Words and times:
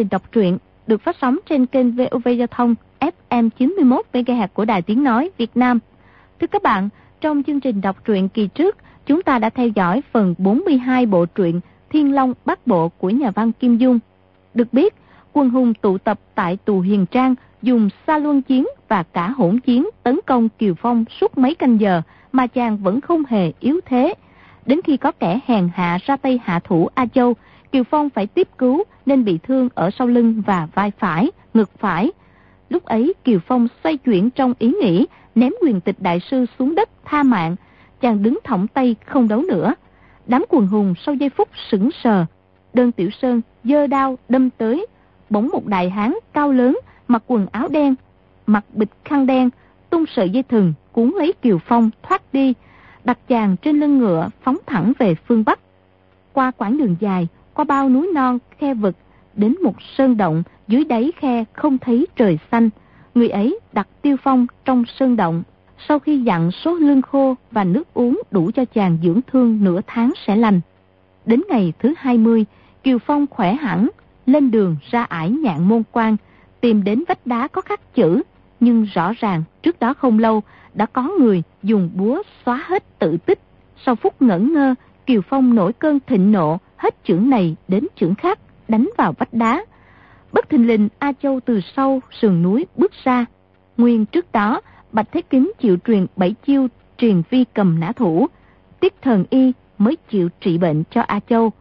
trình 0.00 0.08
đọc 0.10 0.32
truyện 0.32 0.58
được 0.86 1.02
phát 1.02 1.16
sóng 1.20 1.38
trên 1.48 1.66
kênh 1.66 1.92
VOV 1.92 2.28
Giao 2.38 2.46
thông 2.46 2.74
FM 3.00 3.48
91 3.50 4.06
MHz 4.12 4.48
của 4.54 4.64
Đài 4.64 4.82
Tiếng 4.82 5.04
Nói 5.04 5.30
Việt 5.38 5.50
Nam. 5.54 5.78
Thưa 6.40 6.46
các 6.46 6.62
bạn, 6.62 6.88
trong 7.20 7.42
chương 7.42 7.60
trình 7.60 7.80
đọc 7.80 8.04
truyện 8.04 8.28
kỳ 8.28 8.46
trước, 8.46 8.76
chúng 9.06 9.22
ta 9.22 9.38
đã 9.38 9.50
theo 9.50 9.68
dõi 9.68 10.02
phần 10.12 10.34
42 10.38 11.06
bộ 11.06 11.26
truyện 11.26 11.60
Thiên 11.90 12.14
Long 12.14 12.34
Bắc 12.44 12.66
Bộ 12.66 12.88
của 12.88 13.10
nhà 13.10 13.30
văn 13.30 13.52
Kim 13.52 13.76
Dung. 13.76 13.98
Được 14.54 14.72
biết, 14.72 14.94
quân 15.32 15.50
hùng 15.50 15.74
tụ 15.74 15.98
tập 15.98 16.20
tại 16.34 16.56
tù 16.64 16.80
Hiền 16.80 17.06
Trang 17.06 17.34
dùng 17.62 17.88
xa 18.06 18.18
luân 18.18 18.42
chiến 18.42 18.66
và 18.88 19.02
cả 19.02 19.28
hỗn 19.28 19.60
chiến 19.60 19.88
tấn 20.02 20.20
công 20.26 20.48
Kiều 20.48 20.74
Phong 20.74 21.04
suốt 21.20 21.38
mấy 21.38 21.54
canh 21.54 21.80
giờ 21.80 22.02
mà 22.32 22.46
chàng 22.46 22.76
vẫn 22.76 23.00
không 23.00 23.22
hề 23.28 23.52
yếu 23.60 23.80
thế. 23.86 24.14
Đến 24.66 24.80
khi 24.84 24.96
có 24.96 25.12
kẻ 25.12 25.40
hèn 25.46 25.68
hạ 25.74 25.98
ra 26.06 26.16
tay 26.16 26.40
hạ 26.44 26.60
thủ 26.64 26.88
A 26.94 27.06
Châu, 27.06 27.34
Kiều 27.72 27.84
Phong 27.84 28.10
phải 28.10 28.26
tiếp 28.26 28.48
cứu 28.58 28.84
nên 29.06 29.24
bị 29.24 29.38
thương 29.42 29.68
ở 29.74 29.90
sau 29.90 30.06
lưng 30.06 30.42
và 30.46 30.68
vai 30.74 30.92
phải, 30.98 31.30
ngực 31.54 31.70
phải. 31.78 32.10
Lúc 32.68 32.84
ấy 32.84 33.14
Kiều 33.24 33.38
Phong 33.46 33.68
xoay 33.84 33.96
chuyển 33.96 34.30
trong 34.30 34.54
ý 34.58 34.72
nghĩ, 34.82 35.06
ném 35.34 35.52
quyền 35.62 35.80
tịch 35.80 35.96
đại 35.98 36.20
sư 36.20 36.46
xuống 36.58 36.74
đất 36.74 36.88
tha 37.04 37.22
mạng. 37.22 37.56
Chàng 38.00 38.22
đứng 38.22 38.38
thõng 38.44 38.66
tay 38.66 38.96
không 39.06 39.28
đấu 39.28 39.42
nữa. 39.42 39.74
Đám 40.26 40.44
quần 40.48 40.66
hùng 40.66 40.94
sau 41.06 41.14
giây 41.14 41.30
phút 41.30 41.48
sững 41.70 41.90
sờ. 42.02 42.26
Đơn 42.74 42.92
Tiểu 42.92 43.10
Sơn 43.10 43.40
dơ 43.64 43.86
đao 43.86 44.18
đâm 44.28 44.50
tới. 44.50 44.86
Bỗng 45.30 45.48
một 45.52 45.66
đại 45.66 45.90
hán 45.90 46.14
cao 46.32 46.52
lớn, 46.52 46.78
mặc 47.08 47.22
quần 47.26 47.46
áo 47.52 47.68
đen, 47.68 47.94
mặc 48.46 48.64
bịch 48.72 48.90
khăn 49.04 49.26
đen, 49.26 49.50
tung 49.90 50.04
sợi 50.06 50.30
dây 50.30 50.42
thừng 50.42 50.72
cuốn 50.92 51.12
lấy 51.16 51.32
Kiều 51.42 51.58
Phong 51.58 51.90
thoát 52.02 52.22
đi, 52.32 52.54
đặt 53.04 53.18
chàng 53.28 53.56
trên 53.56 53.80
lưng 53.80 53.98
ngựa 53.98 54.28
phóng 54.42 54.56
thẳng 54.66 54.92
về 54.98 55.14
phương 55.14 55.44
Bắc. 55.46 55.60
Qua 56.32 56.50
quãng 56.50 56.78
đường 56.78 56.96
dài, 57.00 57.28
qua 57.60 57.64
bao 57.64 57.88
núi 57.88 58.10
non, 58.14 58.38
khe 58.58 58.74
vực, 58.74 58.96
đến 59.34 59.54
một 59.62 59.74
sơn 59.96 60.16
động 60.16 60.42
dưới 60.68 60.84
đáy 60.84 61.12
khe 61.16 61.44
không 61.52 61.78
thấy 61.78 62.06
trời 62.16 62.38
xanh. 62.50 62.70
Người 63.14 63.28
ấy 63.28 63.60
đặt 63.72 63.88
tiêu 64.02 64.16
phong 64.22 64.46
trong 64.64 64.84
sơn 64.98 65.16
động. 65.16 65.42
Sau 65.88 65.98
khi 65.98 66.18
dặn 66.18 66.50
số 66.50 66.74
lương 66.74 67.02
khô 67.02 67.34
và 67.50 67.64
nước 67.64 67.94
uống 67.94 68.20
đủ 68.30 68.50
cho 68.54 68.64
chàng 68.64 68.98
dưỡng 69.02 69.20
thương 69.32 69.64
nửa 69.64 69.80
tháng 69.86 70.12
sẽ 70.26 70.36
lành. 70.36 70.60
Đến 71.26 71.42
ngày 71.48 71.72
thứ 71.78 71.94
20, 71.96 72.44
Kiều 72.82 72.98
Phong 72.98 73.26
khỏe 73.30 73.54
hẳn, 73.54 73.88
lên 74.26 74.50
đường 74.50 74.76
ra 74.90 75.02
ải 75.02 75.30
nhạn 75.30 75.68
môn 75.68 75.82
quan, 75.92 76.16
tìm 76.60 76.84
đến 76.84 77.04
vách 77.08 77.26
đá 77.26 77.48
có 77.48 77.60
khắc 77.60 77.94
chữ. 77.94 78.22
Nhưng 78.60 78.86
rõ 78.94 79.12
ràng 79.18 79.42
trước 79.62 79.80
đó 79.80 79.94
không 79.94 80.18
lâu 80.18 80.42
đã 80.74 80.86
có 80.86 81.10
người 81.18 81.42
dùng 81.62 81.90
búa 81.94 82.22
xóa 82.44 82.64
hết 82.66 82.98
tự 82.98 83.16
tích. 83.16 83.40
Sau 83.86 83.94
phút 83.94 84.22
ngẩn 84.22 84.52
ngơ, 84.52 84.74
Kiều 85.06 85.20
Phong 85.22 85.54
nổi 85.54 85.72
cơn 85.72 85.98
thịnh 86.06 86.32
nộ, 86.32 86.58
hết 86.80 86.94
chưởng 87.04 87.30
này 87.30 87.56
đến 87.68 87.86
chưởng 87.96 88.14
khác, 88.14 88.38
đánh 88.68 88.90
vào 88.98 89.12
vách 89.12 89.34
đá. 89.34 89.64
Bất 90.32 90.48
thình 90.48 90.66
lình 90.66 90.88
A 90.98 91.12
Châu 91.22 91.40
từ 91.40 91.60
sau 91.76 92.00
sườn 92.20 92.42
núi 92.42 92.66
bước 92.76 92.92
ra. 93.04 93.26
Nguyên 93.76 94.06
trước 94.06 94.32
đó, 94.32 94.60
Bạch 94.92 95.12
Thế 95.12 95.22
Kính 95.22 95.52
chịu 95.60 95.76
truyền 95.86 96.06
bảy 96.16 96.34
chiêu 96.46 96.66
truyền 96.98 97.22
vi 97.30 97.44
cầm 97.54 97.80
nã 97.80 97.92
thủ. 97.92 98.26
Tiết 98.80 99.02
thần 99.02 99.24
y 99.30 99.52
mới 99.78 99.96
chịu 100.10 100.28
trị 100.40 100.58
bệnh 100.58 100.82
cho 100.90 101.00
A 101.00 101.20
Châu. 101.28 101.52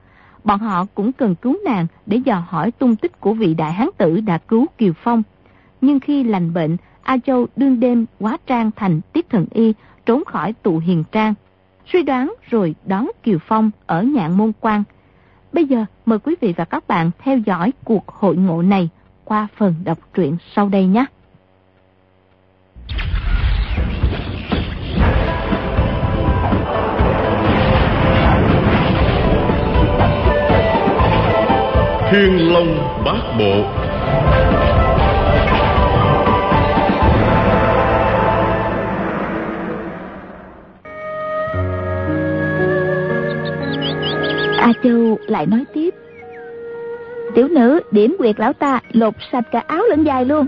Bọn 0.44 0.59
họ 0.59 0.86
cũng 0.95 1.14
cần 1.14 1.36
cứu 1.36 1.58
nàng 1.66 1.88
để 2.06 2.17
dò 2.17 2.44
hỏi 2.47 2.72
tung 2.72 2.95
tích 2.95 3.20
của 3.20 3.34
vị 3.34 3.53
đại 3.53 3.73
hán 3.73 3.90
tử 3.97 4.22
đã 4.22 4.38
cứu 4.38 4.66
Kiều 4.78 4.94
Phong. 5.03 5.24
Nhưng 5.81 6.00
khi 6.00 6.24
lành 6.24 6.53
bệnh, 6.53 6.78
A 7.01 7.18
Châu 7.18 7.47
đương 7.56 7.80
đêm 7.80 8.06
quá 8.19 8.38
trang 8.46 8.72
thành 8.75 9.01
tiết 9.13 9.30
thần 9.30 9.46
y 9.51 9.74
trốn 10.06 10.25
khỏi 10.25 10.53
tụ 10.53 10.78
hiền 10.78 11.03
trang. 11.12 11.34
Suy 11.86 12.03
đoán 12.03 12.34
rồi 12.50 12.75
đón 12.86 13.09
Kiều 13.24 13.38
Phong 13.47 13.72
ở 13.86 14.03
nhạn 14.03 14.38
môn 14.38 14.51
quan. 14.62 14.84
Bây 15.54 15.66
giờ, 15.66 15.86
mời 16.06 16.20
quý 16.20 16.36
vị 16.42 16.54
và 16.58 16.66
các 16.66 16.88
bạn 16.88 17.12
theo 17.20 17.38
dõi 17.38 17.74
cuộc 17.84 18.08
hội 18.08 18.36
ngộ 18.36 18.62
này 18.62 18.90
qua 19.24 19.48
phần 19.58 19.76
đọc 19.84 19.98
truyện 20.14 20.38
sau 20.56 20.70
đây 20.70 20.86
nhé. 20.86 21.06
Thiên 32.12 32.54
Long 32.54 33.04
Bát 33.06 33.22
Bộ 33.40 33.88
A 44.69 44.74
Châu 44.84 45.18
lại 45.28 45.46
nói 45.46 45.66
tiếp. 45.74 45.94
Tiểu 47.35 47.47
nữ, 47.47 47.80
điểm 47.91 48.16
quyệt 48.18 48.40
lão 48.40 48.53
ta 48.53 48.80
lột 48.91 49.13
sạch 49.31 49.46
cả 49.52 49.63
áo 49.68 49.84
lẫn 49.90 50.03
dài 50.03 50.25
luôn. 50.25 50.47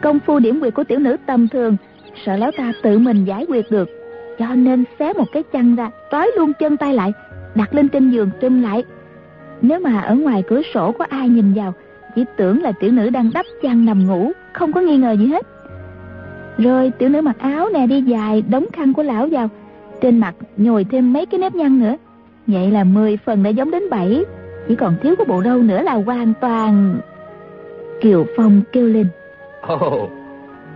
Công 0.00 0.18
phu 0.26 0.38
điểm 0.38 0.60
quyệt 0.60 0.74
của 0.74 0.84
tiểu 0.84 0.98
nữ 0.98 1.16
tầm 1.26 1.48
thường, 1.48 1.76
Sợ 2.26 2.36
lão 2.36 2.50
ta 2.58 2.72
tự 2.82 2.98
mình 2.98 3.24
giải 3.24 3.46
quyết 3.48 3.70
được. 3.70 3.88
Cho 4.38 4.54
nên 4.54 4.84
xé 4.98 5.12
một 5.12 5.24
cái 5.32 5.42
chăn 5.42 5.76
ra, 5.76 5.90
Trói 6.12 6.30
luôn 6.36 6.52
chân 6.60 6.76
tay 6.76 6.94
lại, 6.94 7.12
Đặt 7.54 7.74
lên 7.74 7.88
trên 7.88 8.10
giường 8.10 8.30
trùm 8.40 8.62
lại. 8.62 8.84
Nếu 9.62 9.80
mà 9.80 10.00
ở 10.00 10.14
ngoài 10.14 10.42
cửa 10.48 10.60
sổ 10.74 10.92
có 10.92 11.06
ai 11.08 11.28
nhìn 11.28 11.54
vào, 11.54 11.74
Chỉ 12.14 12.24
tưởng 12.36 12.62
là 12.62 12.72
tiểu 12.72 12.92
nữ 12.92 13.10
đang 13.10 13.30
đắp 13.34 13.46
chăn 13.62 13.84
nằm 13.84 14.06
ngủ, 14.06 14.32
Không 14.52 14.72
có 14.72 14.80
nghi 14.80 14.96
ngờ 14.96 15.12
gì 15.12 15.26
hết. 15.26 15.46
Rồi 16.58 16.92
tiểu 16.98 17.08
nữ 17.08 17.20
mặc 17.20 17.36
áo 17.38 17.68
nè, 17.74 17.86
đi 17.86 18.02
dài, 18.02 18.42
Đóng 18.50 18.66
khăn 18.72 18.92
của 18.92 19.02
lão 19.02 19.28
vào. 19.30 19.48
Trên 20.00 20.18
mặt 20.18 20.34
nhồi 20.56 20.84
thêm 20.84 21.12
mấy 21.12 21.26
cái 21.26 21.40
nếp 21.40 21.54
nhăn 21.54 21.80
nữa. 21.80 21.96
Vậy 22.46 22.70
là 22.70 22.84
10 22.84 23.18
phần 23.24 23.42
đã 23.42 23.50
giống 23.50 23.70
đến 23.70 23.82
7 23.90 24.24
Chỉ 24.68 24.74
còn 24.74 24.94
thiếu 25.02 25.14
có 25.18 25.24
bộ 25.24 25.42
râu 25.42 25.58
nữa 25.58 25.82
là 25.82 25.94
hoàn 25.94 26.32
toàn. 26.40 26.98
Kiều 28.00 28.26
Phong 28.36 28.62
kêu 28.72 28.86
lên. 28.86 29.06
Oh, 29.72 30.10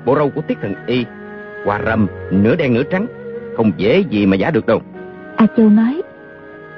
Bộ 0.05 0.17
râu 0.17 0.31
của 0.31 0.41
tiết 0.41 0.59
thần 0.63 0.75
y 0.87 1.05
Hòa 1.65 1.81
rầm 1.87 2.07
nửa 2.31 2.57
đen 2.57 2.75
nửa 2.75 2.83
trắng 2.83 3.07
Không 3.57 3.73
dễ 3.77 4.05
gì 4.11 4.27
mà 4.27 4.37
giả 4.37 4.51
được 4.51 4.67
đâu. 4.67 4.81
A 5.37 5.47
Châu 5.57 5.71
nói 5.71 6.03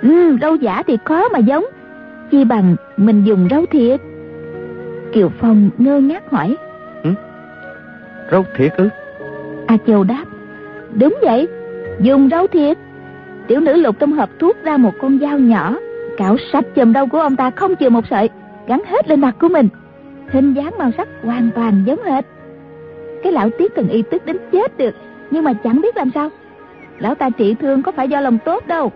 Ừ 0.03 0.37
râu 0.41 0.55
giả 0.55 0.83
thì 0.87 0.99
khó 1.05 1.29
mà 1.29 1.39
giống 1.39 1.65
Chi 2.31 2.45
bằng 2.45 2.77
mình 2.97 3.25
dùng 3.25 3.49
râu 3.51 3.67
thiệt. 3.67 4.01
Kiều 5.13 5.29
Phong 5.41 5.71
ngơ 5.79 6.01
ngác 6.01 6.31
hỏi 6.31 6.57
ừ? 7.03 7.11
Râu 8.31 8.45
thiệt 8.57 8.73
ư? 8.77 8.89
A 9.67 9.77
Châu 9.87 10.05
đáp 10.05 10.25
Đúng 10.95 11.19
vậy 11.23 11.49
Dùng 12.01 12.29
râu 12.29 12.47
thiệt 12.47 12.79
tiểu 13.51 13.61
nữ 13.61 13.77
lục 13.77 13.97
trong 13.99 14.13
hộp 14.13 14.31
thuốc 14.39 14.57
ra 14.63 14.77
một 14.77 14.93
con 15.01 15.19
dao 15.19 15.39
nhỏ. 15.39 15.77
Cạo 16.17 16.37
sạch 16.53 16.65
chùm 16.75 16.93
râu 16.95 17.07
của 17.07 17.21
ông 17.21 17.37
ta 17.37 17.51
không 17.51 17.77
chừa 17.77 17.89
một 17.89 18.05
sợi, 18.11 18.29
gắn 18.67 18.83
hết 18.87 19.09
lên 19.09 19.21
mặt 19.21 19.37
của 19.41 19.49
mình. 19.49 19.69
Hình 20.29 20.55
dáng 20.55 20.79
màu 20.79 20.91
sắc 20.97 21.09
hoàn 21.25 21.51
toàn 21.55 21.83
giống 21.87 22.03
hệt. 22.03 22.25
Cái 23.23 23.33
lão 23.33 23.51
tiết 23.51 23.75
cần 23.75 23.89
y 23.89 24.03
tức 24.03 24.27
đến 24.27 24.37
chết 24.53 24.79
được, 24.79 24.95
nhưng 25.31 25.45
mà 25.45 25.53
chẳng 25.53 25.81
biết 25.81 25.97
làm 25.97 26.11
sao. 26.15 26.31
Lão 26.99 27.15
ta 27.15 27.31
trị 27.31 27.55
thương 27.55 27.83
có 27.83 27.93
phải 27.93 28.09
do 28.09 28.21
lòng 28.21 28.39
tốt 28.45 28.67
đâu. 28.67 28.93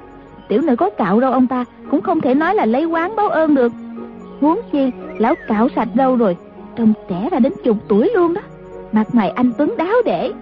Tiểu 0.49 0.63
nữ 0.63 0.77
có 0.77 0.91
cạo 0.91 1.21
râu 1.21 1.33
ông 1.33 1.47
ta 1.47 1.65
cũng 1.91 2.01
không 2.01 2.21
thể 2.21 2.35
nói 2.35 2.55
là 2.55 2.67
lấy 2.67 2.85
quán 2.85 3.17
báo 3.17 3.29
ơn 3.29 3.55
được. 3.55 3.73
Huống 4.41 4.61
chi, 4.73 4.91
lão 5.19 5.35
cạo 5.49 5.69
sạch 5.77 5.89
râu 5.95 6.17
rồi, 6.17 6.37
trông 6.77 6.93
trẻ 7.09 7.29
ra 7.33 7.39
đến 7.39 7.53
chục 7.65 7.77
tuổi 7.89 8.11
luôn 8.15 8.35
đó. 8.35 8.43
Mặt 8.93 9.15
mày 9.15 9.31
anh 9.31 9.53
tuấn 9.59 9.75
đáo 9.77 9.97
để. 10.05 10.33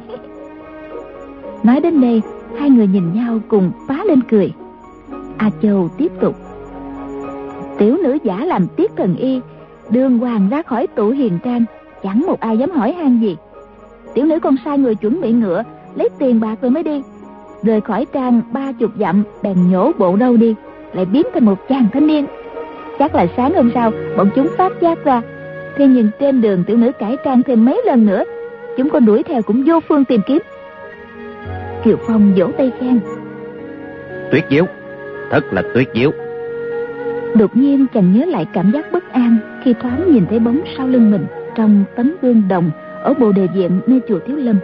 Nói 1.62 1.81
đến 1.81 2.01
đây 2.01 2.22
hai 2.59 2.71
người 2.71 2.87
nhìn 2.87 3.13
nhau 3.13 3.39
cùng 3.49 3.71
phá 3.89 4.05
lên 4.05 4.21
cười. 4.31 4.53
A 5.37 5.51
châu 5.63 5.89
tiếp 5.99 6.13
tục. 6.21 6.37
Tiểu 7.78 7.97
nữ 7.97 8.19
giả 8.25 8.45
làm 8.45 8.66
tiết 8.77 8.91
thần 8.97 9.16
y, 9.16 9.41
đường 9.91 10.19
hoàng 10.19 10.49
ra 10.51 10.63
khỏi 10.63 10.87
tủ 10.87 11.10
hiền 11.10 11.39
trang, 11.45 11.65
chẳng 12.03 12.25
một 12.27 12.41
ai 12.41 12.59
dám 12.59 12.71
hỏi 12.71 12.93
han 12.93 13.21
gì. 13.21 13.37
Tiểu 14.15 14.27
nữ 14.27 14.41
con 14.41 14.57
sai 14.65 14.78
người 14.78 14.95
chuẩn 14.95 15.21
bị 15.21 15.33
ngựa, 15.33 15.63
lấy 15.95 16.09
tiền 16.19 16.41
bạc 16.41 16.59
rồi 16.63 16.71
mới 16.71 16.83
đi. 16.83 17.03
Rời 17.63 17.81
khỏi 17.81 18.07
trang 18.13 18.41
ba 18.53 18.72
chục 18.72 18.91
dặm, 18.98 19.22
bèn 19.43 19.71
nhổ 19.71 19.93
bộ 19.98 20.16
đâu 20.16 20.37
đi, 20.37 20.55
lại 20.93 21.05
biến 21.05 21.27
thành 21.34 21.45
một 21.45 21.69
chàng 21.69 21.87
thanh 21.93 22.07
niên. 22.07 22.27
Chắc 22.98 23.15
là 23.15 23.27
sáng 23.37 23.55
hôm 23.55 23.71
sau, 23.75 23.91
bọn 24.16 24.31
chúng 24.34 24.48
phát 24.59 24.72
giác 24.81 25.05
ra. 25.05 25.22
Thế 25.77 25.87
nhưng 25.87 26.10
trên 26.21 26.41
đường 26.41 26.65
tiểu 26.66 26.77
nữ 26.77 26.93
cải 26.93 27.16
trang 27.25 27.43
thêm 27.43 27.65
mấy 27.65 27.83
lần 27.87 28.07
nữa, 28.07 28.25
chúng 28.77 28.91
con 28.91 29.05
đuổi 29.05 29.22
theo 29.22 29.43
cũng 29.43 29.65
vô 29.66 29.81
phương 29.89 30.05
tìm 30.05 30.21
kiếm. 30.27 30.43
Kiều 31.84 31.97
Phong 32.07 32.34
vỗ 32.37 32.51
tay 32.59 32.73
khen. 32.81 33.01
Tuyết 34.31 34.45
diệu 34.51 34.67
Thật 35.31 35.53
là 35.53 35.63
tuyết 35.75 35.89
diệu 35.95 36.11
Đột 37.34 37.57
nhiên 37.57 37.87
chàng 37.95 38.13
nhớ 38.13 38.25
lại 38.25 38.47
cảm 38.53 38.71
giác 38.71 38.93
bất 38.93 39.13
an 39.13 39.37
Khi 39.65 39.75
thoáng 39.83 40.13
nhìn 40.13 40.27
thấy 40.31 40.39
bóng 40.39 40.61
sau 40.77 40.87
lưng 40.89 41.11
mình 41.11 41.27
Trong 41.55 41.84
tấm 41.97 42.17
gương 42.23 42.43
đồng 42.49 42.71
Ở 43.03 43.15
bồ 43.15 43.33
đề 43.33 43.47
viện 43.55 43.81
nơi 43.87 44.01
chùa 44.09 44.19
Thiếu 44.27 44.37
Lâm. 44.37 44.57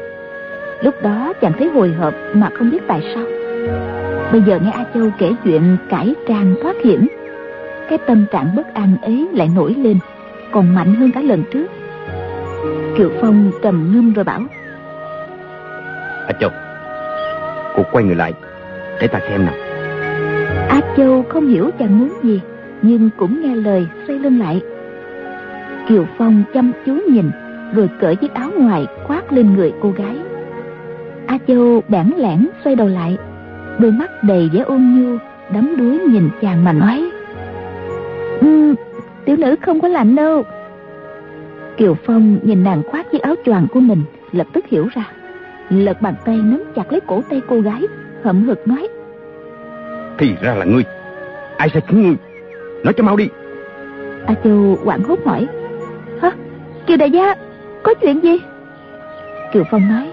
Lúc 0.83 0.95
đó 1.03 1.33
chàng 1.41 1.53
thấy 1.59 1.69
hồi 1.69 1.93
hộp 1.93 2.15
Mà 2.35 2.51
không 2.55 2.71
biết 2.71 2.83
tại 2.87 3.03
sao. 3.15 3.25
Bây 4.33 4.43
giờ 4.43 4.59
nghe 4.65 4.71
A 4.71 4.85
Châu 4.95 5.11
kể 5.19 5.31
chuyện 5.45 5.77
cải 5.91 6.15
trang 6.29 6.55
thoát 6.63 6.77
hiểm 6.85 7.09
Cái 7.89 7.99
tâm 7.99 8.25
trạng 8.33 8.57
bất 8.57 8.75
an 8.75 8.97
ấy 9.03 9.29
lại 9.33 9.49
nổi 9.55 9.75
lên 9.75 9.99
Còn 10.53 10.75
mạnh 10.75 10.95
hơn 10.95 11.11
cả 11.15 11.21
lần 11.21 11.43
trước. 11.53 11.67
Kiều 12.99 13.11
Phong 13.21 13.51
trầm 13.63 13.93
ngâm 13.95 14.13
rồi 14.13 14.25
bảo 14.25 14.41
A 16.27 16.33
Châu 16.41 16.51
Cô 17.79 17.85
quay 17.93 18.05
người 18.05 18.15
lại. 18.15 18.33
Để 19.01 19.07
ta 19.07 19.21
xem 19.29 19.45
nào. 19.45 19.55
A 20.69 20.81
Châu 20.97 21.25
không 21.29 21.49
hiểu 21.49 21.71
chàng 21.79 21.99
muốn 21.99 22.13
gì 22.23 22.41
Nhưng 22.83 23.11
cũng 23.17 23.41
nghe 23.43 23.55
lời 23.55 23.87
xoay 24.07 24.19
lưng 24.19 24.39
lại. 24.39 24.63
Kiều 25.89 26.07
Phong 26.19 26.43
chăm 26.55 26.73
chú 26.87 26.99
nhìn 27.09 27.31
Rồi 27.75 27.91
cởi 28.01 28.17
chiếc 28.17 28.35
áo 28.35 28.51
ngoài 28.57 28.87
khoác 29.07 29.33
lên 29.33 29.55
người 29.57 29.73
cô 29.81 29.91
gái. 29.91 30.17
A 31.27 31.39
Châu 31.49 31.83
bản 31.89 32.13
lẻn 32.17 32.49
xoay 32.65 32.77
đầu 32.77 32.89
lại 32.89 33.19
Đôi 33.79 33.93
mắt 33.93 34.11
đầy 34.25 34.51
vẻ 34.53 34.61
ôn 34.61 34.83
nhu 34.97 35.17
Đắm 35.55 35.77
đuối 35.79 35.99
nhìn 35.99 36.29
chàng 36.41 36.65
mà 36.65 36.73
nói. 36.73 37.11
Um, 38.41 38.75
Tiểu 39.25 39.37
nữ 39.37 39.57
không 39.61 39.81
có 39.81 39.89
lạnh 39.89 40.17
đâu. 40.17 40.43
Kiều 41.77 41.97
Phong 42.07 42.39
nhìn 42.43 42.65
nàng 42.65 42.83
khoác 42.91 43.07
chiếc 43.13 43.23
áo 43.23 43.35
choàng 43.47 43.67
của 43.73 43.81
mình 43.81 44.03
Lập 44.33 44.47
tức 44.53 44.67
hiểu 44.69 44.89
ra 44.95 45.05
Lật 45.71 46.03
bàn 46.03 46.15
tay 46.25 46.37
nắm 46.37 46.63
chặt 46.77 46.93
lấy 46.93 47.01
cổ 47.07 47.23
tay 47.31 47.41
cô 47.49 47.61
gái 47.61 47.83
Hậm 48.23 48.45
hực 48.45 48.69
nói. 48.69 48.89
Thì 50.19 50.35
ra 50.43 50.55
là 50.55 50.65
ngươi. 50.65 50.85
Ai 51.57 51.69
sẽ 51.75 51.81
cứu 51.81 51.99
ngươi? 51.99 52.17
Nói 52.85 52.95
cho 52.97 53.05
mau 53.05 53.17
đi. 53.17 53.29
A 54.27 54.35
Châu 54.45 54.79
quảng 54.85 55.03
hốt 55.03 55.19
hỏi. 55.25 55.47
Hả? 56.23 56.31
Kiều 56.87 56.97
đại 56.97 57.11
gia 57.11 57.35
Có 57.83 57.95
chuyện 57.95 58.21
gì? 58.21 58.39
Kiều 59.53 59.65
Phong 59.71 59.89
nói. 59.89 60.11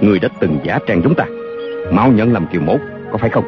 Ngươi 0.00 0.18
đã 0.18 0.28
từng 0.40 0.58
giả 0.64 0.78
trang 0.86 1.00
chúng 1.02 1.14
ta. 1.14 1.24
Mau 1.92 2.12
nhận 2.12 2.32
làm 2.32 2.46
kiều 2.46 2.60
mốt 2.62 2.80
Có 3.12 3.18
phải 3.18 3.30
không? 3.30 3.44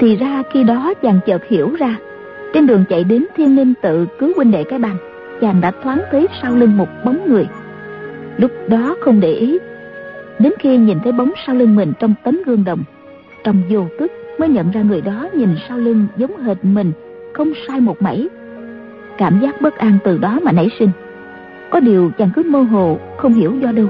Thì 0.00 0.16
ra 0.16 0.42
khi 0.52 0.64
đó 0.64 0.94
chàng 1.02 1.20
chợt 1.26 1.48
hiểu 1.48 1.70
ra. 1.78 1.96
Trên 2.54 2.66
đường 2.66 2.84
chạy 2.88 3.04
đến 3.04 3.26
thiên 3.36 3.56
linh 3.56 3.74
tự 3.82 4.06
cứu 4.18 4.32
huynh 4.36 4.50
đệ 4.50 4.64
cái 4.64 4.78
bàn 4.78 4.96
Chàng 5.40 5.60
đã 5.60 5.72
thoáng 5.82 6.02
thấy 6.10 6.26
sau 6.42 6.54
lưng 6.54 6.76
một 6.76 6.88
bóng 7.04 7.28
người. 7.28 7.46
Lúc 8.36 8.50
đó 8.68 8.96
không 9.00 9.20
để 9.20 9.32
ý 9.32 9.58
Đến 10.38 10.52
khi 10.58 10.76
nhìn 10.76 10.98
thấy 11.04 11.12
bóng 11.12 11.32
sau 11.46 11.54
lưng 11.54 11.76
mình 11.76 11.92
trong 11.98 12.14
tấm 12.24 12.42
gương 12.46 12.64
đồng, 12.64 12.84
Trong 13.44 13.62
vô 13.70 13.86
tức 13.98 14.12
mới 14.38 14.48
nhận 14.48 14.70
ra 14.70 14.82
người 14.82 15.00
đó 15.00 15.28
nhìn 15.34 15.48
sau 15.68 15.78
lưng 15.78 16.06
giống 16.16 16.42
hệt 16.42 16.56
mình, 16.62 16.92
Không 17.32 17.52
sai 17.68 17.80
một 17.80 18.02
mảy 18.02 18.28
Cảm 19.18 19.40
giác 19.42 19.60
bất 19.60 19.78
an 19.78 19.98
từ 20.04 20.18
đó 20.18 20.40
mà 20.42 20.52
nảy 20.52 20.68
sinh. 20.78 20.90
Có 21.70 21.80
điều 21.80 22.10
chàng 22.18 22.30
cứ 22.34 22.42
mơ 22.42 22.60
hồ, 22.60 22.98
Không 23.16 23.34
hiểu 23.34 23.54
do 23.60 23.72
đâu. 23.72 23.86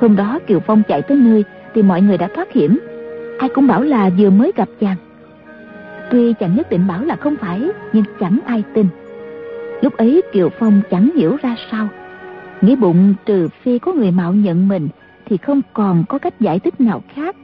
Hôm 0.00 0.16
đó 0.16 0.38
Kiều 0.46 0.60
Phong 0.60 0.82
chạy 0.88 1.02
tới 1.02 1.16
nơi 1.16 1.44
Thì 1.74 1.82
mọi 1.82 2.02
người 2.02 2.18
đã 2.18 2.28
thoát 2.34 2.52
hiểm. 2.52 2.78
Ai 3.38 3.48
cũng 3.48 3.66
bảo 3.66 3.82
là 3.82 4.10
vừa 4.18 4.30
mới 4.30 4.52
gặp 4.56 4.68
chàng. 4.80 4.96
Tuy 6.10 6.32
chàng 6.32 6.56
nhất 6.56 6.70
định 6.70 6.86
bảo 6.88 7.04
là 7.04 7.16
không 7.16 7.36
phải, 7.36 7.70
Nhưng 7.92 8.04
chẳng 8.20 8.38
ai 8.46 8.62
tin. 8.74 8.86
Lúc 9.82 9.96
ấy 9.96 10.22
Kiều 10.32 10.48
Phong 10.48 10.80
chẳng 10.90 11.10
hiểu 11.16 11.36
ra 11.42 11.56
sao. 11.70 11.88
Nghĩ 12.60 12.76
bụng 12.76 13.14
trừ 13.26 13.48
phi 13.62 13.78
có 13.78 13.92
người 13.92 14.10
mạo 14.10 14.32
nhận 14.32 14.68
mình 14.68 14.88
thì 15.28 15.36
không 15.36 15.62
còn 15.72 16.04
có 16.08 16.18
cách 16.18 16.40
giải 16.40 16.58
thích 16.58 16.80
nào 16.80 17.02
khác. 17.14 17.36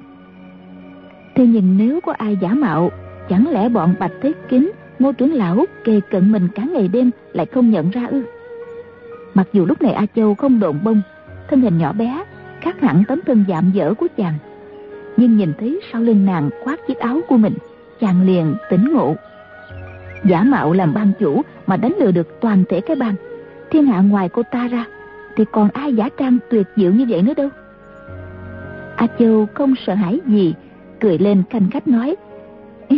Thế 1.35 1.47
nhưng 1.47 1.79
nếu 1.79 2.01
có 2.01 2.13
ai 2.13 2.39
giả 2.41 2.49
mạo, 2.49 2.91
Chẳng 3.29 3.51
lẽ 3.51 3.69
bọn 3.69 3.95
Bạch 3.99 4.13
Thế 4.23 4.33
Kính, 4.49 4.73
Ngô 4.99 5.13
trưởng 5.13 5.33
lão 5.33 5.65
kề 5.85 6.01
cận 6.11 6.33
mình 6.33 6.49
cả 6.55 6.63
ngày 6.65 6.89
đêm 6.89 7.11
Lại 7.33 7.47
không 7.47 7.71
nhận 7.71 7.91
ra 7.91 8.07
ư? 8.07 8.23
Mặc 9.35 9.49
dù 9.53 9.67
lúc 9.67 9.83
này 9.83 9.93
A 9.93 10.07
Châu 10.17 10.35
không 10.35 10.61
độn 10.61 10.79
bông, 10.85 11.03
Thân 11.49 11.61
hình 11.61 11.79
nhỏ 11.79 11.93
bé, 11.93 12.25
Khác 12.61 12.81
hẳn 12.81 13.05
tấm 13.09 13.21
thân 13.27 13.45
dạm 13.49 13.71
dở 13.75 13.95
của 13.95 14.07
chàng, 14.17 14.35
Nhưng 15.17 15.37
nhìn 15.37 15.53
thấy 15.59 15.81
sau 15.93 16.03
lưng 16.03 16.27
nàng 16.27 16.51
khoác 16.65 16.81
chiếc 16.87 16.99
áo 16.99 17.21
của 17.29 17.37
mình, 17.37 17.55
Chàng 18.01 18.27
liền 18.27 18.55
tỉnh 18.71 18.93
ngộ. 18.93 19.15
Giả 20.25 20.43
mạo 20.43 20.73
làm 20.73 20.95
ban 20.95 21.13
chủ 21.21 21.43
Mà 21.67 21.77
đánh 21.77 21.95
lừa 22.01 22.11
được 22.11 22.41
toàn 22.41 22.65
thể 22.69 22.81
cái 22.81 22.97
bang, 22.97 23.15
Thiên 23.71 23.87
hạ 23.87 24.01
ngoài 24.01 24.29
cô 24.29 24.43
ta 24.51 24.69
ra, 24.69 24.85
Thì 25.37 25.45
còn 25.53 25.69
ai 25.73 25.95
giả 25.95 26.09
trang 26.19 26.39
tuyệt 26.51 26.67
diệu 26.77 26.93
như 26.93 27.07
vậy 27.09 27.23
nữa 27.23 27.35
đâu? 27.37 27.49
A 28.97 29.07
Châu 29.19 29.47
không 29.55 29.75
sợ 29.87 29.95
hãi 29.95 30.21
gì 30.27 30.55
Cười 31.01 31.19
lên 31.19 31.43
canh 31.51 31.71
khách 31.71 31.89
nói 31.89 32.17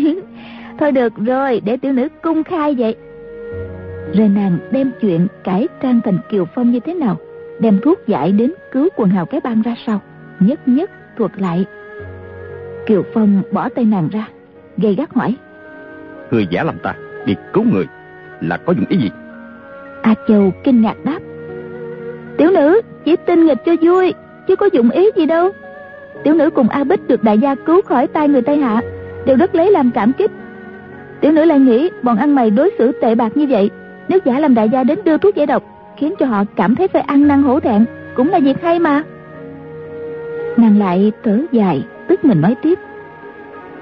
Thôi 0.79 0.93
được 0.93 1.13
rồi 1.17 1.61
để 1.65 1.77
tiểu 1.77 1.93
nữ 1.93 2.09
cung 2.23 2.45
khai 2.45 2.75
vậy. 2.79 2.97
Rồi 4.15 4.29
nàng 4.29 4.59
đem 4.71 4.93
chuyện 5.01 5.27
cải 5.45 5.69
trang 5.83 6.01
thành 6.05 6.19
Kiều 6.29 6.45
Phong 6.55 6.71
như 6.71 6.81
thế 6.81 6.95
nào 6.95 7.17
Đem 7.61 7.79
thuốc 7.83 7.99
giải 8.07 8.33
đến 8.33 8.53
cứu 8.73 8.89
quần 8.97 9.11
hào 9.11 9.27
cái 9.27 9.41
bang 9.45 9.63
ra 9.63 9.75
sao 9.87 10.01
Nhất 10.41 10.69
nhất 10.69 10.91
thuật 11.17 11.31
lại. 11.37 11.65
Kiều 12.87 13.03
Phong 13.15 13.43
bỏ 13.53 13.69
tay 13.69 13.85
nàng 13.85 14.09
ra 14.13 14.29
Gây 14.77 14.95
gắt 14.95 15.15
hỏi 15.15 15.37
Người 16.31 16.47
giả 16.51 16.65
làm 16.65 16.79
ta 16.83 16.95
đi 17.27 17.35
cứu 17.53 17.65
người 17.65 17.87
Là 18.41 18.57
có 18.57 18.73
dụng 18.73 18.87
ý 18.89 18.99
gì? 18.99 19.11
A 20.03 20.15
Châu 20.29 20.53
kinh 20.65 20.83
ngạc 20.83 21.05
đáp 21.05 21.19
Tiểu 22.39 22.51
nữ 22.51 22.81
chỉ 23.05 23.17
tin 23.27 23.47
nghịch 23.47 23.65
cho 23.67 23.73
vui 23.83 24.15
Chứ 24.49 24.57
có 24.57 24.69
dụng 24.73 24.91
ý 24.91 25.11
gì 25.17 25.27
đâu 25.27 25.53
Tiểu 26.25 26.35
nữ 26.35 26.51
cùng 26.51 26.69
A 26.69 26.85
Bích 26.85 27.09
được 27.09 27.23
đại 27.23 27.39
gia 27.39 27.55
cứu 27.55 27.83
khỏi 27.83 28.07
tay 28.07 28.29
người 28.29 28.43
Tây 28.43 28.59
Hạ 28.59 28.81
Đều 29.27 29.37
rất 29.37 29.55
lấy 29.55 29.71
làm 29.71 29.91
cảm 29.91 30.13
kích. 30.13 30.31
Tiểu 31.21 31.33
nữ 31.33 31.45
lại 31.45 31.59
nghĩ 31.59 31.91
bọn 32.03 32.17
ăn 32.17 32.35
mày 32.35 32.51
đối 32.51 32.71
xử 32.79 32.93
tệ 33.03 33.15
bạc 33.15 33.37
như 33.37 33.47
vậy 33.49 33.71
Nếu 34.09 34.19
giả 34.25 34.39
làm 34.39 34.55
đại 34.55 34.69
gia 34.69 34.85
đến 34.85 34.99
đưa 35.05 35.19
thuốc 35.19 35.35
giải 35.35 35.47
độc 35.47 35.63
Khiến 35.97 36.15
cho 36.19 36.27
họ 36.27 36.45
cảm 36.57 36.75
thấy 36.75 36.89
phải 36.89 37.03
ăn 37.03 37.29
năn 37.29 37.43
hổ 37.43 37.61
thẹn 37.61 37.85
Cũng 38.15 38.29
là 38.29 38.39
việc 38.39 38.63
hay 38.63 38.79
mà. 38.79 39.03
Nàng 40.57 40.79
lại 40.79 41.13
thở 41.25 41.39
dài 41.53 41.85
Tức 42.09 42.25
mình 42.25 42.41
nói 42.41 42.55
tiếp. 42.63 42.79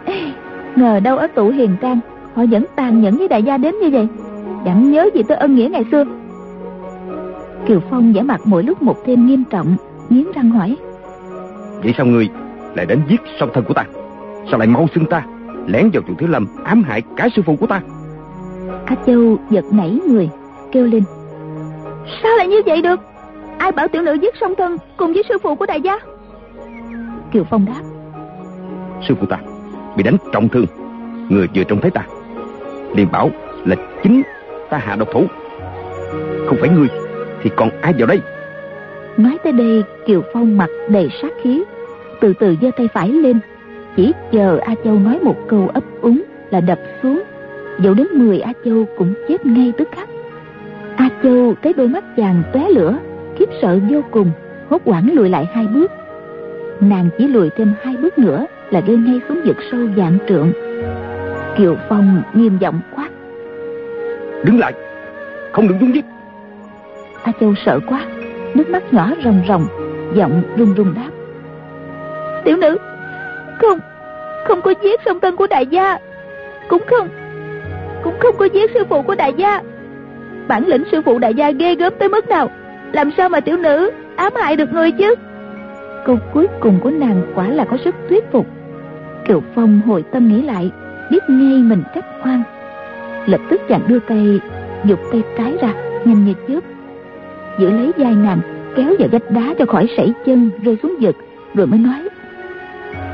Ê, 0.04 0.14
Ngờ 0.76 1.00
đâu 1.00 1.18
ở 1.18 1.26
tụ 1.26 1.48
hiền 1.48 1.70
trang 1.80 2.00
Họ 2.34 2.44
vẫn 2.50 2.64
tàn 2.76 3.02
nhẫn 3.02 3.16
với 3.16 3.28
đại 3.28 3.42
gia 3.42 3.56
đến 3.56 3.74
như 3.82 3.90
vậy 3.90 4.08
Chẳng 4.64 4.90
nhớ 4.90 5.10
gì 5.14 5.22
tới 5.28 5.36
ân 5.36 5.54
nghĩa 5.54 5.68
ngày 5.72 5.84
xưa. 5.90 6.04
Kiều 7.66 7.80
Phong 7.90 8.12
vẻ 8.12 8.22
mặt 8.22 8.40
mỗi 8.44 8.62
lúc 8.62 8.82
một 8.82 8.96
thêm 9.04 9.26
nghiêm 9.26 9.44
trọng 9.50 9.76
Nghiến 10.08 10.24
răng 10.34 10.50
hỏi. 10.50 10.76
Vậy 11.84 11.94
sao 11.96 12.06
ngươi 12.06 12.28
lại 12.74 12.86
đến 12.86 13.02
giết 13.08 13.20
song 13.40 13.50
thân 13.54 13.64
của 13.64 13.74
ta? 13.74 13.84
Sao 14.50 14.58
lại 14.58 14.68
mau 14.68 14.86
xưng 14.94 15.06
ta 15.06 15.26
Lén 15.66 15.90
vào 15.92 16.02
chùa 16.06 16.14
Thiếu 16.18 16.28
Lâm 16.28 16.46
ám 16.64 16.82
hại 16.82 17.02
cả 17.16 17.28
sư 17.36 17.42
phụ 17.46 17.56
của 17.56 17.66
ta? 17.66 17.80
A 18.86 18.94
Châu 19.06 19.38
giật 19.50 19.64
nảy 19.72 20.00
người 20.08 20.28
Kêu 20.72 20.86
lên. 20.86 21.02
Sao 22.22 22.36
lại 22.36 22.48
như 22.48 22.62
vậy 22.66 22.82
được? 22.82 23.00
Ai 23.58 23.72
bảo 23.72 23.88
tiểu 23.88 24.02
nữ 24.02 24.12
giết 24.12 24.34
song 24.40 24.54
thân 24.58 24.76
Cùng 24.96 25.12
với 25.12 25.22
sư 25.28 25.38
phụ 25.42 25.54
của 25.54 25.66
đại 25.66 25.80
gia? 25.80 25.98
Kiều 27.32 27.44
Phong 27.50 27.66
đáp. 27.66 27.82
Sư 29.08 29.14
phụ 29.20 29.26
ta 29.26 29.38
bị 29.96 30.02
đánh 30.02 30.16
trọng 30.32 30.48
thương 30.48 30.66
Người 31.28 31.48
vừa 31.54 31.64
trông 31.64 31.80
thấy 31.80 31.90
ta 31.90 32.06
liền 32.94 33.10
bảo 33.12 33.30
là 33.64 33.76
chính 34.02 34.22
ta 34.70 34.78
hạ 34.78 34.96
độc 34.96 35.08
thủ. 35.12 35.24
Không 36.46 36.56
phải 36.60 36.68
ngươi 36.68 36.88
Thì 37.42 37.50
còn 37.56 37.70
ai 37.80 37.94
vào 37.98 38.06
đây? 38.06 38.20
Nói 39.16 39.38
tới 39.44 39.52
đây 39.52 39.82
Kiều 40.06 40.22
Phong 40.32 40.56
mặt 40.56 40.70
đầy 40.88 41.08
sát 41.22 41.32
khí 41.42 41.64
Từ 42.20 42.32
từ 42.40 42.56
giơ 42.62 42.70
tay 42.76 42.88
phải 42.94 43.08
lên. 43.08 43.40
Chỉ 43.96 44.12
chờ 44.32 44.58
A 44.58 44.74
Châu 44.84 44.94
nói 44.98 45.18
một 45.22 45.36
câu 45.48 45.70
ấp 45.74 45.84
úng 46.00 46.22
Là 46.50 46.60
đập 46.60 46.78
xuống. 47.02 47.22
Dẫu 47.78 47.94
đến 47.94 48.06
10 48.12 48.40
A 48.40 48.52
Châu 48.64 48.84
cũng 48.98 49.14
chết 49.28 49.46
ngay 49.46 49.72
tức 49.78 49.88
khắc. 49.92 50.08
A 50.96 51.08
Châu 51.22 51.54
thấy 51.62 51.72
đôi 51.72 51.88
mắt 51.88 52.04
chàng 52.16 52.42
tóe 52.52 52.68
lửa 52.68 52.98
Khiếp 53.38 53.48
sợ 53.62 53.78
vô 53.90 54.00
cùng 54.10 54.30
Hốt 54.70 54.82
quảng 54.84 55.14
lùi 55.14 55.28
lại 55.28 55.48
hai 55.54 55.66
bước. 55.66 55.90
Nàng 56.80 57.08
chỉ 57.18 57.28
lùi 57.28 57.50
thêm 57.50 57.74
hai 57.82 57.96
bước 57.96 58.18
nữa 58.18 58.46
Là 58.70 58.80
rơi 58.80 58.96
ngay 58.96 59.20
xuống 59.28 59.40
vực 59.44 59.56
sâu 59.70 59.80
dạng 59.96 60.18
trượng. 60.28 60.52
Kiều 61.56 61.76
Phong 61.88 62.22
nghiêm 62.34 62.58
giọng 62.60 62.80
quát. 62.96 63.08
Đứng 64.44 64.58
lại 64.58 64.72
Không 65.52 65.68
được 65.68 65.74
dung 65.80 65.94
giết 65.94 66.04
A 67.22 67.32
Châu 67.40 67.54
sợ 67.66 67.80
quá 67.86 68.06
Nước 68.54 68.70
mắt 68.70 68.92
nhỏ 68.92 69.10
ròng 69.24 69.42
ròng 69.48 69.66
Giọng 70.14 70.42
run 70.56 70.74
run 70.74 70.94
đáp 70.94 71.10
Tiểu 72.44 72.56
nữ. 72.56 72.78
Không 73.58 73.78
Không 74.44 74.62
có 74.62 74.74
giết 74.82 75.00
song 75.04 75.20
tân 75.20 75.36
của 75.36 75.46
đại 75.46 75.66
gia. 75.66 75.98
Cũng 76.68 76.82
không 76.86 77.08
Cũng 78.04 78.14
không 78.18 78.36
có 78.38 78.44
giết 78.44 78.70
sư 78.74 78.84
phụ 78.88 79.02
của 79.02 79.14
đại 79.14 79.32
gia. 79.36 79.60
Bản 80.48 80.66
lĩnh 80.66 80.84
sư 80.92 81.02
phụ 81.04 81.18
đại 81.18 81.34
gia 81.34 81.50
ghê 81.50 81.74
gớm 81.74 81.92
tới 81.98 82.08
mức 82.08 82.28
nào? 82.28 82.50
Làm 82.92 83.10
sao 83.16 83.28
mà 83.28 83.40
tiểu 83.40 83.56
nữ 83.56 83.90
ám 84.16 84.32
hại 84.36 84.56
được 84.56 84.72
người 84.72 84.92
chứ? 84.92 85.14
Câu 86.04 86.18
cuối 86.32 86.46
cùng 86.60 86.80
của 86.80 86.90
nàng 86.90 87.22
quả 87.34 87.48
là 87.48 87.64
có 87.64 87.76
sức 87.84 87.94
thuyết 88.08 88.24
phục. 88.32 88.46
Kiều 89.28 89.42
Phong 89.54 89.80
hồi 89.86 90.04
tâm 90.12 90.28
nghĩ 90.28 90.42
lại, 90.42 90.70
Biết 91.10 91.22
ngay 91.28 91.58
mình 91.58 91.82
trách 91.94 92.04
oan 92.24 92.42
Lập 93.26 93.40
tức 93.50 93.60
chàng 93.68 93.80
đưa 93.88 93.98
tay, 93.98 94.40
Dục 94.84 95.00
tay 95.12 95.22
trái 95.38 95.56
ra, 95.62 95.74
Nhanh 96.04 96.24
như 96.24 96.34
chớp. 96.48 96.60
Giữ 97.58 97.70
lấy 97.70 97.92
vai 97.96 98.14
nàng, 98.14 98.38
Kéo 98.76 98.94
vào 98.98 99.08
vách 99.12 99.30
đá 99.30 99.54
cho 99.58 99.66
khỏi 99.66 99.88
sảy 99.96 100.12
chân, 100.26 100.50
Rơi 100.62 100.78
xuống 100.82 100.94
vực, 101.00 101.16
Rồi 101.54 101.66
mới 101.66 101.78
nói 101.78 102.08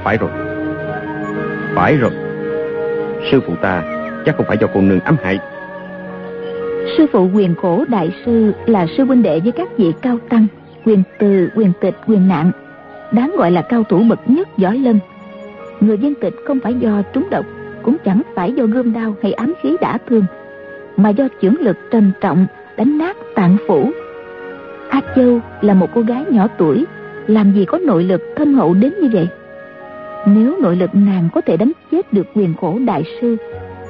phải 0.04 0.18
rồi. 0.18 0.30
Phải 1.74 1.96
rồi. 1.96 2.10
Sư 3.30 3.40
phụ 3.46 3.54
ta 3.62 3.82
chắc 4.26 4.36
không 4.36 4.46
phải 4.46 4.58
do 4.60 4.66
cô 4.74 4.80
nương 4.80 5.00
ám 5.00 5.16
hại. 5.22 5.38
Sư 6.96 7.06
phụ 7.12 7.28
quyền 7.34 7.54
khổ 7.54 7.84
đại 7.88 8.14
sư 8.24 8.52
Là 8.66 8.86
sư 8.96 9.04
huynh 9.04 9.22
đệ 9.22 9.40
với 9.40 9.52
các 9.52 9.68
vị 9.76 9.92
cao 10.02 10.18
tăng 10.28 10.46
Quyền 10.84 11.02
từ, 11.18 11.48
quyền 11.54 11.72
tịch, 11.80 11.94
quyền 12.06 12.28
nạn. 12.28 12.50
Đáng 13.12 13.34
gọi 13.36 13.50
là 13.50 13.62
cao 13.62 13.84
thủ 13.88 14.02
bậc 14.08 14.30
nhất 14.30 14.48
giỏi 14.56 14.78
lân. 14.78 14.98
Người 15.80 15.98
dân 15.98 16.14
tịch 16.14 16.34
không 16.46 16.60
phải 16.60 16.74
do 16.74 17.02
trúng 17.12 17.30
độc 17.30 17.46
Cũng 17.82 17.96
chẳng 18.04 18.22
phải 18.34 18.52
do 18.52 18.64
gươm 18.64 18.92
đao 18.92 19.14
hay 19.22 19.32
ám 19.32 19.52
khí 19.62 19.76
đã 19.80 19.98
thương 20.08 20.24
Mà 20.96 21.08
do 21.08 21.28
chưởng 21.42 21.60
lực 21.60 21.76
trầm 21.90 22.12
trọng 22.20 22.46
Đánh 22.76 22.98
nát 22.98 23.16
tạng 23.34 23.56
phủ. 23.66 23.90
A 24.88 25.00
Châu 25.16 25.40
là 25.60 25.74
một 25.74 25.90
cô 25.94 26.00
gái 26.00 26.24
nhỏ 26.30 26.48
tuổi 26.58 26.84
Làm 27.26 27.52
gì 27.52 27.64
có 27.64 27.78
nội 27.78 28.04
lực 28.04 28.22
thâm 28.36 28.54
hậu 28.54 28.74
đến 28.74 28.92
như 29.02 29.08
vậy? 29.12 29.28
Nếu 30.26 30.56
nội 30.60 30.76
lực 30.76 30.90
nàng 30.94 31.28
có 31.34 31.40
thể 31.40 31.56
đánh 31.56 31.72
chết 31.90 32.12
được 32.12 32.26
quyền 32.34 32.54
khổ 32.60 32.78
đại 32.86 33.04
sư, 33.20 33.36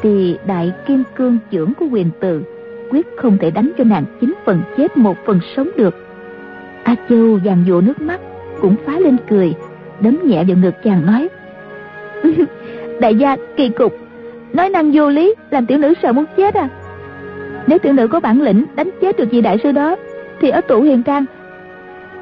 Thì 0.03 0.37
đại 0.47 0.73
kim 0.87 1.03
cương 1.17 1.39
trưởng 1.51 1.75
của 1.75 1.87
quyền 1.93 2.11
từ 2.21 2.43
quyết 2.91 3.07
không 3.17 3.39
thể 3.41 3.51
đánh 3.51 3.71
cho 3.79 3.85
nàng 3.85 4.05
chín 4.21 4.35
phần 4.45 4.63
chết 4.77 4.97
một 4.97 5.17
phần 5.27 5.41
sống 5.57 5.69
được. 5.77 6.07
A 6.83 6.95
châu 7.09 7.39
dàn 7.45 7.65
dụ 7.67 7.81
nước 7.81 8.01
mắt, 8.01 8.21
cũng 8.61 8.75
phá 8.87 8.99
lên 8.99 9.17
cười, 9.29 9.55
đấm 10.01 10.19
nhẹ 10.25 10.45
vào 10.49 10.57
ngực 10.57 10.75
chàng 10.85 11.07
nói, 11.07 11.29
đại 13.01 13.15
gia, 13.15 13.37
kỳ 13.57 13.69
cục, 13.69 13.93
nói 14.53 14.69
năng 14.69 14.91
vô 14.95 15.09
lý, 15.09 15.35
làm 15.51 15.67
tiểu 15.67 15.79
nữ 15.79 15.95
sợ 16.03 16.13
muốn 16.13 16.25
chết 16.37 16.55
à? 16.55 16.69
Nếu 17.67 17.79
tiểu 17.79 17.93
nữ 17.93 18.09
có 18.09 18.21
bản 18.21 18.43
lĩnh 18.43 18.65
đánh 18.75 18.91
chết 19.01 19.17
được 19.17 19.31
vị 19.31 19.41
đại 19.41 19.59
sư 19.63 19.73
đó, 19.73 19.97
thì 20.41 20.51
ở 20.51 20.61
tụ 20.61 20.83
hiền 20.83 21.03
trang 21.03 21.25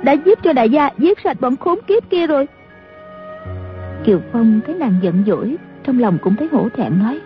đã 0.03 0.13
giúp 0.13 0.39
cho 0.43 0.53
đại 0.53 0.71
gia 0.71 0.91
giết 0.99 1.19
sạch 1.25 1.41
bọn 1.41 1.57
khốn 1.57 1.79
kiếp 1.87 2.11
kia 2.11 2.27
rồi 2.27 2.47
kiều 4.05 4.21
phong 4.33 4.61
thấy 4.67 4.75
nàng 4.75 4.95
giận 5.03 5.23
dỗi 5.27 5.57
trong 5.85 5.99
lòng 5.99 6.19
cũng 6.23 6.37
thấy 6.37 6.49
hổ 6.53 6.69
thẹn 6.69 6.99
nói. 6.99 7.21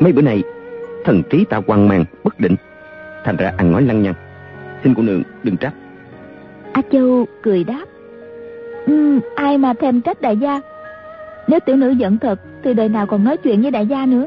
Mấy 0.00 0.12
bữa 0.12 0.22
nay 0.22 0.42
thần 1.04 1.22
trí 1.30 1.44
ta 1.44 1.60
hoang 1.66 1.88
mang 1.88 2.04
bất 2.24 2.40
định. 2.40 2.56
Thành 3.24 3.36
ra 3.36 3.52
ăn 3.56 3.72
nói 3.72 3.82
lăng 3.82 4.02
nhăng. 4.02 4.14
Xin 4.84 4.94
cô 4.94 5.02
nương 5.02 5.22
đừng 5.42 5.56
trách. 5.56 5.74
A 6.72 6.82
châu 6.92 7.26
cười 7.42 7.64
đáp. 7.64 7.84
Ừ, 8.86 9.20
ai 9.34 9.58
mà 9.58 9.72
thèm 9.74 10.00
trách 10.00 10.20
đại 10.20 10.36
gia? 10.36 10.60
Nếu 11.48 11.60
tiểu 11.60 11.76
nữ 11.76 11.90
giận 11.90 12.18
thật 12.18 12.40
thì 12.64 12.74
đời 12.74 12.88
nào 12.88 13.06
còn 13.06 13.24
nói 13.24 13.36
chuyện 13.36 13.62
với 13.62 13.70
đại 13.70 13.86
gia 13.86 14.06
nữa? 14.06 14.26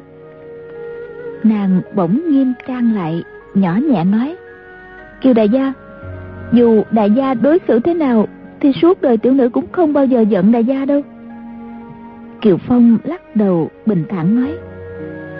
Nàng 1.43 1.81
bỗng 1.95 2.31
nghiêm 2.31 2.53
trang 2.67 2.95
lại 2.95 3.23
nhỏ 3.53 3.75
nhẹ 3.89 4.03
nói. 4.03 4.35
Kiều 5.21 5.33
đại 5.33 5.49
gia 5.49 5.73
dù 6.51 6.83
đại 6.91 7.11
gia 7.11 7.33
đối 7.33 7.59
xử 7.67 7.79
thế 7.79 7.93
nào 7.93 8.27
thì 8.59 8.71
suốt 8.81 9.01
đời 9.01 9.17
tiểu 9.17 9.33
nữ 9.33 9.49
cũng 9.49 9.65
không 9.71 9.93
bao 9.93 10.05
giờ 10.05 10.21
giận 10.21 10.51
đại 10.51 10.63
gia 10.63 10.85
đâu 10.85 11.01
kiều 12.41 12.57
phong 12.57 12.97
lắc 13.03 13.35
đầu 13.35 13.69
bình 13.85 14.05
thản 14.09 14.35
nói. 14.41 14.57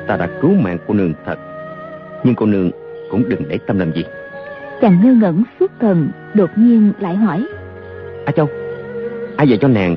Ta 0.08 0.18
đã 0.18 0.28
cứu 0.42 0.52
mạng 0.54 0.78
cô 0.88 0.94
nương 0.94 1.14
thật 1.25 1.36
nhưng 2.24 2.36
cô 2.36 2.46
nương 2.46 2.72
cũng 3.12 3.24
đừng 3.30 3.42
để 3.50 3.60
tâm 3.68 3.80
làm 3.80 3.92
gì. 3.94 4.04
Chàng 4.82 5.00
ngơ 5.04 5.14
ngẩn 5.14 5.44
suốt 5.60 5.72
thần 5.80 6.10
đột 6.34 6.50
nhiên 6.56 6.92
lại 7.00 7.16
hỏi. 7.16 7.46
A 8.25 8.32
châu 8.32 8.50
ai 9.38 9.50
dạy 9.50 9.58
cho 9.62 9.68
nàng 9.68 9.96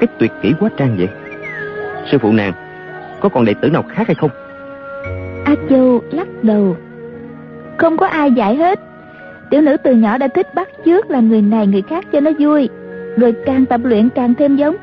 cái 0.00 0.08
tuyệt 0.18 0.32
kỹ 0.42 0.52
quá 0.60 0.70
trang 0.76 0.96
vậy? 0.98 1.08
Sư 2.10 2.18
phụ 2.18 2.32
nàng 2.32 2.52
có 3.20 3.28
còn 3.28 3.44
đệ 3.44 3.54
tử 3.54 3.68
nào 3.70 3.82
khác 3.88 4.06
hay 4.06 4.14
không? 4.14 4.30
A 5.44 5.54
châu 5.70 6.02
lắc 6.10 6.28
đầu. 6.42 6.76
Không 7.76 7.96
có 7.96 8.06
ai 8.06 8.32
dạy 8.32 8.56
hết. 8.56 8.80
Tiểu 9.50 9.60
nữ 9.60 9.76
từ 9.76 9.94
nhỏ 9.94 10.18
đã 10.18 10.28
thích 10.28 10.54
bắt 10.54 10.68
chước 10.84 11.10
làm 11.10 11.28
người 11.28 11.42
này 11.42 11.66
người 11.66 11.82
khác 11.82 12.04
cho 12.12 12.20
nó 12.20 12.30
vui. 12.38 12.68
Rồi 13.16 13.34
càng 13.46 13.66
tập 13.66 13.80
luyện 13.84 14.08
càng 14.08 14.34
thêm 14.34 14.56
giống 14.56 14.76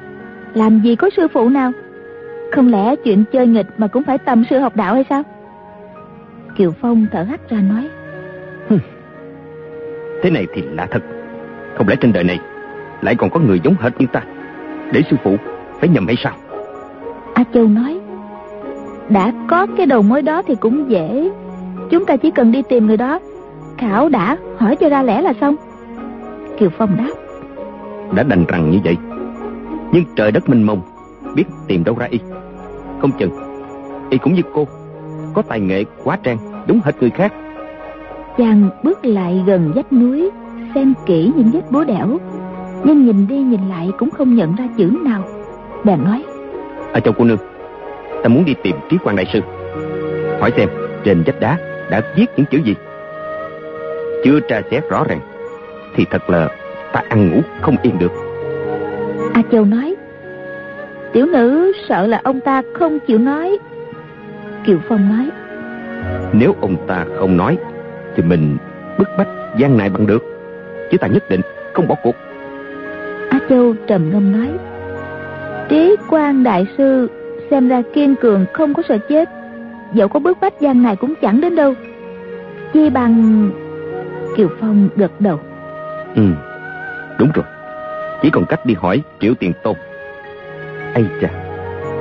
làm 0.54 0.82
gì 0.82 0.96
có 0.96 1.10
sư 1.18 1.28
phụ 1.34 1.50
nào? 1.50 1.72
Không 2.52 2.68
lẽ 2.68 2.96
chuyện 2.96 3.24
chơi 3.32 3.48
nghịch 3.48 3.68
mà 3.78 3.88
cũng 3.88 4.04
phải 4.04 4.18
tầm 4.18 4.44
sư 4.50 4.60
học 4.60 4.76
đạo 4.76 4.94
hay 4.94 5.06
sao? 5.10 5.24
Kiều 6.58 6.72
phong 6.82 7.06
thở 7.12 7.24
hắt 7.24 7.50
ra 7.50 7.62
nói. 7.62 7.90
Thế 10.24 10.30
này 10.30 10.48
thì 10.54 10.62
lạ 10.62 10.88
thật. 10.92 11.04
Không 11.78 11.88
lẽ 11.88 11.96
trên 12.02 12.14
đời 12.14 12.24
này 12.24 12.40
lại 13.02 13.16
còn 13.16 13.30
có 13.30 13.40
người 13.40 13.60
giống 13.64 13.76
hệt 13.80 14.02
như 14.02 14.06
ta? 14.14 14.24
Để 14.92 15.02
sư 15.10 15.18
phụ 15.24 15.38
phải 15.80 15.90
nhầm 15.90 16.08
hay 16.08 16.16
sao? 16.24 16.34
A 17.34 17.44
châu 17.54 17.68
nói. 17.68 18.00
Đã 19.10 19.32
có 19.50 19.68
cái 19.78 19.86
đầu 19.86 20.02
mối 20.02 20.22
đó 20.22 20.42
thì 20.42 20.56
cũng 20.56 20.92
dễ. 20.92 21.32
Chúng 21.92 22.06
ta 22.06 22.18
chỉ 22.18 22.32
cần 22.32 22.52
đi 22.52 22.62
tìm 22.70 22.88
người 22.88 22.98
đó. 22.98 23.20
Khảo 23.78 24.10
đã 24.10 24.38
hỏi 24.58 24.76
cho 24.76 24.90
ra 24.90 25.04
lẽ 25.04 25.22
là 25.22 25.34
xong. 25.42 25.56
Kiều 26.58 26.70
phong 26.78 26.98
đáp. 26.98 27.14
Đã 28.16 28.24
đành 28.24 28.46
rằng 28.48 28.72
như 28.72 28.80
vậy 28.84 28.98
nhưng 29.94 30.04
trời 30.16 30.32
đất 30.32 30.50
mênh 30.50 30.64
mông 30.64 30.82
biết 31.36 31.44
tìm 31.68 31.84
đâu 31.84 31.96
ra 32.00 32.08
y. 32.10 32.20
Không 33.02 33.12
chừng 33.20 33.32
y 34.10 34.18
cũng 34.18 34.34
như 34.34 34.42
cô 34.54 34.68
có 35.34 35.42
tài 35.42 35.60
nghệ 35.60 35.84
quá 36.04 36.18
trang 36.24 36.38
đúng 36.68 36.80
hệt 36.86 36.96
người 37.02 37.10
khác. 37.10 37.34
Chàng 38.38 38.70
bước 38.84 39.06
lại 39.06 39.44
gần 39.48 39.72
vách 39.76 39.94
núi 39.94 40.30
xem 40.76 40.94
kỹ 41.06 41.32
những 41.36 41.52
vết 41.52 41.72
búa 41.72 41.84
đẻo 41.84 42.18
nhưng 42.84 43.06
nhìn 43.06 43.28
đi 43.28 43.38
nhìn 43.38 43.70
lại 43.70 43.90
cũng 43.98 44.10
không 44.10 44.36
nhận 44.36 44.56
ra 44.56 44.68
chữ 44.78 44.92
nào. 45.04 45.24
Bèn 45.84 46.04
nói 46.04 46.24
à 46.94 47.00
chào 47.00 47.14
cô 47.18 47.26
nương 47.26 47.38
ta 48.24 48.30
muốn 48.30 48.46
đi 48.46 48.54
tìm 48.64 48.76
trí 48.90 48.98
quan 49.04 49.16
đại 49.16 49.26
sư. 49.34 49.40
Hỏi 50.40 50.52
xem 50.58 50.70
trên 51.04 51.24
vách 51.26 51.40
đá 51.40 51.58
đã 51.90 52.02
viết 52.16 52.26
những 52.38 52.46
chữ 52.52 52.60
gì. 52.66 52.76
Chưa 54.26 54.40
tra 54.40 54.62
xét 54.72 54.90
rõ 54.90 55.04
ràng 55.10 55.20
thì 55.96 56.06
thật 56.12 56.30
là 56.30 56.50
ta 56.94 57.02
ăn 57.10 57.30
ngủ 57.30 57.42
không 57.62 57.76
yên 57.84 58.00
được 58.00 58.23
a 59.34 59.42
châu 59.52 59.66
nói 59.66 59.96
tiểu 61.14 61.26
nữ 61.26 61.72
sợ 61.90 62.08
là 62.08 62.22
ông 62.24 62.40
ta 62.40 62.62
không 62.74 63.00
chịu 63.00 63.20
nói. 63.20 63.58
Kiều 64.66 64.78
phong 64.88 65.10
nói 65.10 65.30
nếu 66.34 66.56
ông 66.62 66.76
ta 66.88 67.06
không 67.20 67.38
nói 67.38 67.58
thì 68.16 68.24
mình 68.24 68.58
bức 68.98 69.08
bách 69.18 69.28
gian 69.58 69.78
này 69.78 69.90
bằng 69.90 70.08
được 70.08 70.24
chứ 70.92 70.98
ta 70.98 71.08
nhất 71.08 71.30
định 71.30 71.42
không 71.74 71.88
bỏ 71.88 71.96
cuộc. 72.04 72.16
A 73.30 73.40
châu 73.50 73.76
trầm 73.88 74.10
ngâm 74.12 74.32
nói 74.32 74.50
trí 75.70 75.96
quan 76.10 76.44
đại 76.44 76.68
sư 76.78 77.10
xem 77.52 77.68
ra 77.68 77.82
kiên 77.94 78.16
cường 78.16 78.46
không 78.54 78.74
có 78.74 78.84
sợ 78.90 78.98
chết 79.10 79.30
dẫu 79.94 80.08
có 80.08 80.20
bức 80.20 80.38
bách 80.42 80.62
gian 80.62 80.84
này 80.84 80.96
cũng 80.96 81.14
chẳng 81.22 81.42
đến 81.42 81.56
đâu. 81.56 81.74
Chi 82.74 82.90
bằng 82.90 83.50
kiều 84.38 84.48
phong 84.60 84.90
gật 84.96 85.12
đầu. 85.20 85.40
Ừ 86.16 86.24
đúng 87.20 87.32
rồi 87.34 87.46
chỉ 88.24 88.30
còn 88.30 88.46
cách 88.46 88.66
đi 88.66 88.74
hỏi 88.74 89.02
triệu 89.20 89.34
tiền 89.40 89.54
tôn. 89.64 89.76
Ây 90.94 91.06
chà 91.22 91.30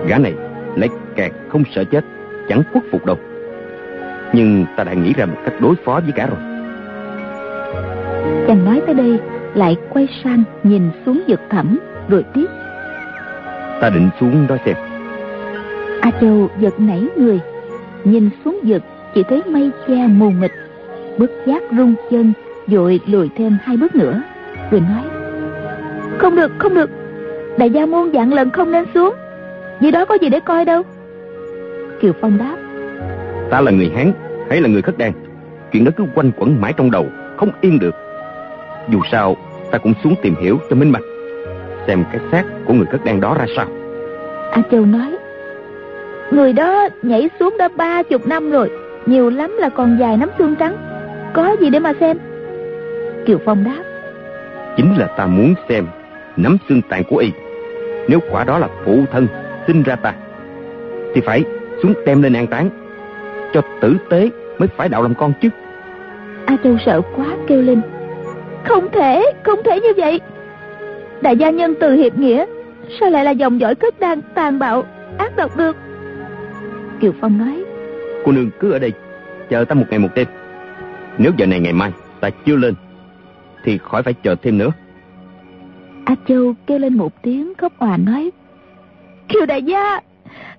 gã 0.06 0.18
này 0.18 0.34
lại 0.76 0.88
càng 1.16 1.32
không 1.48 1.62
sợ 1.74 1.84
chết 1.84 2.04
chẳng 2.48 2.62
khuất 2.72 2.84
phục 2.92 3.06
đâu. 3.06 3.16
Nhưng 4.32 4.66
ta 4.76 4.84
đã 4.84 4.92
nghĩ 4.92 5.12
ra 5.12 5.26
một 5.26 5.36
cách 5.44 5.54
đối 5.60 5.74
phó 5.84 6.00
với 6.00 6.12
cả 6.12 6.26
rồi. 6.26 6.38
Chàng 8.46 8.64
nói 8.64 8.82
tới 8.86 8.94
đây 8.94 9.18
lại 9.54 9.76
quay 9.90 10.08
sang 10.24 10.42
nhìn 10.62 10.82
xuống 11.06 11.22
vực 11.28 11.40
thẳm 11.50 11.78
rồi 12.08 12.24
tiếp. 12.34 12.46
Ta 13.80 13.90
định 13.90 14.10
xuống 14.20 14.46
đó 14.46 14.56
xem. 14.64 14.76
A 16.00 16.10
châu 16.20 16.50
giật 16.60 16.80
nảy 16.80 17.08
người 17.16 17.40
nhìn 18.04 18.30
xuống 18.44 18.60
vực 18.62 18.82
chỉ 19.14 19.22
thấy 19.28 19.42
mây 19.46 19.70
che 19.88 20.06
mù 20.06 20.30
mịt 20.30 20.50
bước 21.18 21.30
giác 21.46 21.62
rung 21.76 21.94
chân 22.10 22.32
vội 22.66 23.00
lùi 23.06 23.28
thêm 23.36 23.58
hai 23.62 23.76
bước 23.76 23.94
nữa 23.94 24.22
rồi 24.70 24.80
nói 24.80 25.11
không 26.22 26.36
được 26.36 26.52
không 26.58 26.74
được. 26.74 26.90
Đại 27.58 27.70
gia 27.70 27.86
môn 27.86 28.10
dặn 28.10 28.32
lần 28.32 28.50
không 28.50 28.72
nên 28.72 28.84
xuống. 28.94 29.14
Dưới 29.80 29.92
đó 29.92 30.04
có 30.04 30.14
gì 30.14 30.28
để 30.28 30.40
coi 30.40 30.64
đâu. 30.64 30.82
Kiều 32.00 32.12
phong 32.20 32.38
đáp. 32.38 32.56
Ta 33.50 33.60
là 33.60 33.70
người 33.70 33.92
hán 33.96 34.12
hay 34.50 34.60
là 34.60 34.68
người 34.68 34.82
khất 34.82 34.98
đan. 34.98 35.12
Chuyện 35.72 35.84
đó 35.84 35.90
cứ 35.96 36.04
quanh 36.14 36.30
quẩn 36.36 36.60
mãi 36.60 36.72
trong 36.76 36.90
đầu 36.90 37.06
không 37.36 37.50
yên 37.60 37.78
được. 37.78 37.94
Dù 38.88 39.00
sao 39.12 39.36
ta 39.70 39.78
cũng 39.78 39.94
xuống 40.04 40.14
tìm 40.22 40.34
hiểu 40.40 40.58
cho 40.70 40.76
minh 40.76 40.92
bạch. 40.92 41.02
Xem 41.86 42.04
cái 42.12 42.20
xác 42.32 42.44
của 42.66 42.74
người 42.74 42.86
khất 42.86 43.04
đan 43.04 43.20
đó 43.20 43.36
ra 43.38 43.46
sao. 43.56 43.66
A 44.52 44.62
châu 44.70 44.86
nói 44.86 45.16
người 46.30 46.52
đó 46.52 46.88
nhảy 47.02 47.30
xuống 47.40 47.56
đã 47.58 47.68
ba 47.76 48.02
chục 48.02 48.26
năm 48.26 48.50
rồi 48.50 48.70
nhiều 49.06 49.30
lắm 49.30 49.56
là 49.58 49.68
còn 49.68 49.96
dài 50.00 50.16
nắm 50.16 50.30
xương 50.38 50.54
trắng. 50.58 50.76
Có 51.32 51.56
gì 51.60 51.70
để 51.70 51.78
mà 51.78 51.92
xem? 52.00 52.18
Kiều 53.26 53.38
phong 53.44 53.64
đáp 53.64 53.82
chính 54.76 54.98
là 54.98 55.06
ta 55.06 55.26
muốn 55.26 55.54
xem 55.68 55.86
nắm 56.36 56.56
xương 56.68 56.82
tàn 56.88 57.02
của 57.04 57.16
y. 57.16 57.30
Nếu 58.08 58.20
quả 58.30 58.44
đó 58.44 58.58
là 58.58 58.68
phụ 58.84 59.04
thân 59.12 59.26
sinh 59.66 59.82
ra 59.82 59.96
ta 59.96 60.14
thì 61.14 61.20
phải 61.20 61.44
xuống 61.82 61.94
đem 62.06 62.22
lên 62.22 62.32
an 62.32 62.46
táng 62.46 62.70
cho 63.52 63.62
tử 63.80 63.96
tế 64.10 64.30
mới 64.58 64.68
phải 64.76 64.88
đạo 64.88 65.02
làm 65.02 65.14
con 65.14 65.32
chứ. 65.42 65.48
A 66.46 66.56
châu 66.64 66.76
sợ 66.86 67.00
quá 67.16 67.26
kêu 67.46 67.62
lên. 67.62 67.80
Không 68.64 68.88
thể 68.92 69.32
không 69.42 69.58
thể 69.64 69.80
như 69.80 69.92
vậy. 69.96 70.20
Đại 71.20 71.36
gia 71.36 71.50
nhân 71.50 71.74
từ 71.80 71.92
hiệp 71.92 72.18
nghĩa 72.18 72.44
sao 73.00 73.10
lại 73.10 73.24
là 73.24 73.30
dòng 73.30 73.60
dõi 73.60 73.74
cất 73.74 74.00
đan 74.00 74.20
tàn 74.34 74.58
bạo 74.58 74.84
ác 75.18 75.36
độc 75.36 75.56
được? 75.56 75.76
Kiều 77.00 77.12
phong 77.20 77.38
nói 77.38 77.64
cô 78.24 78.32
nương 78.32 78.50
cứ 78.60 78.72
ở 78.72 78.78
đây 78.78 78.92
chờ 79.50 79.64
ta 79.64 79.74
một 79.74 79.84
ngày 79.90 79.98
một 79.98 80.08
đêm. 80.14 80.26
Nếu 81.18 81.32
giờ 81.36 81.46
này 81.46 81.60
ngày 81.60 81.72
mai 81.72 81.92
ta 82.20 82.30
chưa 82.46 82.56
lên 82.56 82.74
thì 83.64 83.78
khỏi 83.78 84.02
phải 84.02 84.14
chờ 84.14 84.34
thêm 84.42 84.58
nữa 84.58 84.70
a 86.04 86.14
châu 86.28 86.54
kêu 86.66 86.78
lên 86.78 86.94
một 86.96 87.22
tiếng 87.22 87.52
khóc 87.58 87.72
òa 87.78 87.96
nói 87.96 88.30
kiều 89.28 89.46
đại 89.46 89.62
gia 89.62 90.00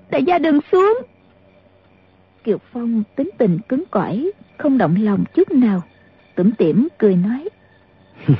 đại 0.09 0.23
gia 0.23 0.37
đừng 0.39 0.59
xuống. 0.71 0.97
Kiều 2.43 2.57
phong 2.73 3.03
tính 3.15 3.29
tình 3.37 3.59
cứng 3.69 3.83
cỏi 3.91 4.31
không 4.57 4.77
động 4.77 4.95
lòng 4.99 5.23
chút 5.35 5.51
nào. 5.51 5.81
Tủm 6.35 6.51
tỉm 6.51 6.87
cười 6.97 7.15
nói 7.15 7.49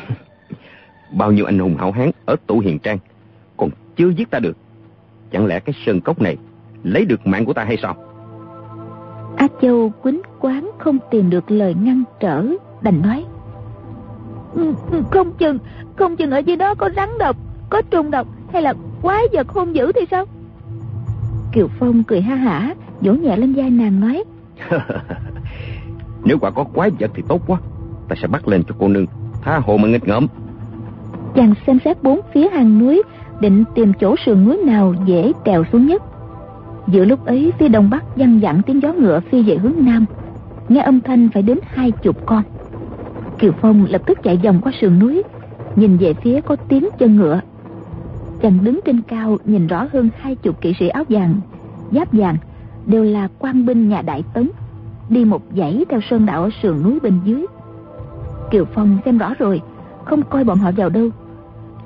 bao 1.11 1.31
nhiêu 1.31 1.45
anh 1.45 1.59
hùng 1.59 1.75
hảo 1.79 1.91
hán 1.91 2.11
ở 2.25 2.35
tụ 2.47 2.59
hiền 2.59 2.79
trang 2.79 2.97
còn 3.57 3.69
chưa 3.95 4.09
giết 4.09 4.29
ta 4.29 4.39
được. 4.39 4.57
Chẳng 5.31 5.45
lẽ 5.45 5.59
cái 5.59 5.75
sơn 5.85 6.01
cốc 6.01 6.21
này 6.21 6.37
lấy 6.83 7.05
được 7.05 7.27
mạng 7.27 7.45
của 7.45 7.53
ta 7.53 7.63
hay 7.63 7.77
sao? 7.81 7.95
A 9.37 9.47
châu 9.61 9.89
quýnh 10.01 10.21
quán 10.39 10.71
không 10.79 10.97
tìm 11.11 11.29
được 11.29 11.51
lời 11.51 11.75
ngăn 11.81 12.03
trở 12.19 12.45
đành 12.81 13.01
nói 13.01 13.25
"Ừ, 13.27 13.32
không 15.11 15.33
chừng 15.37 15.59
không 15.95 16.15
chừng 16.15 16.31
ở 16.31 16.37
dưới 16.37 16.55
đó 16.55 16.75
có 16.75 16.89
rắn 16.95 17.09
độc 17.19 17.35
có 17.69 17.81
trùng 17.81 18.11
độc 18.11 18.27
hay 18.53 18.61
là 18.61 18.73
quái 19.01 19.23
vật 19.33 19.49
hung 19.49 19.75
dữ 19.75 19.91
thì 19.91 20.01
sao? 20.11 20.25
Kiều 21.51 21.67
phong 21.79 22.03
cười 22.03 22.21
ha 22.21 22.35
hả 22.35 22.73
vỗ 23.01 23.13
nhẹ 23.13 23.37
lên 23.37 23.53
vai 23.53 23.69
nàng 23.69 23.99
nói. 23.99 24.23
Nếu 26.25 26.37
quả 26.41 26.51
có 26.51 26.63
quái 26.63 26.89
vật 26.99 27.11
thì 27.15 27.23
tốt 27.27 27.41
quá 27.47 27.59
Ta 28.07 28.15
sẽ 28.21 28.27
bắt 28.27 28.47
lên 28.47 28.63
cho 28.63 28.75
cô 28.79 28.87
nương 28.87 29.05
Tha 29.41 29.57
hồ 29.57 29.77
mà 29.77 29.87
nghịch 29.87 30.07
ngợm. 30.07 30.27
Chàng 31.35 31.53
xem 31.67 31.79
xét 31.85 32.03
bốn 32.03 32.19
phía 32.33 32.49
hang 32.49 32.79
núi 32.79 33.03
Định 33.39 33.63
tìm 33.75 33.93
chỗ 33.99 34.15
sườn 34.25 34.45
núi 34.45 34.57
nào 34.65 34.95
dễ 35.05 35.31
trèo 35.45 35.63
xuống 35.71 35.87
nhất. 35.87 36.03
Giữa 36.87 37.05
lúc 37.05 37.25
ấy 37.25 37.53
phía 37.59 37.67
đông 37.67 37.89
bắc 37.89 38.17
văng 38.17 38.39
vẳng 38.39 38.61
tiếng 38.65 38.81
gió 38.81 38.93
ngựa 38.93 39.19
phi 39.19 39.43
về 39.43 39.55
hướng 39.55 39.75
nam. 39.77 40.05
Nghe 40.69 40.81
âm 40.81 41.01
thanh 41.01 41.29
phải 41.33 41.43
đến 41.43 41.59
hai 41.67 41.91
chục 41.91 42.25
con 42.25 42.43
Kiều 43.39 43.51
Phong 43.61 43.85
lập 43.89 44.01
tức 44.05 44.23
chạy 44.23 44.39
vòng 44.43 44.59
qua 44.63 44.71
sườn 44.81 44.99
núi, 44.99 45.23
Nhìn 45.75 45.97
về 45.97 46.13
phía 46.13 46.41
có 46.41 46.55
tiếng 46.55 46.89
chân 46.99 47.15
ngựa. 47.15 47.41
Chàng 48.41 48.63
đứng 48.63 48.79
trên 48.85 49.01
cao 49.01 49.37
nhìn 49.45 49.67
rõ 49.67 49.87
hơn 49.93 50.09
hai 50.17 50.35
chục 50.35 50.61
kỵ 50.61 50.73
sĩ 50.79 50.87
áo 50.87 51.03
vàng, 51.09 51.35
Giáp 51.91 52.13
vàng, 52.13 52.37
Đều 52.85 53.03
là 53.03 53.27
quan 53.39 53.65
binh 53.65 53.89
nhà 53.89 54.01
Đại 54.01 54.23
Tấn, 54.33 54.49
Đi 55.09 55.25
một 55.25 55.41
dãy 55.57 55.85
theo 55.89 55.99
sơn 56.09 56.25
đạo 56.25 56.43
ở 56.43 56.49
sườn 56.61 56.83
núi 56.83 56.99
bên 56.99 57.19
dưới. 57.23 57.45
Kiều 58.51 58.65
Phong 58.65 58.97
xem 59.05 59.17
rõ 59.17 59.33
rồi, 59.39 59.61
Không 60.05 60.21
coi 60.29 60.43
bọn 60.43 60.57
họ 60.57 60.71
vào 60.77 60.89
đâu. 60.89 61.09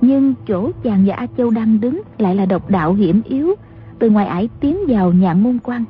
Nhưng 0.02 0.34
chỗ 0.48 0.72
chàng 0.84 1.04
và 1.06 1.16
A 1.16 1.28
Châu 1.38 1.50
đang 1.50 1.80
đứng 1.80 2.02
Lại 2.18 2.36
là 2.36 2.46
độc 2.46 2.70
đạo 2.70 2.94
hiểm 2.94 3.22
yếu, 3.26 3.56
Từ 4.00 4.10
ngoài 4.10 4.26
ải 4.26 4.50
tiến 4.60 4.78
vào 4.88 5.14
nhạn 5.14 5.44
môn 5.44 5.60
quan. 5.64 5.84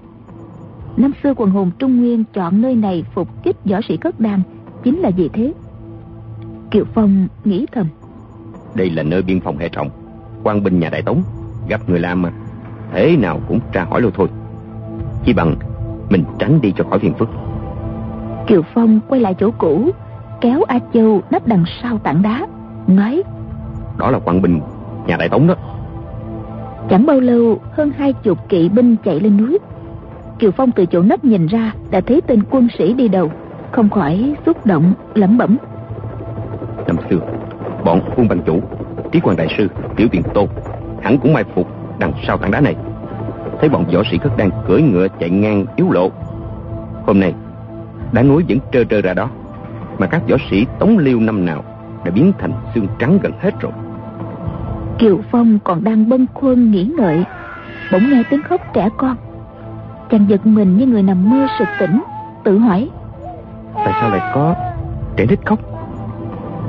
Năm 0.98 1.12
xưa 1.24 1.34
quần 1.34 1.50
hùng 1.50 1.72
Trung 1.80 1.98
Nguyên 1.98 2.24
chọn 2.34 2.62
nơi 2.62 2.76
này 2.76 3.04
phục 3.14 3.44
kích 3.44 3.56
võ 3.66 3.80
sĩ 3.88 3.98
cất 3.98 4.20
đàn 4.20 4.42
Chính 4.88 5.00
là 5.00 5.10
vì 5.10 5.30
thế? 5.30 5.54
Kiều 6.72 6.86
Phong 6.94 7.28
nghĩ 7.46 7.66
thầm. 7.72 7.88
Đây 8.76 8.90
là 8.90 9.04
nơi 9.04 9.22
biên 9.22 9.40
phòng 9.40 9.58
hệ 9.58 9.70
trọng 9.70 9.90
quan 10.44 10.64
binh 10.64 10.80
nhà 10.80 10.90
Đại 10.90 11.02
Tống 11.02 11.24
Gặp 11.70 11.82
người 11.88 12.00
làm 12.00 12.22
mà. 12.22 12.32
Thế 12.94 13.18
nào 13.18 13.40
cũng 13.48 13.60
tra 13.74 13.84
hỏi 13.84 14.02
luôn 14.02 14.12
thôi. 14.16 14.28
Chỉ 15.26 15.34
bằng 15.34 15.56
mình 16.10 16.24
tránh 16.40 16.62
đi 16.62 16.74
cho 16.78 16.84
khỏi 16.84 17.00
phiền 17.00 17.14
phức. 17.14 17.30
Kiều 18.48 18.62
Phong 18.74 19.00
quay 19.08 19.22
lại 19.22 19.36
chỗ 19.40 19.52
cũ 19.58 19.92
Kéo 20.42 20.64
A 20.68 20.80
Châu 20.94 21.22
nấp 21.32 21.48
đằng 21.48 21.64
sau 21.82 21.98
tảng 21.98 22.22
đá 22.22 22.48
Nói 22.88 23.24
Đó 23.98 24.12
là 24.12 24.20
quan 24.20 24.42
binh 24.42 24.60
nhà 25.08 25.18
Đại 25.18 25.30
Tống 25.30 25.48
đó. 25.48 25.56
Chẳng 26.90 27.06
bao 27.06 27.20
lâu 27.20 27.60
hơn 27.72 27.92
hai 27.98 28.14
chục 28.14 28.50
kỵ 28.50 28.70
binh 28.70 28.96
chạy 29.06 29.20
lên 29.20 29.38
núi. 29.38 29.58
Kiều 30.40 30.52
Phong 30.52 30.72
từ 30.72 30.86
chỗ 30.86 31.02
nấp 31.02 31.26
nhìn 31.26 31.48
ra 31.48 31.74
Đã 31.92 32.02
thấy 32.02 32.22
tên 32.22 32.44
quân 32.50 32.68
sĩ 32.78 32.94
đi 32.94 33.08
đầu 33.08 33.32
Không 33.72 33.90
khỏi 33.90 34.36
xúc 34.46 34.66
động 34.66 34.94
lẩm 35.14 35.38
bẩm. 35.38 35.58
Năm 36.88 36.96
xưa 37.10 37.20
Bọn 37.86 38.02
quân 38.16 38.28
văn 38.28 38.40
chủ 38.46 38.62
Trí 39.12 39.20
quan 39.20 39.38
đại 39.38 39.48
sư 39.58 39.68
Tiểu 39.96 40.08
tiền 40.12 40.22
tôn 40.34 40.48
Hẳn 41.02 41.18
cũng 41.18 41.34
mai 41.34 41.44
phục 41.56 41.68
đằng 42.00 42.14
sau 42.28 42.38
tảng 42.38 42.52
đá 42.52 42.62
này. 42.62 42.76
Thấy 43.60 43.70
bọn 43.70 43.86
võ 43.94 44.04
sĩ 44.12 44.18
cất 44.18 44.38
đang 44.38 44.50
cưỡi 44.68 44.82
ngựa 44.82 45.08
chạy 45.20 45.30
ngang 45.30 45.66
yếu 45.76 45.92
lộ. 45.92 46.12
Hôm 47.06 47.20
nay 47.20 47.34
Đá 48.12 48.24
núi 48.24 48.46
vẫn 48.50 48.58
trơ 48.72 48.84
trơ 48.84 49.02
ra 49.02 49.14
đó 49.14 49.30
Mà 49.98 50.08
các 50.08 50.22
võ 50.30 50.36
sĩ 50.50 50.66
tống 50.80 50.98
liêu 50.98 51.20
năm 51.20 51.46
nào 51.46 51.64
Đã 52.06 52.12
biến 52.12 52.32
thành 52.40 52.52
xương 52.76 52.88
trắng 53.00 53.20
gần 53.22 53.32
hết 53.40 53.52
rồi. 53.60 53.72
Kiều 55.00 55.20
Phong 55.32 55.60
còn 55.64 55.84
đang 55.84 56.10
bâng 56.10 56.26
khuâng 56.34 56.72
nghĩ 56.72 56.90
ngợi 56.98 57.24
Bỗng 57.92 58.10
nghe 58.10 58.24
tiếng 58.30 58.44
khóc 58.44 58.62
trẻ 58.74 58.90
con. 58.98 59.16
Chàng 60.10 60.26
giật 60.30 60.46
mình 60.46 60.78
như 60.78 60.86
người 60.86 61.04
nằm 61.04 61.30
mơ 61.30 61.48
sực 61.60 61.68
tỉnh 61.80 62.02
Tự 62.44 62.58
hỏi 62.58 62.90
Tại 63.86 63.94
sao 64.02 64.10
lại 64.10 64.32
có 64.34 64.56
trẻ 65.16 65.26
nít 65.30 65.46
khóc? 65.46 65.60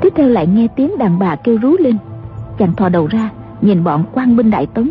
Tiếp 0.01 0.13
theo 0.15 0.29
lại 0.29 0.47
nghe 0.47 0.67
tiếng 0.75 0.97
đàn 0.97 1.19
bà 1.19 1.35
kêu 1.35 1.57
rú 1.61 1.75
lên. 1.79 1.97
Chàng 2.57 2.75
thò 2.75 2.89
đầu 2.89 3.07
ra, 3.07 3.29
Nhìn 3.61 3.83
bọn 3.83 4.03
quan 4.13 4.35
binh 4.35 4.51
đại 4.51 4.65
tống. 4.65 4.89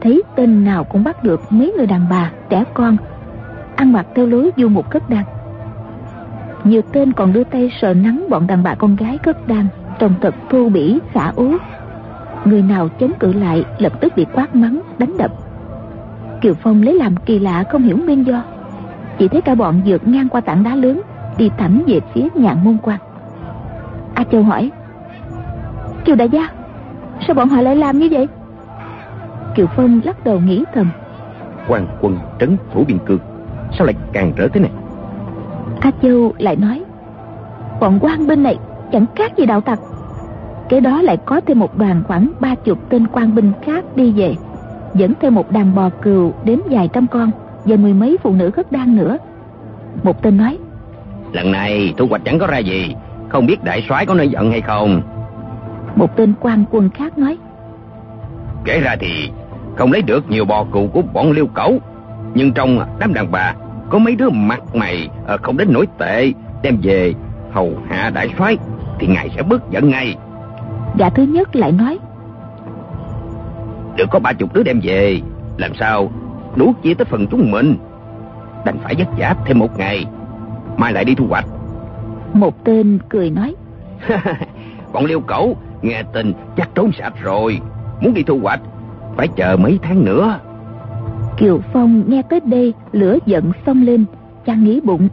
Thấy 0.00 0.22
tên 0.36 0.64
nào 0.64 0.84
cũng 0.84 1.04
bắt 1.04 1.24
được 1.24 1.40
mấy 1.50 1.72
người 1.76 1.86
đàn 1.86 2.00
bà, 2.10 2.30
Trẻ 2.48 2.64
con. 2.74 2.96
Ăn 3.76 3.92
mặc 3.92 4.06
theo 4.14 4.26
lối 4.26 4.50
du 4.56 4.68
mục 4.68 4.90
cất 4.90 5.10
đan. 5.10 5.24
Nhiều 6.64 6.82
tên 6.92 7.12
còn 7.12 7.32
đưa 7.32 7.44
tay 7.44 7.70
sờ 7.80 7.94
nắng 7.94 8.26
Bọn 8.30 8.46
đàn 8.46 8.62
bà 8.62 8.74
con 8.74 8.96
gái 8.96 9.18
cất 9.18 9.48
đan 9.48 9.66
Trông 9.98 10.14
thật 10.20 10.34
thô 10.50 10.68
bỉ, 10.68 10.98
xả 11.14 11.32
ố 11.36 11.48
Người 12.44 12.62
nào 12.62 12.88
chống 12.88 13.12
cự 13.18 13.32
lại, 13.32 13.64
Lập 13.78 13.92
tức 14.00 14.12
bị 14.16 14.26
quát 14.32 14.54
mắng, 14.54 14.80
đánh 14.98 15.16
đập. 15.18 15.30
Kiều 16.40 16.54
Phong 16.54 16.82
lấy 16.82 16.94
làm 16.94 17.16
kỳ 17.16 17.38
lạ, 17.38 17.64
không 17.70 17.82
hiểu 17.82 17.96
nguyên 17.96 18.26
do. 18.26 18.42
Chỉ 19.18 19.28
thấy 19.28 19.40
cả 19.40 19.54
bọn 19.54 19.80
vượt 19.86 20.08
ngang 20.08 20.28
qua 20.28 20.40
tảng 20.40 20.62
đá 20.62 20.74
lớn 20.74 21.00
Đi 21.36 21.50
thẳng 21.58 21.82
về 21.86 22.00
phía 22.14 22.28
nhạn 22.34 22.64
môn 22.64 22.76
quan. 22.82 22.98
A 24.14 24.24
Châu 24.24 24.42
hỏi 24.42 24.70
Kiều 26.04 26.16
đại 26.16 26.28
gia 26.28 26.48
Sao 27.26 27.34
bọn 27.34 27.48
họ 27.48 27.60
lại 27.60 27.76
làm 27.76 27.98
như 27.98 28.08
vậy? 28.10 28.28
Kiều 29.54 29.66
Phong 29.76 30.00
lắc 30.04 30.24
đầu 30.24 30.40
nghĩ 30.40 30.64
thầm 30.74 30.90
quan 31.68 31.86
quân 32.00 32.18
trấn 32.40 32.56
thủ 32.72 32.84
biên 32.88 32.98
cương 32.98 33.18
Sao 33.78 33.86
lại 33.86 33.94
càng 34.12 34.32
rỡ 34.36 34.48
thế 34.48 34.60
này? 34.60 34.70
A 35.80 35.90
Châu 36.02 36.32
lại 36.38 36.56
nói 36.56 36.82
Bọn 37.80 37.98
quan 38.02 38.26
binh 38.26 38.42
này 38.42 38.58
chẳng 38.92 39.06
khác 39.14 39.36
gì 39.36 39.46
đạo 39.46 39.60
tặc. 39.60 39.78
Kế 40.68 40.80
đó 40.80 41.02
lại 41.02 41.16
có 41.16 41.40
thêm 41.46 41.58
một 41.58 41.78
đoàn 41.78 42.02
khoảng 42.08 42.30
ba 42.40 42.54
chục 42.54 42.78
tên 42.88 43.06
quan 43.06 43.34
binh 43.34 43.52
khác 43.62 43.84
đi 43.96 44.12
về 44.12 44.34
Dẫn 44.94 45.12
theo 45.20 45.30
một 45.30 45.50
đàn 45.52 45.74
bò 45.74 45.90
cừu 46.02 46.32
đến 46.44 46.60
vài 46.70 46.88
trăm 46.92 47.06
con 47.06 47.30
Và 47.64 47.76
mười 47.76 47.94
mấy 47.94 48.18
phụ 48.22 48.32
nữ 48.32 48.50
cất 48.50 48.72
đan 48.72 48.96
nữa. 48.96 49.18
Một 50.02 50.22
tên 50.22 50.36
nói 50.36 50.58
Lần 51.32 51.52
này 51.52 51.94
thu 51.96 52.06
hoạch 52.06 52.22
chẳng 52.24 52.38
có 52.38 52.46
ra 52.46 52.58
gì. 52.58 52.94
Không 53.28 53.46
biết 53.46 53.64
đại 53.64 53.84
soái 53.88 54.06
có 54.06 54.14
nơi 54.14 54.28
giận 54.28 54.50
hay 54.50 54.60
không? 54.60 55.02
Một 55.96 56.16
tên 56.16 56.34
quan 56.40 56.64
quân 56.70 56.90
khác 56.90 57.18
nói. 57.18 57.38
Kể 58.64 58.80
ra 58.80 58.96
thì 59.00 59.30
không 59.76 59.92
lấy 59.92 60.02
được 60.02 60.30
nhiều 60.30 60.44
bò 60.44 60.64
cừu 60.72 60.88
của 60.88 61.02
bọn 61.02 61.30
liêu 61.30 61.46
cẩu. 61.46 61.78
Nhưng 62.34 62.52
trong 62.52 62.80
đám 62.98 63.14
đàn 63.14 63.30
bà 63.30 63.54
Có 63.90 63.98
mấy 63.98 64.16
đứa 64.16 64.30
mặt 64.30 64.60
mày 64.74 65.08
ờ, 65.26 65.36
không 65.42 65.56
đến 65.56 65.72
nổi 65.72 65.86
tệ 65.98 66.32
Đem 66.62 66.78
về 66.82 67.14
hầu 67.52 67.72
hạ 67.88 68.10
đại 68.14 68.28
soái 68.38 68.56
Thì 68.98 69.06
ngài 69.06 69.28
sẽ 69.36 69.42
bớt 69.42 69.70
giận 69.70 69.90
ngay. 69.90 70.16
Gã 70.98 71.10
thứ 71.10 71.22
nhất 71.22 71.56
lại 71.56 71.72
nói. 71.72 71.98
Được 73.96 74.06
có 74.10 74.18
ba 74.18 74.32
chục 74.32 74.54
đứa 74.54 74.62
đem 74.62 74.80
về 74.82 75.20
Làm 75.56 75.74
sao 75.74 76.10
nuốt 76.56 76.82
chia 76.82 76.94
tới 76.94 77.04
phần 77.04 77.26
chúng 77.30 77.50
mình? 77.50 77.76
Đành 78.64 78.78
phải 78.82 78.94
vất 78.94 79.08
vả 79.18 79.34
thêm 79.46 79.58
một 79.58 79.78
ngày 79.78 80.06
Mai 80.76 80.92
lại 80.92 81.04
đi 81.04 81.14
thu 81.14 81.26
hoạch. 81.26 81.46
Một 82.32 82.64
tên 82.64 82.98
cười 83.08 83.30
nói. 83.30 83.54
Bọn 84.92 85.04
liêu 85.04 85.20
cẩu 85.20 85.56
nghe 85.82 86.02
tin 86.12 86.32
chắc 86.56 86.68
trốn 86.74 86.90
sạch 86.98 87.14
rồi. 87.22 87.60
Muốn 88.00 88.14
đi 88.14 88.22
thu 88.22 88.38
hoạch 88.42 88.60
Phải 89.16 89.28
chờ 89.28 89.56
mấy 89.56 89.78
tháng 89.82 90.04
nữa. 90.04 90.38
Kiều 91.36 91.60
Phong 91.72 92.02
nghe 92.06 92.22
tới 92.22 92.40
đây 92.40 92.74
Lửa 92.92 93.18
giận 93.26 93.52
xông 93.66 93.82
lên 93.82 94.04
Chàng 94.46 94.64
nghĩ 94.64 94.80
bụng. 94.80 95.08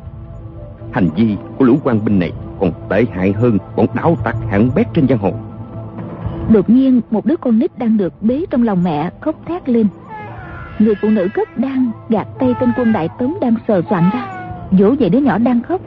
Hành 0.91 1.09
vi 1.15 1.35
của 1.57 1.65
lũ 1.65 1.77
quan 1.83 2.05
binh 2.05 2.19
này 2.19 2.31
Còn 2.59 2.71
tệ 2.89 3.05
hại 3.13 3.31
hơn 3.31 3.57
bọn 3.75 3.85
đảo 3.93 4.17
tặc 4.23 4.35
hạng 4.49 4.69
bét 4.75 4.87
trên 4.93 5.07
giang 5.07 5.19
hồ. 5.19 5.31
Đột 6.49 6.69
nhiên 6.69 7.01
một 7.11 7.25
đứa 7.25 7.35
con 7.35 7.59
nít 7.59 7.77
đang 7.77 7.97
được 7.97 8.13
bế 8.21 8.45
trong 8.49 8.63
lòng 8.63 8.83
mẹ 8.83 9.09
khóc 9.21 9.35
thét 9.45 9.69
lên. 9.69 9.87
Người 10.79 10.95
phụ 11.01 11.09
nữ 11.09 11.27
cất 11.33 11.57
đang 11.57 11.91
gạt 12.09 12.27
tay 12.39 12.53
tên 12.59 12.69
quân 12.77 12.93
đại 12.93 13.09
tống 13.19 13.33
đang 13.41 13.55
sờ 13.67 13.81
soạn 13.89 14.09
ra 14.13 14.32
Vỗ 14.77 14.95
về 14.99 15.09
đứa 15.09 15.19
nhỏ 15.19 15.37
đang 15.37 15.61
khóc. 15.61 15.81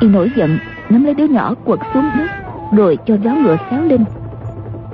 Y 0.00 0.08
nổi 0.08 0.30
giận, 0.36 0.58
nắm 0.90 1.04
lấy 1.04 1.14
đứa 1.14 1.26
nhỏ 1.26 1.54
quật 1.64 1.80
xuống 1.94 2.04
đất 2.18 2.26
Rồi 2.72 2.98
cho 3.06 3.16
gió 3.24 3.34
ngựa 3.34 3.56
xéo 3.70 3.82
lên. 3.82 4.04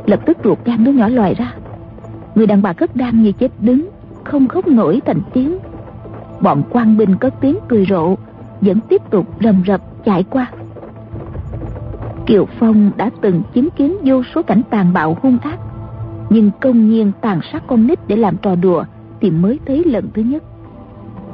Lập 0.07 0.21
tức 0.27 0.39
ruột 0.45 0.59
gan 0.65 0.85
đứa 0.85 0.93
nhỏ 0.93 1.09
lòi 1.09 1.35
ra. 1.35 1.53
Người 2.35 2.47
đàn 2.47 2.63
bà 2.63 2.73
cất 2.73 2.97
đang 2.97 3.23
như 3.23 3.33
chết 3.33 3.53
đứng, 3.61 3.89
Không 4.25 4.49
khóc 4.49 4.69
nổi 4.69 5.01
thành 5.07 5.21
tiếng. 5.33 5.59
Bọn 6.41 6.63
quan 6.71 6.97
binh 6.97 7.17
có 7.17 7.31
tiếng 7.31 7.57
cười 7.69 7.87
rộ, 7.89 8.15
Vẫn 8.61 8.81
tiếp 8.89 9.03
tục 9.11 9.27
rầm 9.41 9.63
rập 9.67 9.81
chạy 10.05 10.23
qua. 10.23 10.51
Kiều 12.27 12.47
Phong 12.59 12.91
đã 12.97 13.11
từng 13.21 13.43
chứng 13.55 13.71
kiến 13.71 13.97
vô 14.05 14.23
số 14.35 14.43
cảnh 14.43 14.63
tàn 14.71 14.93
bạo 14.93 15.17
hung 15.23 15.39
ác, 15.39 15.59
Nhưng 16.31 16.51
công 16.61 16.91
nhiên 16.91 17.13
tàn 17.21 17.41
sát 17.53 17.63
con 17.67 17.87
nít 17.87 18.09
để 18.09 18.17
làm 18.17 18.37
trò 18.37 18.55
đùa 18.55 18.85
Thì 19.21 19.31
mới 19.31 19.59
thấy 19.67 19.85
lần 19.85 20.09
thứ 20.15 20.23
nhất. 20.23 20.43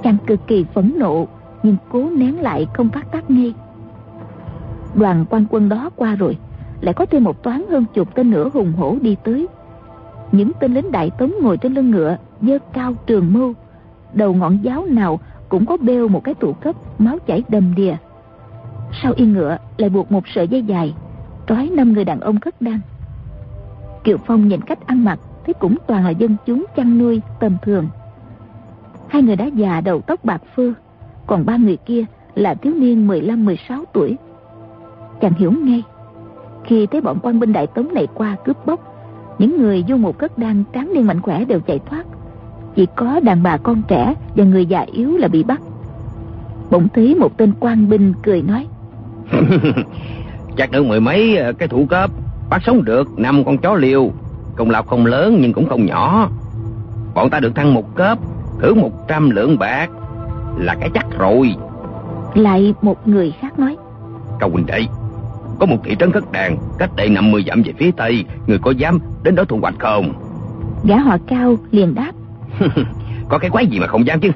Chàng 0.03 0.17
cực 0.27 0.47
kỳ 0.47 0.65
phẫn 0.75 0.93
nộ 0.97 1.27
nhưng 1.63 1.77
cố 1.91 2.11
nén 2.11 2.41
lại 2.41 2.67
không 2.75 2.89
phát 2.89 3.13
tác 3.13 3.31
ngay 3.31 3.55
Đoàn 4.95 5.25
quan 5.31 5.45
quân 5.51 5.69
đó 5.69 5.91
qua 5.97 6.15
rồi, 6.15 6.37
Lại 6.81 6.95
có 6.95 7.07
thêm 7.07 7.25
một 7.25 7.43
toán 7.43 7.63
hơn 7.71 7.85
chục 7.95 8.15
tên 8.15 8.31
nữa 8.31 8.51
hùng 8.55 8.73
hổ 8.73 8.97
đi 9.01 9.17
tới. 9.25 9.49
Những 10.33 10.53
tên 10.61 10.75
lính 10.75 10.93
đại 10.93 11.11
tống 11.19 11.33
ngồi 11.43 11.57
trên 11.57 11.75
lưng 11.75 11.91
ngựa, 11.91 12.17
Dơ 12.41 12.59
cao 12.73 12.95
trường 13.07 13.33
mưu. 13.33 13.55
Đầu 14.13 14.35
ngọn 14.35 14.59
giáo 14.63 14.87
nào 14.87 15.21
cũng 15.49 15.67
có 15.67 15.77
bêu 15.77 16.09
một 16.09 16.25
cái 16.25 16.35
tụ 16.35 16.53
cấp, 16.53 16.77
Máu 16.99 17.19
chảy 17.27 17.43
đầm 17.49 17.75
đìa. 17.75 17.97
Sau 19.03 19.13
yên 19.17 19.33
ngựa 19.33 19.57
lại 19.77 19.91
buộc 19.91 20.13
một 20.13 20.29
sợi 20.35 20.49
dây 20.49 20.63
dài, 20.63 20.95
trói 21.47 21.71
năm 21.73 21.93
người 21.93 22.05
đàn 22.05 22.21
ông 22.21 22.41
cất 22.41 22.63
đan. 22.63 22.81
Kiều 24.05 24.17
phong 24.27 24.49
nhìn 24.49 24.61
cách 24.61 24.87
ăn 24.87 25.05
mặc, 25.05 25.19
thấy 25.45 25.55
cũng 25.55 25.77
toàn 25.87 26.05
là 26.05 26.11
dân 26.11 26.37
chúng 26.47 26.65
chăn 26.77 26.99
nuôi, 26.99 27.21
tầm 27.41 27.57
thường. 27.63 27.89
Hai 29.09 29.23
người 29.23 29.37
đã 29.37 29.45
già 29.45 29.81
đầu 29.81 30.01
tóc 30.01 30.25
bạc 30.25 30.43
phơ 30.57 30.73
còn 31.27 31.47
ba 31.47 31.57
người 31.57 31.77
kia 31.77 32.05
là 32.35 32.55
thiếu 32.55 32.73
niên 32.75 33.09
15-16 33.09 33.57
tuổi. 33.93 34.17
Chàng 35.21 35.33
hiểu 35.33 35.53
ngay, 35.53 35.83
khi 36.65 36.87
thấy 36.87 37.01
bọn 37.01 37.19
quan 37.23 37.41
binh 37.41 37.53
đại 37.53 37.67
tống 37.67 37.95
này 37.95 38.07
qua 38.15 38.37
cướp 38.45 38.67
bóc, 38.67 38.81
những 39.39 39.63
người 39.63 39.85
vô 39.89 39.97
một 39.97 40.19
cất 40.19 40.39
đang 40.39 40.65
tráng 40.75 40.93
niên 40.95 41.07
mạnh 41.07 41.21
khỏe 41.21 41.45
đều 41.45 41.61
chạy 41.61 41.79
thoát. 41.79 42.05
Chỉ 42.77 42.87
có 42.97 43.21
đàn 43.21 43.43
bà 43.43 43.57
con 43.57 43.83
trẻ 43.89 44.15
và 44.37 44.45
người 44.45 44.67
già 44.67 44.81
yếu 44.93 45.17
là 45.17 45.29
bị 45.29 45.43
bắt. 45.43 45.61
Bỗng 46.71 46.89
thấy 46.95 47.15
một 47.15 47.37
tên 47.37 47.53
quan 47.61 47.89
binh 47.89 48.13
cười 48.23 48.43
nói, 48.43 48.67
Chắc 50.57 50.71
được 50.71 50.87
mười 50.87 51.01
mấy 51.01 51.37
ờ, 51.37 51.53
cái 51.53 51.69
thủ 51.69 51.87
cấp, 51.91 52.11
Bắt 52.51 52.63
sống 52.67 52.85
được 52.85 53.19
năm 53.19 53.45
con 53.45 53.59
chó 53.59 53.75
liều. 53.75 54.11
Công 54.57 54.71
lao 54.71 54.83
không 54.83 55.07
lớn 55.07 55.39
nhưng 55.41 55.53
cũng 55.53 55.69
không 55.69 55.87
nhỏ. 55.87 56.31
Bọn 57.15 57.31
ta 57.31 57.41
được 57.41 57.55
thăng 57.55 57.75
một 57.75 57.95
cấp, 57.95 58.19
Thưởng 58.61 58.81
một 58.81 59.09
trăm 59.09 59.31
lượng 59.31 59.59
bạc. 59.59 59.91
Là 60.59 60.75
cái 60.81 60.91
chắc 60.95 61.07
rồi. 61.19 61.55
Lại 62.35 62.75
một 62.83 63.09
người 63.09 63.35
khác 63.41 63.59
nói. 63.59 63.77
Cao 64.41 64.51
huynh 64.51 64.67
đệ 64.67 64.81
Có 65.61 65.67
một 65.67 65.77
thị 65.85 65.97
trấn 65.99 66.13
cất 66.13 66.33
đàn 66.33 66.57
Cách 66.79 66.91
đây 66.97 67.09
50 67.09 67.45
dặm 67.47 67.63
về 67.63 67.73
phía 67.79 67.91
tây 67.97 68.25
Người 68.47 68.59
có 68.59 68.71
dám 68.71 68.99
đến 69.23 69.35
đó 69.35 69.45
thu 69.45 69.59
hoạch 69.63 69.75
không? 69.79 70.13
Gã 70.85 70.97
họ 70.97 71.17
cao 71.27 71.57
liền 71.71 71.95
đáp. 71.95 72.13
Có 73.29 73.39
cái 73.39 73.51
quái 73.51 73.67
gì 73.67 73.79
mà 73.81 73.87
không 73.87 74.07
dám 74.07 74.21
chứ? 74.21 74.31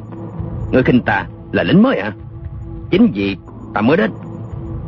Người 0.72 0.83
khinh 0.83 1.00
ta 1.00 1.26
là 1.52 1.62
lính 1.62 1.83
mới 1.83 1.98
à 1.98 2.12
Chính 2.90 3.11
vì 3.14 3.37
ta 3.74 3.81
mới 3.81 3.96
đến 3.96 4.11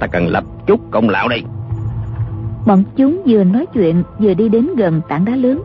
Ta 0.01 0.07
cần 0.07 0.29
lập 0.29 0.45
chút 0.67 0.81
công 0.91 1.09
lão 1.09 1.29
đây. 1.29 1.43
Bọn 2.67 2.85
chúng 2.97 3.23
vừa 3.27 3.45
nói 3.45 3.67
chuyện 3.75 4.03
Vừa 4.19 4.35
đi 4.35 4.49
đến 4.49 4.69
gần 4.77 5.01
tảng 5.09 5.25
đá 5.25 5.37
lớn. 5.37 5.62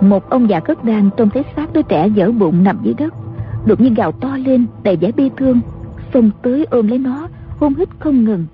Một 0.00 0.30
ông 0.30 0.50
già 0.50 0.60
cất 0.60 0.84
đàn 0.84 1.10
trông 1.16 1.30
thấy 1.30 1.44
xác 1.56 1.72
đứa 1.72 1.82
trẻ 1.82 2.08
dở 2.08 2.30
bụng 2.30 2.64
nằm 2.64 2.78
dưới 2.82 2.94
đất 2.94 3.14
Đột 3.66 3.80
nhiên 3.80 3.94
gào 3.94 4.12
to 4.12 4.36
lên, 4.36 4.66
đầy 4.82 4.96
vẻ 4.96 5.12
bi 5.12 5.30
thương, 5.36 5.60
Xông 6.14 6.30
tới 6.42 6.66
ôm 6.70 6.88
lấy 6.88 6.98
nó 6.98 7.28
Hôn 7.58 7.74
hít 7.74 7.88
không 7.98 8.24
ngừng. 8.24 8.46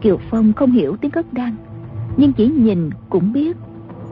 Kiều 0.00 0.18
Phong 0.30 0.52
không 0.52 0.72
hiểu 0.72 0.96
tiếng 0.96 1.10
cất 1.10 1.32
đan 1.32 1.56
Nhưng 2.16 2.32
chỉ 2.32 2.46
nhìn 2.46 2.90
cũng 3.10 3.32
biết, 3.32 3.56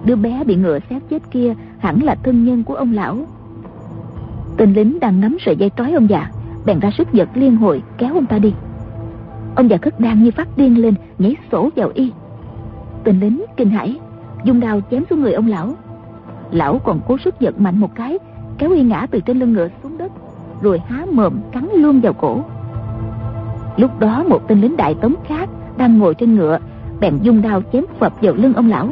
Đứa 0.05 0.17
bé 0.17 0.45
bị 0.45 0.57
ngựa 0.57 0.79
xét 0.91 1.03
chết 1.11 1.31
kia 1.31 1.55
Hẳn 1.79 2.03
là 2.03 2.15
thân 2.15 2.45
nhân 2.45 2.65
của 2.65 2.75
ông 2.75 2.93
lão. 2.93 3.27
Tên 4.57 4.73
lính 4.73 5.01
đang 5.01 5.21
nắm 5.21 5.37
sợi 5.41 5.57
dây 5.57 5.71
trói 5.77 5.93
ông 5.93 6.11
già, 6.11 6.31
Bèn 6.67 6.81
ra 6.81 6.91
sức 6.99 7.13
giật 7.13 7.29
liên 7.35 7.57
hồi 7.57 7.83
kéo 7.99 8.15
ông 8.15 8.27
ta 8.27 8.39
đi. 8.39 8.55
Ông 9.55 9.71
già 9.71 9.77
cất 9.77 10.01
đan 10.01 10.23
như 10.23 10.31
phát 10.31 10.49
điên 10.57 10.83
lên, 10.83 10.95
Nhảy 11.19 11.37
sổ 11.53 11.71
vào 11.77 11.91
y. 11.95 12.13
Tên 13.05 13.21
lính 13.21 13.45
kinh 13.57 13.71
hãi, 13.71 13.99
Dùng 14.45 14.61
đao 14.61 14.81
chém 14.91 15.05
xuống 15.11 15.21
người 15.21 15.33
ông 15.33 15.47
lão. 15.47 15.75
Lão 16.51 16.79
còn 16.79 17.01
cố 17.09 17.17
sức 17.25 17.41
giật 17.41 17.61
mạnh 17.61 17.81
một 17.81 17.95
cái 17.95 18.19
Kéo 18.59 18.71
y 18.71 18.83
ngã 18.83 19.07
từ 19.11 19.21
trên 19.21 19.39
lưng 19.39 19.53
ngựa 19.53 19.69
xuống 19.83 19.99
đất, 19.99 20.13
Rồi 20.63 20.83
há 20.89 21.07
mồm 21.13 21.41
cắn 21.53 21.69
luôn 21.77 22.01
vào 22.01 22.13
cổ. 22.13 22.41
Lúc 23.77 24.01
đó 24.01 24.25
một 24.29 24.49
tên 24.49 24.61
lính 24.61 24.77
đại 24.77 24.95
tống 24.95 25.15
khác 25.25 25.49
Đang 25.77 25.99
ngồi 25.99 26.15
trên 26.15 26.35
ngựa, 26.35 26.59
Bèn 27.01 27.19
dùng 27.23 27.43
đao 27.43 27.63
chém 27.73 27.85
phập 27.99 28.13
vào 28.23 28.35
lưng 28.35 28.55
ông 28.55 28.71
lão, 28.71 28.89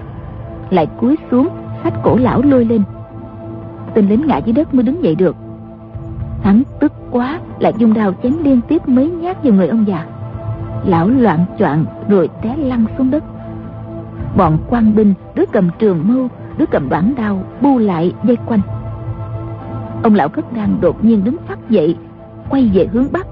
Lại 0.71 0.87
cúi 1.01 1.17
xuống 1.31 1.49
sách 1.85 1.95
cổ 2.03 2.17
lão 2.17 2.43
lôi 2.43 2.65
lên. 2.65 2.83
Tên 3.95 4.09
lính 4.09 4.27
ngã 4.27 4.39
dưới 4.39 4.53
đất 4.53 4.75
mới 4.75 4.83
đứng 4.83 5.05
dậy 5.05 5.15
được. 5.15 5.37
Hắn 6.43 6.63
tức 6.81 6.93
quá, 7.11 7.41
Lại 7.59 7.73
dùng 7.79 7.95
đao 7.95 8.13
chém 8.23 8.33
liên 8.45 8.61
tiếp 8.69 8.89
mấy 8.89 9.11
nhát 9.11 9.45
vào 9.45 9.53
người 9.53 9.69
ông 9.69 9.85
già. 9.89 10.07
Lão 10.87 11.09
loạn 11.09 11.45
choạng 11.59 11.85
rồi 12.09 12.29
té 12.43 12.57
lăn 12.57 12.85
xuống 12.99 13.11
đất. 13.11 13.25
Bọn 14.37 14.59
quan 14.69 14.95
binh, 14.95 15.15
Đứa 15.35 15.45
cầm 15.53 15.69
trường 15.79 16.09
mâu, 16.09 16.29
Đứa 16.59 16.67
cầm 16.67 16.89
đoạn 16.89 17.15
đao 17.17 17.43
Bu 17.61 17.79
lại 17.79 18.13
dây 18.25 18.37
quanh. 18.47 18.61
Ông 20.03 20.15
lão 20.15 20.29
cất 20.29 20.53
đang 20.53 20.79
đột 20.81 21.05
nhiên 21.05 21.25
đứng 21.25 21.37
phát 21.49 21.71
dậy, 21.71 21.97
Quay 22.51 22.71
về 22.75 22.87
hướng 22.93 23.07
bắc, 23.13 23.27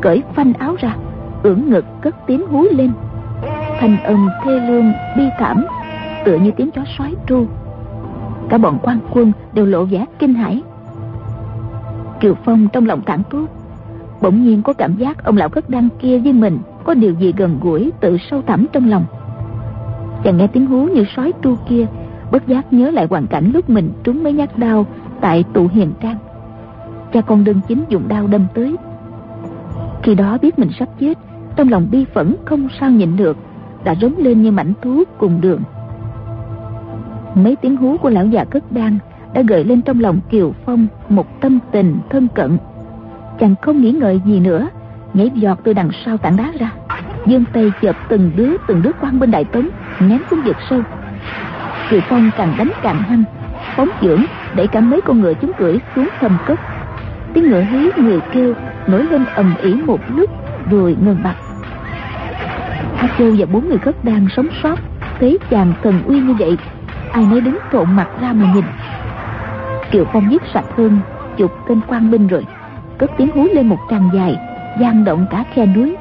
Cởi 0.00 0.22
phanh 0.34 0.52
áo 0.52 0.76
ra, 0.78 0.96
ưỡn 1.42 1.70
ngực 1.70 1.84
cất 2.00 2.14
tiếng 2.26 2.46
hú 2.46 2.64
lên. 2.70 2.90
Thanh 3.80 4.02
âm 4.02 4.28
thê 4.44 4.60
lương, 4.68 4.92
bi 5.16 5.24
thảm, 5.38 5.66
Tựa 6.24 6.38
như 6.38 6.50
tiếng 6.56 6.70
chó 6.70 6.82
sói 6.98 7.14
tru. 7.28 7.46
Cả 8.48 8.58
bọn 8.58 8.78
quan 8.82 8.98
quân 9.10 9.32
đều 9.52 9.66
lộ 9.66 9.84
vẻ 9.84 10.06
kinh 10.18 10.34
hãi. 10.34 10.62
Kiều 12.20 12.34
Phong 12.44 12.68
trong 12.72 12.86
lòng 12.86 13.00
cảm 13.06 13.22
tốt 13.30 13.46
Bỗng 14.22 14.42
nhiên 14.42 14.62
có 14.62 14.72
cảm 14.72 14.96
giác 14.96 15.24
ông 15.24 15.36
lão 15.36 15.48
cất 15.48 15.70
đang 15.70 15.88
kia 15.98 16.18
với 16.18 16.32
mình 16.32 16.58
Có 16.84 16.94
điều 16.94 17.14
gì 17.14 17.32
gần 17.36 17.58
gũi, 17.62 17.92
tự 18.00 18.16
sâu 18.30 18.42
thẳm 18.46 18.66
trong 18.72 18.88
lòng. 18.88 19.04
Chàng 20.24 20.36
nghe 20.36 20.46
tiếng 20.46 20.66
hú 20.66 20.86
như 20.86 21.04
sói 21.16 21.32
tru 21.42 21.56
kia, 21.68 21.86
Bất 22.32 22.46
giác 22.46 22.72
nhớ 22.72 22.90
lại 22.90 23.06
hoàn 23.10 23.26
cảnh 23.26 23.50
lúc 23.54 23.70
mình 23.70 23.90
trúng 24.04 24.22
mấy 24.22 24.32
nhát 24.32 24.58
đau 24.58 24.86
Tại 25.20 25.44
tụ 25.54 25.68
hiền 25.72 25.92
trang 26.00 26.16
Cha 27.12 27.20
con 27.20 27.44
đơn 27.44 27.60
chính 27.68 27.84
dùng 27.88 28.08
đao 28.08 28.26
đâm 28.26 28.46
tới. 28.54 28.76
Khi 30.02 30.14
đó 30.14 30.38
biết 30.42 30.58
mình 30.58 30.70
sắp 30.78 30.88
chết, 31.00 31.18
Trong 31.56 31.68
lòng 31.68 31.88
bi 31.90 32.04
phẫn 32.14 32.36
không 32.44 32.68
sao 32.80 32.90
nhịn 32.90 33.16
được, 33.16 33.36
Đã 33.84 33.94
rống 33.94 34.14
lên 34.18 34.42
như 34.42 34.50
mảnh 34.50 34.72
thú 34.82 35.04
cùng 35.18 35.40
đường. 35.40 35.60
Mấy 37.34 37.56
tiếng 37.56 37.76
hú 37.76 37.96
của 37.96 38.10
lão 38.10 38.26
già 38.26 38.44
cất 38.44 38.72
đan 38.72 38.98
Đã 39.34 39.42
gợi 39.42 39.64
lên 39.64 39.82
trong 39.82 40.00
lòng 40.00 40.20
Kiều 40.30 40.52
Phong 40.64 40.86
Một 41.08 41.40
tâm 41.40 41.58
tình 41.72 41.96
thân 42.10 42.28
cận. 42.34 42.58
Chàng 43.38 43.54
không 43.62 43.80
nghĩ 43.80 43.90
ngợi 43.90 44.20
gì 44.26 44.40
nữa, 44.40 44.68
Nhảy 45.14 45.30
giọt 45.34 45.58
từ 45.64 45.72
đằng 45.72 45.90
sau 46.04 46.16
tảng 46.16 46.36
đá 46.36 46.52
ra 46.58 46.72
Dương 47.26 47.44
tay 47.52 47.72
chợp 47.82 47.96
từng 48.08 48.30
đứa 48.36 48.56
từng 48.66 48.82
đứa 48.82 48.90
quan 49.00 49.20
bên 49.20 49.30
đại 49.30 49.44
tấn 49.44 49.68
Ném 50.00 50.20
xuống 50.30 50.40
vực 50.44 50.56
sâu. 50.70 50.80
Kiều 51.90 52.00
Phong 52.08 52.30
càng 52.36 52.54
đánh 52.58 52.70
càng 52.82 52.98
hăng 52.98 53.24
Phóng 53.76 53.88
dưỡng 54.02 54.22
để 54.54 54.66
cả 54.66 54.80
mấy 54.80 55.00
con 55.00 55.20
ngựa 55.20 55.34
chúng 55.34 55.52
cưỡi 55.52 55.78
xuống 55.94 56.08
thầm 56.20 56.36
cốc. 56.46 56.58
Tiếng 57.34 57.50
ngựa 57.50 57.62
hí 57.62 57.90
người 57.96 58.20
kêu 58.32 58.54
nổi 58.86 59.04
lên 59.04 59.24
ầm 59.34 59.54
ĩ 59.62 59.74
một 59.74 60.00
lúc 60.16 60.30
rồi 60.70 60.96
ngừng 61.00 61.22
bặt. 61.22 61.34
A 62.96 63.08
Châu 63.18 63.34
và 63.38 63.46
bốn 63.52 63.68
người 63.68 63.78
cất 63.78 64.04
đang 64.04 64.26
sống 64.36 64.48
sót 64.62 64.78
thấy 65.20 65.38
chàng 65.50 65.72
thần 65.82 66.02
uy 66.06 66.20
như 66.20 66.34
vậy, 66.38 66.56
ai 67.12 67.26
nấy 67.30 67.40
đứng 67.40 67.58
trộn 67.72 67.96
mặt 67.96 68.08
ra 68.20 68.32
mà 68.32 68.54
nhìn. 68.54 68.64
Kiều 69.90 70.04
Phong 70.12 70.30
giết 70.30 70.42
sạch 70.54 70.64
hơn 70.76 70.98
chục 71.36 71.52
tên 71.68 71.80
quan 71.86 72.10
binh 72.10 72.26
rồi, 72.26 72.46
cất 72.98 73.10
tiếng 73.18 73.30
hú 73.34 73.46
lên 73.52 73.68
một 73.68 73.78
tràng 73.90 74.10
dài 74.14 74.36
gian 74.80 75.04
động 75.04 75.26
cả 75.30 75.44
khe 75.54 75.66
núi. 75.66 75.96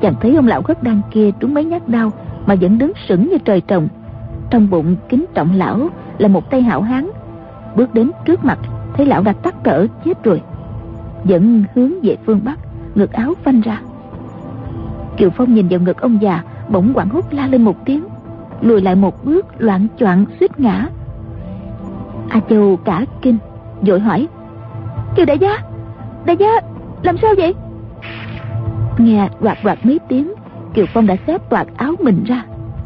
Chàng 0.00 0.14
thấy 0.20 0.36
ông 0.36 0.46
lão 0.46 0.62
khất 0.62 0.82
đan 0.82 1.00
kia 1.10 1.30
trúng 1.40 1.54
mấy 1.54 1.64
nhát 1.64 1.88
đau 1.88 2.12
mà 2.46 2.54
vẫn 2.54 2.78
đứng 2.78 2.92
sững 3.08 3.28
như 3.30 3.38
trời 3.38 3.60
trồng, 3.60 3.88
trong 4.50 4.70
bụng 4.70 4.96
kính 5.08 5.24
trọng 5.34 5.52
lão 5.54 5.88
là 6.22 6.28
một 6.28 6.50
tay 6.50 6.62
hảo 6.62 6.82
hán. 6.82 7.10
Bước 7.76 7.94
đến 7.94 8.10
trước 8.24 8.44
mặt, 8.44 8.58
thấy 8.94 9.06
lão 9.06 9.22
đã 9.22 9.32
tắt 9.32 9.54
cỡ, 9.64 9.86
chết 10.04 10.24
rồi. 10.24 10.42
Dẫn 11.24 11.64
hướng 11.74 11.92
về 12.02 12.16
phương 12.26 12.40
bắc, 12.44 12.58
ngực 12.94 13.12
áo 13.12 13.32
phanh 13.44 13.60
ra. 13.60 13.80
Kiều 15.16 15.30
phong 15.30 15.54
nhìn 15.54 15.68
vào 15.68 15.80
ngực 15.80 16.00
ông 16.00 16.22
già, 16.22 16.42
bỗng 16.68 16.92
quảng 16.94 17.08
hốt 17.08 17.24
la 17.30 17.46
lên 17.46 17.62
một 17.62 17.76
tiếng, 17.84 18.04
lùi 18.60 18.80
lại 18.80 18.94
một 18.94 19.24
bước, 19.24 19.46
loạn 19.58 19.86
choạng 19.98 20.24
suýt 20.40 20.60
ngã. 20.60 20.88
A 22.28 22.40
châu 22.50 22.76
cả 22.76 23.04
kinh, 23.22 23.38
vội 23.80 24.00
hỏi, 24.00 24.28
kiều 25.16 25.26
đại 25.26 25.38
gia 25.38 25.58
đại 26.24 26.36
gia 26.36 26.48
làm 27.02 27.16
sao 27.22 27.34
vậy? 27.36 27.54
Nghe 28.98 29.28
quạt 29.40 29.58
quạt 29.62 29.86
mấy 29.86 30.00
tiếng, 30.08 30.32
kiều 30.74 30.86
phong 30.94 31.06
đã 31.06 31.16
xếp 31.26 31.50
toạc 31.50 31.66
áo 31.76 31.92
mình 32.00 32.24
ra, 32.26 32.44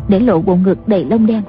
để 0.09 0.21
lộ 0.21 0.41
bộ 0.41 0.57
ngực 0.57 0.89
đầy 0.89 1.05
lông 1.05 1.27
đen. 1.27 1.43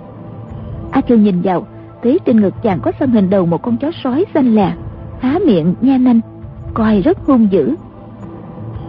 A 0.91 1.01
châu 1.01 1.17
nhìn 1.17 1.41
vào 1.41 1.67
thấy 2.07 2.19
trên 2.25 2.41
ngực 2.41 2.53
chàng 2.63 2.79
có 2.79 2.91
xăm 2.99 3.11
hình 3.11 3.29
đầu 3.29 3.45
một 3.45 3.61
con 3.61 3.77
chó 3.77 3.91
sói 4.03 4.25
xanh 4.33 4.55
lè 4.55 4.73
há 5.19 5.39
miệng, 5.45 5.75
nha 5.81 5.97
nanh 5.97 6.21
coi 6.73 7.01
rất 7.01 7.17
hung 7.25 7.51
dữ. 7.51 7.75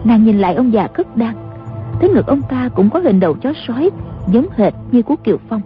Nàng 0.03 0.23
nhìn 0.23 0.39
lại 0.39 0.55
ông 0.55 0.73
già 0.73 0.87
cất 0.87 1.17
đan 1.17 1.35
thấy 1.99 2.09
ngực 2.09 2.27
ông 2.27 2.41
ta 2.41 2.69
cũng 2.75 2.89
có 2.89 2.99
hình 2.99 3.19
đầu 3.19 3.33
chó 3.33 3.53
sói, 3.67 3.89
giống 4.31 4.45
hệt 4.55 4.73
như 4.91 5.01
của 5.01 5.15
kiều 5.23 5.37
phong. 5.49 5.61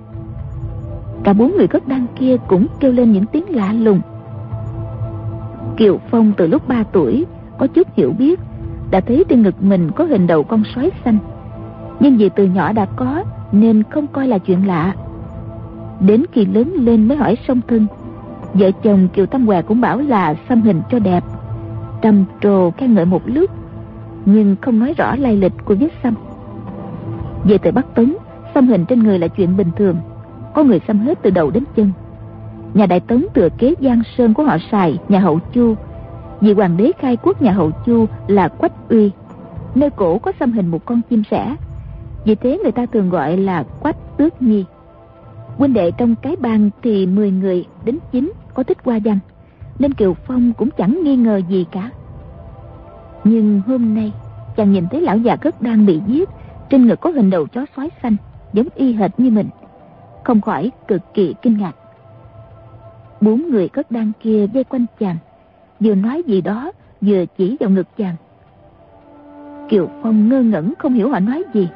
Cả 1.24 1.34
bốn 1.34 1.58
người 1.58 1.68
cất 1.68 1.88
đan 1.88 2.06
kia 2.16 2.38
cũng 2.48 2.68
kêu 2.80 2.92
lên 2.92 3.12
những 3.12 3.26
tiếng 3.26 3.56
lạ 3.56 3.74
lùng. 3.74 4.02
Kiều 5.78 6.00
phong 6.12 6.32
từ 6.38 6.48
lúc 6.48 6.68
ba 6.68 6.84
tuổi, 6.84 7.26
có 7.58 7.68
chút 7.68 7.88
hiểu 7.96 8.14
biết, 8.20 8.40
đã 8.92 9.02
thấy 9.02 9.24
trên 9.30 9.42
ngực 9.42 9.64
mình 9.64 9.92
có 9.92 10.04
hình 10.04 10.28
đầu 10.28 10.44
con 10.44 10.64
sói 10.76 10.92
xanh. 11.06 11.18
Nhưng 12.00 12.18
vì 12.18 12.30
từ 12.30 12.46
nhỏ 12.46 12.74
đã 12.74 12.86
có, 12.96 13.24
nên 13.52 13.84
không 13.84 14.08
coi 14.08 14.28
là 14.28 14.38
chuyện 14.38 14.68
lạ 14.68 14.96
đến 16.00 16.24
khi 16.32 16.46
lớn 16.46 16.74
lên 16.74 17.08
mới 17.08 17.18
hỏi 17.18 17.38
song 17.48 17.62
thân 17.68 17.88
vợ 18.54 18.72
chồng 18.84 19.08
kiều 19.14 19.26
tam 19.26 19.48
hòa 19.48 19.62
cũng 19.62 19.82
bảo 19.82 19.98
là 19.98 20.36
xăm 20.50 20.62
hình 20.62 20.82
cho 20.92 21.00
đẹp, 21.00 21.24
trầm 22.02 22.26
trồ 22.42 22.72
khen 22.72 22.94
ngợi 22.94 23.06
một 23.06 23.22
lúc 23.26 23.50
nhưng 24.26 24.56
không 24.62 24.80
nói 24.80 24.94
rõ 24.98 25.16
lai 25.16 25.36
lịch 25.36 25.54
của 25.66 25.76
vết 25.80 25.90
xăm. 26.04 26.14
Về 27.44 27.58
từ 27.58 27.72
bắc 27.72 27.96
tấn 27.96 28.16
xăm 28.54 28.68
hình 28.68 28.86
trên 28.86 29.04
người 29.04 29.20
là 29.20 29.28
chuyện 29.28 29.58
bình 29.58 29.72
thường, 29.76 29.96
có 30.54 30.64
người 30.64 30.80
xăm 30.88 31.00
hết 31.00 31.20
từ 31.22 31.30
đầu 31.30 31.52
đến 31.52 31.64
chân. 31.76 31.92
Nhà 32.74 32.86
đại 32.86 33.00
tấn 33.00 33.26
thừa 33.36 33.50
kế 33.58 33.74
giang 33.80 34.02
sơn 34.18 34.34
của 34.34 34.44
họ 34.44 34.58
sài 34.72 34.98
nhà 35.10 35.20
hậu 35.20 35.40
chu. 35.54 35.76
Vì 36.42 36.54
hoàng 36.54 36.78
đế 36.78 36.92
khai 37.00 37.18
quốc 37.18 37.42
nhà 37.42 37.52
hậu 37.52 37.72
chu 37.86 38.06
là 38.28 38.48
quách 38.48 38.90
uy, 38.90 39.12
nơi 39.76 39.90
cổ 39.90 40.18
có 40.18 40.32
xăm 40.40 40.52
hình 40.52 40.68
một 40.68 40.86
con 40.86 41.02
chim 41.10 41.24
sẻ. 41.32 41.56
Vì 42.26 42.36
thế 42.36 42.60
người 42.64 42.72
ta 42.72 42.86
thường 42.86 43.10
gọi 43.10 43.38
là 43.38 43.64
quách 43.64 44.18
tước 44.18 44.42
nhi 44.42 44.66
huynh 45.58 45.74
đệ 45.74 45.92
trong 45.92 46.16
cái 46.16 46.36
bang 46.36 46.70
thì 46.84 47.06
10 47.06 47.32
người 47.32 47.66
đến 47.86 47.98
9 48.12 48.32
có 48.54 48.64
thích 48.64 48.78
qua 48.84 49.00
văn, 49.06 49.20
nên 49.80 49.94
kiều 49.94 50.14
phong 50.14 50.54
cũng 50.58 50.70
chẳng 50.78 51.04
nghi 51.04 51.16
ngờ 51.16 51.42
gì 51.50 51.66
cả. 51.72 51.90
Nhưng 53.24 53.62
hôm 53.68 53.96
nay, 53.96 54.12
chàng 54.56 54.72
nhìn 54.72 54.88
thấy 54.92 55.02
lão 55.02 55.18
già 55.18 55.36
cất 55.36 55.62
đang 55.62 55.86
bị 55.86 56.02
giết, 56.08 56.30
trên 56.70 56.88
ngực 56.88 57.02
có 57.02 57.10
hình 57.10 57.30
đầu 57.30 57.46
chó 57.46 57.66
sói 57.76 57.90
xanh, 58.04 58.16
giống 58.54 58.68
y 58.76 58.94
hệt 58.94 59.12
như 59.20 59.30
mình, 59.30 59.50
không 60.24 60.42
khỏi 60.42 60.72
cực 60.88 61.02
kỳ 61.14 61.36
kinh 61.42 61.58
ngạc. 61.58 61.76
Bốn 63.22 63.50
người 63.50 63.70
cất 63.70 63.92
đang 63.92 64.12
kia 64.22 64.48
dây 64.54 64.64
quanh 64.64 64.86
chàng, 65.00 65.18
vừa 65.80 65.96
nói 65.96 66.24
gì 66.26 66.42
đó, 66.42 66.72
vừa 67.02 67.26
chỉ 67.38 67.58
vào 67.60 67.70
ngực 67.70 67.88
chàng. 67.98 68.16
Kiều 69.70 69.90
Phong 70.04 70.30
ngơ 70.30 70.42
ngẩn 70.42 70.74
không 70.80 70.94
hiểu 70.94 71.10
họ 71.10 71.20
nói 71.20 71.44
gì. 71.54 71.70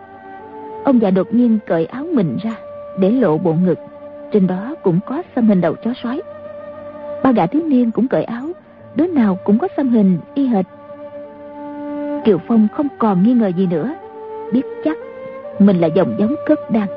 Ông 0.86 1.02
già 1.02 1.12
đột 1.12 1.28
nhiên 1.34 1.60
cởi 1.68 1.86
áo 1.86 2.06
mình 2.14 2.38
ra 2.44 2.56
để 3.00 3.12
lộ 3.12 3.38
bộ 3.38 3.54
ngực. 3.54 3.80
Trên 4.32 4.48
đó 4.48 4.76
cũng 4.84 5.00
có 5.06 5.24
xăm 5.36 5.48
hình 5.48 5.62
đầu 5.62 5.76
chó 5.84 5.92
sói. 6.04 6.22
Ba 7.24 7.32
gã 7.32 7.48
thiếu 7.48 7.62
niên 7.66 7.92
cũng 7.92 8.08
cởi 8.08 8.24
áo 8.24 8.46
Đứa 8.96 9.08
nào 9.08 9.38
cũng 9.44 9.60
có 9.60 9.68
xăm 9.78 9.90
hình 9.90 10.20
y 10.34 10.48
hệt. 10.48 10.66
Kiều 12.26 12.38
Phong 12.48 12.68
không 12.74 12.88
còn 13.00 13.24
nghi 13.24 13.34
ngờ 13.34 13.48
gì 13.48 13.68
nữa 13.68 13.94
Biết 14.54 14.64
chắc 14.84 14.98
Mình 15.60 15.78
là 15.78 15.88
dòng 15.88 16.16
giống 16.20 16.36
cất 16.46 16.72
đan. 16.72 16.88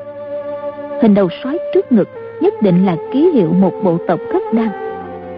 Hình 1.01 1.13
đầu 1.13 1.29
sói 1.43 1.59
trước 1.73 1.91
ngực 1.91 2.09
Nhất 2.41 2.53
định 2.61 2.85
là 2.85 2.95
ký 3.11 3.29
hiệu 3.33 3.53
một 3.59 3.73
bộ 3.83 3.97
tộc 4.07 4.19
cất 4.33 4.41
đan. 4.53 4.69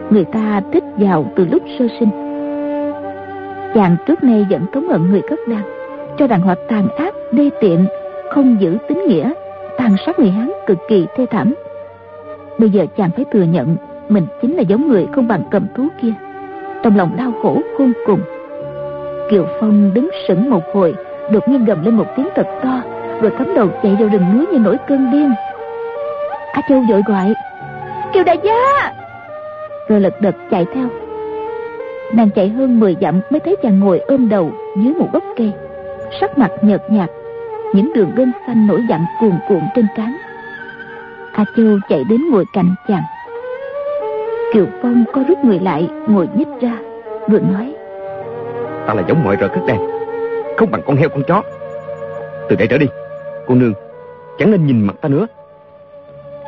Người 0.09 0.25
ta 0.25 0.61
thích 0.73 0.83
vào 0.97 1.25
từ 1.35 1.47
lúc 1.51 1.63
sơ 1.79 1.87
sinh. 1.99 2.09
Chàng 3.73 3.95
trước 4.07 4.23
nay 4.23 4.45
vẫn 4.49 4.65
cống 4.73 4.87
ẩn 4.87 5.09
người 5.11 5.21
cất 5.29 5.39
đan 5.47 5.61
Cho 6.17 6.27
rằng 6.27 6.41
họ 6.41 6.55
tàn 6.69 6.87
ác, 6.97 7.15
đê 7.31 7.49
tiện 7.61 7.85
Không 8.29 8.57
giữ 8.59 8.77
tính 8.87 9.03
nghĩa. 9.07 9.33
Tàn 9.77 9.95
sát 10.05 10.19
người 10.19 10.29
Hán 10.29 10.51
cực 10.67 10.77
kỳ 10.87 11.05
thê 11.15 11.25
thảm. 11.31 11.53
Bây 12.57 12.69
giờ 12.69 12.85
chàng 12.97 13.09
phải 13.15 13.25
thừa 13.33 13.43
nhận 13.43 13.75
Mình 14.09 14.25
chính 14.41 14.55
là 14.55 14.61
giống 14.61 14.87
người 14.87 15.07
không 15.15 15.27
bằng 15.27 15.43
cầm 15.51 15.67
thú 15.75 15.87
kia. 16.01 16.13
Trong 16.83 16.97
lòng 16.97 17.11
đau 17.17 17.31
khổ 17.41 17.61
khôn 17.77 17.93
cùng, 18.05 18.19
Kiều 19.29 19.45
Phong 19.59 19.93
đứng 19.93 20.09
sững 20.27 20.49
một 20.49 20.63
hồi, 20.73 20.95
Đột 21.31 21.47
nhiên 21.47 21.65
gầm 21.65 21.85
lên 21.85 21.95
một 21.95 22.05
tiếng 22.17 22.27
thật 22.35 22.47
to, 22.63 22.81
Rồi 23.21 23.31
cắm 23.37 23.55
đầu 23.55 23.67
chạy 23.83 23.95
vào 23.99 24.09
rừng 24.09 24.25
núi 24.33 24.45
như 24.51 24.59
nổi 24.59 24.77
cơn 24.87 25.11
điên. 25.11 25.31
A 26.53 26.61
Châu 26.69 26.83
vội 26.89 27.01
gọi, 27.07 27.33
Kiều 28.13 28.23
đại 28.23 28.37
gia! 28.43 28.93
Rồi 29.87 30.01
lật 30.01 30.21
đật 30.21 30.35
chạy 30.51 30.65
theo. 30.73 30.87
Nàng 32.13 32.29
chạy 32.35 32.49
hơn 32.49 32.79
10 32.79 32.95
dặm 33.01 33.21
mới 33.29 33.39
thấy 33.39 33.55
chàng 33.63 33.79
ngồi 33.79 33.99
ôm 33.99 34.29
đầu 34.29 34.51
dưới 34.77 34.93
một 34.93 35.07
gốc 35.13 35.23
cây, 35.37 35.51
Sắc 36.21 36.37
mặt 36.37 36.51
nhợt 36.61 36.81
nhạt 36.91 37.09
những 37.73 37.93
đường 37.93 38.11
gân 38.15 38.31
xanh 38.47 38.67
nổi 38.67 38.85
dặn 38.89 39.05
cuồn 39.19 39.31
cuộn 39.47 39.61
trên 39.75 39.85
trán. 39.97 40.17
A 41.31 41.45
Châu 41.55 41.79
chạy 41.89 42.03
đến 42.09 42.21
ngồi 42.31 42.45
cạnh 42.53 42.75
chàng. 42.87 43.03
Kiều 44.53 44.65
Phong 44.81 45.03
có 45.13 45.23
rút 45.27 45.45
người 45.45 45.59
lại 45.59 45.89
Ngồi 46.07 46.27
nhích 46.35 46.47
ra 46.61 46.77
Rồi 47.29 47.41
nói. 47.51 47.75
Ta 48.87 48.93
là 48.93 49.03
giống 49.07 49.23
mọi 49.23 49.37
rợ 49.41 49.47
cất 49.47 49.65
đàn 49.67 49.77
Không 50.57 50.71
bằng 50.71 50.81
con 50.85 50.95
heo 50.95 51.09
con 51.09 51.23
chó. 51.27 51.43
Từ 52.49 52.55
đây 52.55 52.67
trở 52.67 52.77
đi 52.77 52.85
Cô 53.47 53.55
nương 53.55 53.73
chẳng 54.37 54.51
nên 54.51 54.65
nhìn 54.65 54.81
mặt 54.81 54.95
ta 55.01 55.09
nữa. 55.09 55.27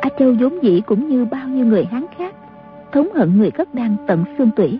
A 0.00 0.08
Châu 0.18 0.34
vốn 0.40 0.62
dĩ 0.62 0.82
cũng 0.86 1.08
như 1.08 1.24
bao 1.24 1.48
nhiêu 1.48 1.66
người 1.66 1.84
Hán 1.84 2.04
khác 2.18 2.34
Thống 2.92 3.08
hận 3.14 3.38
người 3.38 3.50
cất 3.50 3.74
đan 3.74 3.96
tận 4.06 4.24
xương 4.38 4.50
tủy. 4.56 4.78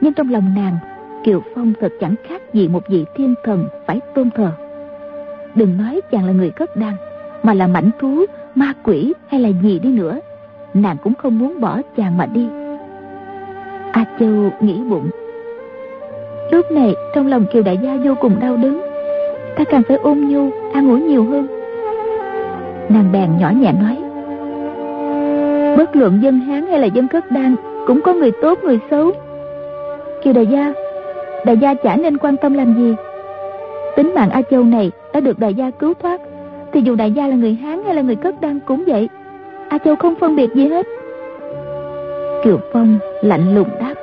Nhưng 0.00 0.12
trong 0.12 0.30
lòng 0.30 0.54
nàng 0.56 0.76
Kiều 1.24 1.42
Phong 1.54 1.72
thật 1.80 1.92
chẳng 2.00 2.14
khác 2.28 2.42
gì 2.52 2.68
một 2.68 2.82
vị 2.88 3.04
thiên 3.16 3.34
thần 3.44 3.68
phải 3.86 4.00
tôn 4.14 4.30
thờ 4.30 4.52
Đừng 5.56 5.78
nói 5.78 6.00
chàng 6.10 6.26
là 6.26 6.32
người 6.32 6.50
cất 6.50 6.76
đan 6.76 6.92
Mà 7.42 7.54
là 7.54 7.66
mảnh 7.66 7.90
thú, 7.98 8.24
ma 8.54 8.72
quỷ 8.82 9.12
hay 9.28 9.40
là 9.40 9.48
gì 9.62 9.78
đi 9.78 9.92
nữa. 9.92 10.18
Nàng 10.74 10.96
cũng 11.02 11.14
không 11.14 11.38
muốn 11.38 11.60
bỏ 11.60 11.80
chàng 11.96 12.18
mà 12.18 12.26
đi. 12.26 12.48
A 13.92 14.04
Châu 14.20 14.50
nghĩ 14.60 14.80
bụng. 14.90 15.10
Lúc 16.50 16.70
này 16.70 16.94
trong 17.14 17.26
lòng 17.26 17.46
Kiều 17.52 17.62
Đại 17.62 17.78
Gia 17.82 17.96
vô 18.04 18.14
cùng 18.20 18.40
đau 18.40 18.56
đớn. 18.56 18.82
Ta 19.56 19.64
càng 19.64 19.82
phải 19.88 19.96
ôn 19.96 20.18
nhu, 20.18 20.50
an 20.74 20.88
ủi 20.88 21.00
nhiều 21.00 21.24
hơn. 21.24 21.46
Nàng 22.88 23.12
bèn 23.12 23.30
nhỏ 23.38 23.50
nhẹ 23.50 23.72
nói. 23.72 23.96
Bất 25.76 25.96
luận 25.96 26.18
dân 26.22 26.38
Hán 26.38 26.66
hay 26.66 26.78
là 26.78 26.86
dân 26.86 27.08
cất 27.08 27.30
đan 27.30 27.56
Cũng 27.86 28.00
có 28.02 28.12
người 28.12 28.30
tốt 28.42 28.58
người 28.62 28.78
xấu. 28.90 29.12
Kiều 30.22 30.32
đại 30.32 30.46
gia 30.46 30.72
Đại 31.44 31.56
gia 31.56 31.74
chả 31.74 31.96
nên 31.96 32.18
quan 32.18 32.36
tâm 32.36 32.54
làm 32.54 32.74
gì. 32.74 32.94
Tính 33.96 34.14
mạng 34.14 34.30
A 34.30 34.42
Châu 34.42 34.64
này 34.64 34.90
đã 35.16 35.20
được 35.20 35.38
đại 35.38 35.54
gia 35.54 35.70
cứu 35.70 35.94
thoát, 36.02 36.20
Thì 36.72 36.80
dù 36.80 36.94
đại 36.94 37.12
gia 37.12 37.26
là 37.26 37.36
người 37.36 37.54
Hán 37.54 37.84
hay 37.84 37.94
là 37.94 38.02
người 38.02 38.16
cất 38.16 38.40
đăng 38.40 38.60
cũng 38.60 38.84
vậy. 38.86 39.08
A 39.68 39.78
Châu 39.78 39.96
không 39.96 40.14
phân 40.20 40.36
biệt 40.36 40.54
gì 40.54 40.68
hết. 40.68 40.86
Kiều 42.44 42.58
Phong 42.72 42.98
lạnh 43.22 43.54
lùng 43.54 43.68
đáp. 43.80 43.94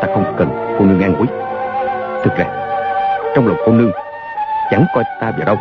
Ta 0.00 0.08
không 0.14 0.24
cần 0.38 0.48
cô 0.78 0.84
nương 0.84 1.00
an 1.00 1.14
ủi. 1.14 1.26
Thực 2.22 2.36
ra, 2.38 2.46
Trong 3.34 3.46
lòng 3.46 3.56
cô 3.66 3.72
nương 3.72 3.90
Chẳng 4.70 4.84
coi 4.94 5.04
ta 5.20 5.32
vào 5.38 5.46
đâu. 5.46 5.56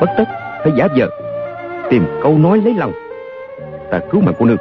Bất 0.00 0.10
tất 0.18 0.24
phải 0.62 0.72
giả 0.76 0.88
vờ, 0.96 1.08
Tìm 1.90 2.06
câu 2.22 2.38
nói 2.38 2.60
lấy 2.64 2.74
lòng. 2.74 2.92
Ta 3.90 4.00
cứu 4.10 4.20
mạng 4.20 4.34
cô 4.38 4.46
nương 4.46 4.58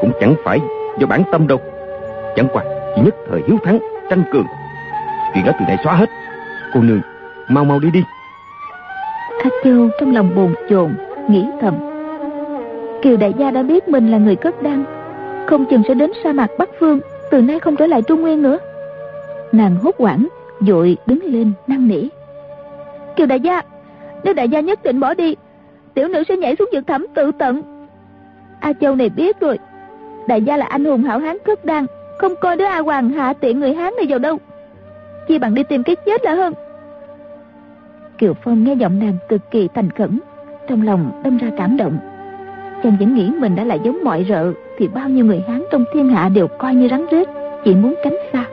Cũng 0.00 0.12
chẳng 0.20 0.34
phải 0.44 0.58
do 0.98 1.06
bản 1.06 1.22
tâm 1.32 1.46
đâu. 1.46 1.60
Chẳng 2.36 2.48
qua 2.52 2.62
chỉ 2.96 3.02
nhất 3.02 3.14
thời 3.30 3.42
hiếu 3.46 3.58
thắng, 3.64 3.78
Tranh 4.10 4.22
cường. 4.32 4.46
Chuyện 5.34 5.44
đó 5.44 5.52
từ 5.58 5.64
đây 5.68 5.76
xóa 5.84 5.94
hết. 5.94 6.08
Cô 6.74 6.80
nương 6.80 7.00
mau 7.48 7.64
mau 7.64 7.78
đi 7.78 7.90
đi. 7.90 8.02
A 9.48 9.50
Châu 9.64 9.88
trong 10.00 10.14
lòng 10.14 10.34
bồn 10.34 10.54
chồn, 10.70 10.94
Nghĩ 11.28 11.46
thầm. 11.60 11.74
Kiều 13.02 13.16
đại 13.16 13.34
gia 13.38 13.50
đã 13.50 13.62
biết 13.62 13.88
mình 13.88 14.10
là 14.10 14.18
người 14.18 14.36
cất 14.36 14.62
đăng. 14.62 14.84
Không 15.46 15.64
chừng 15.70 15.82
sẽ 15.88 15.94
đến 15.94 16.10
sa 16.24 16.32
mạc 16.32 16.50
Bắc 16.58 16.68
Phương, 16.78 17.00
Từ 17.30 17.40
nay 17.40 17.60
không 17.60 17.76
trở 17.76 17.86
lại 17.86 18.02
Trung 18.02 18.20
Nguyên 18.20 18.42
nữa. 18.42 18.58
Nàng 19.52 19.76
hốt 19.76 19.94
quảng 19.98 20.28
Dội 20.60 20.96
đứng 21.06 21.24
lên, 21.24 21.52
năn 21.66 21.88
nỉ. 21.88 22.08
Kiều 23.16 23.26
đại 23.26 23.40
gia, 23.40 23.62
Nếu 24.24 24.34
đại 24.34 24.48
gia 24.48 24.60
nhất 24.60 24.82
định 24.82 25.00
bỏ 25.00 25.14
đi, 25.14 25.36
Tiểu 25.94 26.08
nữ 26.08 26.22
sẽ 26.28 26.36
nhảy 26.36 26.56
xuống 26.56 26.68
vực 26.72 26.86
thẳm 26.86 27.06
tự 27.14 27.30
tận. 27.38 27.62
A 28.60 28.72
Châu 28.72 28.96
này 28.96 29.08
biết 29.08 29.40
rồi. 29.40 29.58
Đại 30.26 30.42
gia 30.42 30.56
là 30.56 30.66
anh 30.66 30.84
hùng 30.84 31.04
hảo 31.04 31.18
hán 31.18 31.36
cất 31.44 31.64
đăng, 31.64 31.86
Không 32.18 32.34
coi 32.40 32.56
đứa 32.56 32.64
A 32.64 32.78
Hoàng 32.78 33.10
hạ 33.10 33.32
tiện 33.32 33.60
người 33.60 33.74
Hán 33.74 33.94
này 33.96 34.06
vào 34.08 34.18
đâu. 34.18 34.38
Chi 35.28 35.38
bằng 35.38 35.54
đi 35.54 35.62
tìm 35.62 35.82
cái 35.82 35.96
chết 35.96 36.24
là 36.24 36.34
hơn. 36.34 36.54
Kiều 38.18 38.34
Phong 38.34 38.64
nghe 38.64 38.74
giọng 38.74 38.98
nàng 38.98 39.16
cực 39.28 39.50
kỳ 39.50 39.68
thành 39.74 39.90
khẩn, 39.90 40.20
Trong 40.68 40.82
lòng 40.82 41.20
đâm 41.24 41.38
ra 41.38 41.48
cảm 41.58 41.76
động. 41.76 41.98
Chàng 42.82 42.96
vẫn 43.00 43.14
nghĩ 43.14 43.30
mình 43.38 43.56
đã 43.56 43.64
là 43.64 43.74
giống 43.74 44.04
mọi 44.04 44.26
rợ, 44.28 44.52
Thì 44.78 44.88
bao 44.88 45.08
nhiêu 45.08 45.24
người 45.24 45.44
Hán 45.48 45.64
trong 45.70 45.84
thiên 45.94 46.08
hạ 46.08 46.28
đều 46.28 46.48
coi 46.48 46.74
như 46.74 46.88
rắn 46.88 47.06
rết, 47.10 47.28
Chỉ 47.64 47.74
muốn 47.74 47.94
tránh 48.04 48.16
xa. 48.32 48.44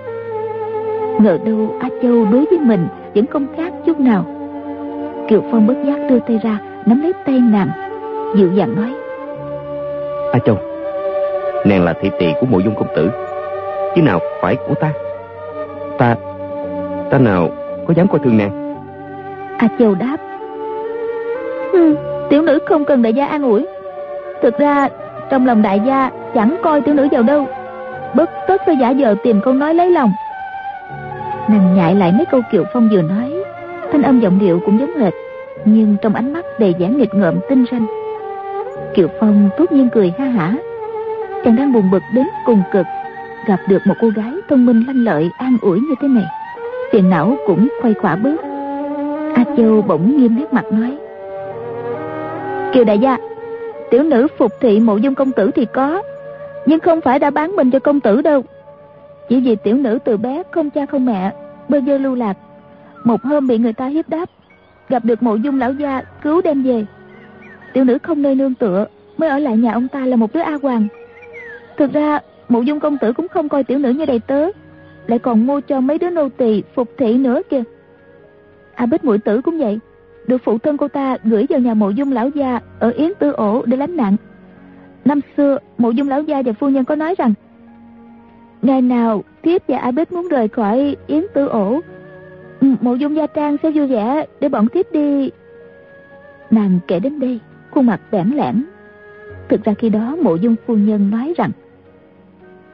Ngờ 1.19 1.37
đâu 1.45 1.75
A 1.79 1.89
Châu 2.01 2.25
đối 2.31 2.45
với 2.45 2.59
mình 2.59 2.87
Vẫn 3.15 3.25
không 3.25 3.47
khác 3.57 3.73
chút 3.85 3.99
nào. 3.99 4.25
Kiều 5.27 5.43
Phong 5.51 5.67
bất 5.67 5.75
giác 5.85 6.07
đưa 6.09 6.19
tay 6.19 6.39
ra, 6.43 6.59
Nắm 6.85 7.01
lấy 7.01 7.13
tay 7.25 7.39
nàng, 7.39 7.69
Dịu 8.35 8.51
dàng 8.53 8.75
nói. 8.75 8.93
A 10.31 10.39
Châu, 10.45 10.57
Nàng 11.65 11.83
là 11.83 11.93
thị 12.01 12.09
tỳ 12.19 12.27
của 12.39 12.45
mộ 12.45 12.59
dung 12.59 12.75
công 12.75 12.87
tử, 12.95 13.09
Chứ 13.95 14.01
nào 14.01 14.19
phải 14.41 14.55
của 14.67 14.73
ta? 14.75 14.93
Ta 15.97 16.15
Ta 17.09 17.17
nào 17.17 17.49
có 17.87 17.93
dám 17.93 18.07
coi 18.07 18.19
thường 18.19 18.37
nàng? 18.37 18.64
A 19.57 19.67
Châu 19.79 19.95
đáp. 19.95 20.17
Ừ, 21.73 21.95
Tiểu 22.29 22.41
nữ 22.41 22.59
không 22.65 22.85
cần 22.85 23.01
đại 23.01 23.13
gia 23.13 23.25
an 23.25 23.43
ủi. 23.43 23.65
Thực 24.41 24.57
ra 24.57 24.89
trong 25.29 25.45
lòng 25.45 25.61
đại 25.61 25.81
gia 25.85 26.09
Chẳng 26.35 26.55
coi 26.63 26.81
tiểu 26.81 26.93
nữ 26.93 27.07
vào 27.11 27.23
đâu. 27.23 27.47
Bất 28.15 28.29
tất 28.47 28.61
phải 28.65 28.77
giả 28.77 28.93
vờ 28.99 29.15
tìm 29.23 29.41
câu 29.43 29.53
nói 29.53 29.73
lấy 29.73 29.91
lòng. 29.91 30.11
Nàng 31.49 31.75
nhại 31.75 31.95
lại 31.95 32.11
mấy 32.11 32.25
câu 32.31 32.41
Kiều 32.51 32.63
Phong 32.73 32.89
vừa 32.91 33.01
nói. 33.01 33.33
Thanh 33.91 34.01
âm 34.01 34.19
giọng 34.19 34.39
điệu 34.39 34.59
cũng 34.65 34.79
giống 34.79 34.97
hệt 34.97 35.13
Nhưng 35.65 35.95
trong 36.01 36.15
ánh 36.15 36.33
mắt 36.33 36.45
đầy 36.59 36.75
vẻ 36.79 36.89
nghịch 36.89 37.13
ngợm 37.13 37.35
tinh 37.49 37.65
ranh. 37.71 37.85
Kiều 38.95 39.07
Phong 39.19 39.49
tốt 39.57 39.71
nhiên 39.71 39.89
cười 39.89 40.13
ha 40.19 40.25
hả. 40.25 40.53
Chàng 41.45 41.55
đang 41.55 41.73
buồn 41.73 41.91
bực 41.91 42.03
đến 42.13 42.25
cùng 42.45 42.61
cực 42.71 42.85
Gặp 43.47 43.59
được 43.69 43.81
một 43.85 43.95
cô 44.01 44.09
gái 44.15 44.31
thông 44.49 44.65
minh 44.65 44.83
lanh 44.87 45.03
lợi 45.03 45.29
An 45.37 45.57
ủi 45.61 45.79
như 45.79 45.95
thế 46.01 46.07
này. 46.07 46.25
Tiền 46.91 47.09
não 47.09 47.35
cũng 47.47 47.67
quay 47.81 47.93
khỏa 47.93 48.15
bớt 48.15 48.44
Châu 49.57 49.81
bỗng 49.81 50.17
nghiêm 50.17 50.35
nét 50.35 50.53
mặt 50.53 50.65
nói. 50.71 50.97
Kiều 52.73 52.83
đại 52.83 52.99
gia, 52.99 53.17
Tiểu 53.91 54.03
nữ 54.03 54.27
phục 54.37 54.51
thị 54.59 54.79
mộ 54.79 54.97
dung 54.97 55.15
công 55.15 55.31
tử 55.31 55.51
thì 55.55 55.65
có, 55.73 56.03
Nhưng 56.65 56.79
không 56.79 57.01
phải 57.01 57.19
đã 57.19 57.29
bán 57.29 57.55
mình 57.55 57.71
cho 57.71 57.79
công 57.79 57.99
tử 57.99 58.21
đâu. 58.21 58.43
Chỉ 59.29 59.41
vì 59.41 59.55
tiểu 59.55 59.77
nữ 59.77 59.99
từ 60.05 60.17
bé 60.17 60.43
không 60.51 60.69
cha 60.69 60.85
không 60.85 61.05
mẹ, 61.05 61.33
Bơ 61.69 61.79
vơ 61.79 61.97
lưu 61.97 62.15
lạc, 62.15 62.37
Một 63.03 63.21
hôm 63.21 63.47
bị 63.47 63.57
người 63.57 63.73
ta 63.73 63.87
hiếp 63.87 64.09
đáp, 64.09 64.29
Gặp 64.89 65.05
được 65.05 65.23
mộ 65.23 65.35
dung 65.35 65.59
lão 65.59 65.73
gia 65.73 66.01
cứu 66.23 66.41
đem 66.41 66.63
về. 66.63 66.85
Tiểu 67.73 67.83
nữ 67.83 67.97
không 68.03 68.21
nơi 68.21 68.35
nương 68.35 68.53
tựa, 68.53 68.85
Mới 69.17 69.29
ở 69.29 69.39
lại 69.39 69.57
nhà 69.57 69.73
ông 69.73 69.87
ta 69.87 70.05
là 70.05 70.15
một 70.15 70.33
đứa 70.33 70.41
A 70.41 70.57
Hoàng. 70.61 70.87
Thực 71.77 71.93
ra, 71.93 72.19
mộ 72.49 72.61
dung 72.61 72.79
công 72.79 72.97
tử 72.97 73.13
cũng 73.13 73.27
không 73.27 73.49
coi 73.49 73.63
tiểu 73.63 73.79
nữ 73.79 73.89
như 73.89 74.05
đầy 74.05 74.19
tớ, 74.19 74.49
Lại 75.07 75.19
còn 75.19 75.47
mua 75.47 75.61
cho 75.61 75.81
mấy 75.81 75.97
đứa 75.97 76.09
nô 76.09 76.29
tỳ 76.29 76.63
phục 76.75 76.89
thị 76.97 77.17
nữa 77.17 77.41
kìa. 77.49 77.63
A 78.75 78.85
Bích 78.85 79.03
mũi 79.03 79.17
tử 79.17 79.41
cũng 79.41 79.57
vậy. 79.57 79.79
Được 80.27 80.41
phụ 80.43 80.57
thân 80.57 80.77
cô 80.77 80.87
ta 80.87 81.17
gửi 81.23 81.45
vào 81.49 81.59
nhà 81.59 81.73
mộ 81.73 81.89
dung 81.89 82.11
lão 82.11 82.29
gia 82.29 82.59
Ở 82.79 82.89
Yến 82.89 83.11
Tư 83.19 83.31
Ổ 83.31 83.65
để 83.65 83.77
lánh 83.77 83.97
nạn. 83.97 84.15
Năm 85.05 85.19
xưa, 85.37 85.57
mộ 85.77 85.89
dung 85.89 86.09
lão 86.09 86.21
gia 86.21 86.41
và 86.41 86.53
phu 86.53 86.69
nhân 86.69 86.85
có 86.85 86.95
nói 86.95 87.15
rằng, 87.17 87.33
Ngày 88.61 88.81
nào 88.81 89.23
thiếp 89.43 89.67
và 89.67 89.77
A 89.77 89.91
Bích 89.91 90.11
muốn 90.11 90.27
rời 90.27 90.47
khỏi 90.47 90.95
Yến 91.07 91.25
Tư 91.33 91.47
Ổ 91.47 91.79
ừ, 92.61 92.67
Mộ 92.81 92.93
dung 92.93 93.15
gia 93.15 93.27
trang 93.27 93.57
sẽ 93.63 93.71
vui 93.71 93.87
vẻ 93.87 94.25
Để 94.39 94.49
bọn 94.49 94.67
thiếp 94.67 94.91
đi. 94.91 95.29
Nàng 96.51 96.79
kể 96.87 96.99
đến 96.99 97.19
đây, 97.19 97.39
Khuôn 97.71 97.85
mặt 97.85 98.01
bẽn 98.11 98.31
lẽn 98.35 98.63
Thực 99.49 99.63
ra 99.63 99.73
khi 99.73 99.89
đó, 99.89 100.15
mộ 100.21 100.35
dung 100.35 100.55
phu 100.67 100.75
nhân 100.75 101.09
nói 101.09 101.33
rằng, 101.37 101.51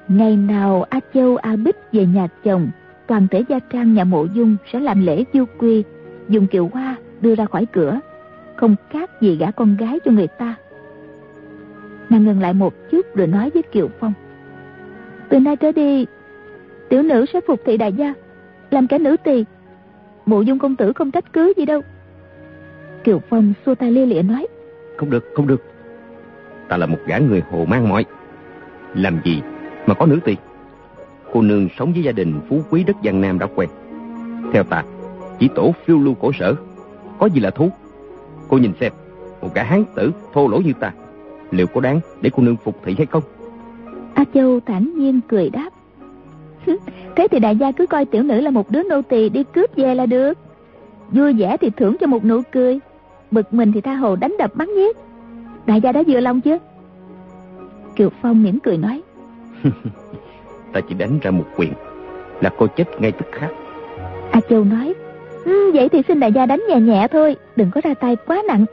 Ngày 0.07 0.37
nào 0.37 0.83
A 0.89 0.99
Châu, 1.13 1.35
A 1.35 1.55
Bích 1.55 1.77
về 1.91 2.05
nhà 2.05 2.27
chồng 2.43 2.69
toàn 3.11 3.27
thể 3.27 3.43
gia 3.49 3.59
trang 3.59 3.93
nhà 3.93 4.03
mộ 4.03 4.25
dung 4.25 4.57
sẽ 4.73 4.79
làm 4.79 5.05
lễ 5.05 5.23
du 5.33 5.45
quy, 5.57 5.83
dùng 6.29 6.47
kiệu 6.47 6.69
hoa 6.73 6.95
đưa 7.21 7.35
ra 7.35 7.45
khỏi 7.45 7.65
cửa, 7.65 7.99
không 8.55 8.75
khác 8.89 9.21
gì 9.21 9.35
gả 9.35 9.51
con 9.51 9.77
gái 9.77 9.99
cho 10.05 10.11
người 10.11 10.27
ta. 10.27 10.55
Nàng 12.09 12.25
ngừng 12.25 12.39
lại 12.39 12.53
một 12.53 12.73
chút 12.91 13.15
rồi 13.15 13.27
nói 13.27 13.49
với 13.49 13.63
Kiều 13.63 13.89
Phong. 13.99 14.13
Từ 15.29 15.39
nay 15.39 15.55
trở 15.55 15.71
đi, 15.71 16.05
tiểu 16.89 17.03
nữ 17.03 17.25
sẽ 17.33 17.39
phục 17.47 17.61
thị 17.65 17.77
đại 17.77 17.93
gia, 17.93 18.13
làm 18.69 18.87
cả 18.87 18.97
nữ 18.97 19.17
tỳ. 19.23 19.45
Mộ 20.25 20.41
dung 20.41 20.59
công 20.59 20.75
tử 20.75 20.93
không 20.93 21.11
trách 21.11 21.33
cứ 21.33 21.53
gì 21.57 21.65
đâu. 21.65 21.81
Kiều 23.03 23.21
Phong 23.29 23.53
xua 23.65 23.75
tay 23.75 23.91
lia 23.91 24.05
lịa 24.05 24.21
nói. 24.21 24.47
Không 24.97 25.09
được, 25.09 25.25
không 25.35 25.47
được. 25.47 25.63
Ta 26.67 26.77
là 26.77 26.85
một 26.85 26.99
gã 27.05 27.17
người 27.17 27.43
hồ 27.51 27.65
mang 27.65 27.89
mọi. 27.89 28.05
Làm 28.95 29.19
gì 29.23 29.41
mà 29.87 29.93
có 29.93 30.05
nữ 30.05 30.19
tỳ? 30.25 30.35
Cô 31.33 31.41
nương 31.41 31.67
sống 31.77 31.93
với 31.93 32.03
gia 32.03 32.11
đình 32.11 32.39
phú 32.49 32.61
quý 32.69 32.83
đất 32.83 32.95
Giang 33.03 33.21
Nam 33.21 33.39
đã 33.39 33.47
quen. 33.55 33.69
Theo 34.53 34.63
ta, 34.63 34.83
chỉ 35.39 35.49
tổ 35.55 35.73
phiêu 35.85 35.99
lưu 35.99 36.13
cổ 36.13 36.31
sở, 36.39 36.55
có 37.19 37.25
gì 37.25 37.39
là 37.39 37.49
thú. 37.49 37.69
Cô 38.47 38.57
nhìn 38.57 38.71
xem, 38.79 38.91
một 39.41 39.49
gã 39.53 39.63
hán 39.63 39.83
tử 39.95 40.11
thô 40.33 40.47
lỗ 40.47 40.57
như 40.57 40.73
ta, 40.79 40.91
liệu 41.51 41.67
có 41.67 41.81
đáng 41.81 41.99
để 42.21 42.29
cô 42.33 42.43
nương 42.43 42.57
phục 42.57 42.75
thị 42.83 42.95
hay 42.97 43.05
không? 43.05 43.23
A 44.13 44.23
Châu 44.33 44.59
thản 44.59 44.93
nhiên 44.97 45.19
cười 45.27 45.49
đáp. 45.49 45.69
Thế 47.15 47.27
thì 47.31 47.39
đại 47.39 47.55
gia 47.55 47.71
cứ 47.71 47.87
coi 47.87 48.05
tiểu 48.05 48.23
nữ 48.23 48.41
là 48.41 48.51
một 48.51 48.71
đứa 48.71 48.83
nô 48.83 49.01
tỳ 49.01 49.29
đi 49.29 49.43
cướp 49.43 49.75
về 49.75 49.95
là 49.95 50.05
được. 50.05 50.37
Vui 51.11 51.33
vẻ 51.33 51.57
thì 51.57 51.69
thưởng 51.69 51.95
cho 51.99 52.07
một 52.07 52.25
nụ 52.25 52.41
cười, 52.51 52.79
bực 53.31 53.53
mình 53.53 53.71
thì 53.71 53.81
tha 53.81 53.95
hồ 53.95 54.15
đánh 54.15 54.35
đập 54.39 54.55
bắn 54.55 54.67
giết. 54.75 54.97
Đại 55.65 55.81
gia 55.81 55.91
đã 55.91 56.03
vừa 56.07 56.19
lòng 56.19 56.41
chưa? 56.41 56.57
Kiều 57.95 58.09
Phong 58.21 58.43
mỉm 58.43 58.59
cười 58.59 58.77
nói. 58.77 59.01
ta 60.73 60.81
chỉ 60.81 60.95
đánh 60.95 61.19
ra 61.21 61.31
một 61.31 61.45
quyền 61.55 61.73
là 62.41 62.49
cô 62.57 62.67
chết 62.67 62.85
ngay 62.99 63.11
tức 63.11 63.27
khắc. 63.31 63.51
A 64.31 64.39
Châu 64.49 64.63
nói. 64.63 64.93
Ừ, 65.45 65.71
vậy 65.73 65.89
thì 65.89 66.01
xin 66.07 66.19
đại 66.19 66.31
gia 66.31 66.45
đánh 66.45 66.63
nhẹ 66.69 66.79
nhẹ 66.79 67.07
thôi, 67.11 67.35
đừng 67.55 67.71
có 67.71 67.81
ra 67.83 67.93
tay 67.93 68.15
quá 68.15 68.43
nặng. 68.47 68.65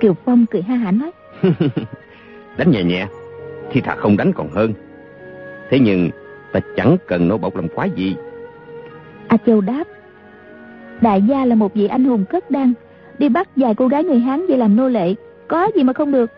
Kiều 0.00 0.14
Phong 0.24 0.46
cười 0.46 0.62
ha 0.62 0.74
hả 0.74 0.90
nói. 0.90 1.10
đánh 2.56 2.70
nhẹ 2.70 2.82
nhẹ 2.82 3.06
thì 3.70 3.80
thà 3.80 3.94
không 3.94 4.16
đánh 4.16 4.32
còn 4.32 4.48
hơn. 4.50 4.72
Thế 5.70 5.78
nhưng 5.78 6.10
ta 6.52 6.60
chẳng 6.76 6.96
cần 7.06 7.28
nô 7.28 7.38
bộc 7.38 7.56
làm 7.56 7.68
quái 7.68 7.90
gì. 7.90 8.16
A 9.28 9.36
Châu 9.46 9.60
đáp. 9.60 9.84
Đại 11.00 11.22
gia 11.22 11.44
là 11.44 11.54
một 11.54 11.74
vị 11.74 11.86
anh 11.86 12.04
hùng 12.04 12.24
cất 12.30 12.50
đăng, 12.50 12.72
đi 13.18 13.28
bắt 13.28 13.48
vài 13.56 13.74
cô 13.74 13.88
gái 13.88 14.04
người 14.04 14.18
Hán 14.18 14.46
về 14.46 14.56
làm 14.56 14.76
nô 14.76 14.88
lệ, 14.88 15.14
có 15.48 15.70
gì 15.74 15.84
mà 15.84 15.92
không 15.92 16.12
được. 16.12 16.30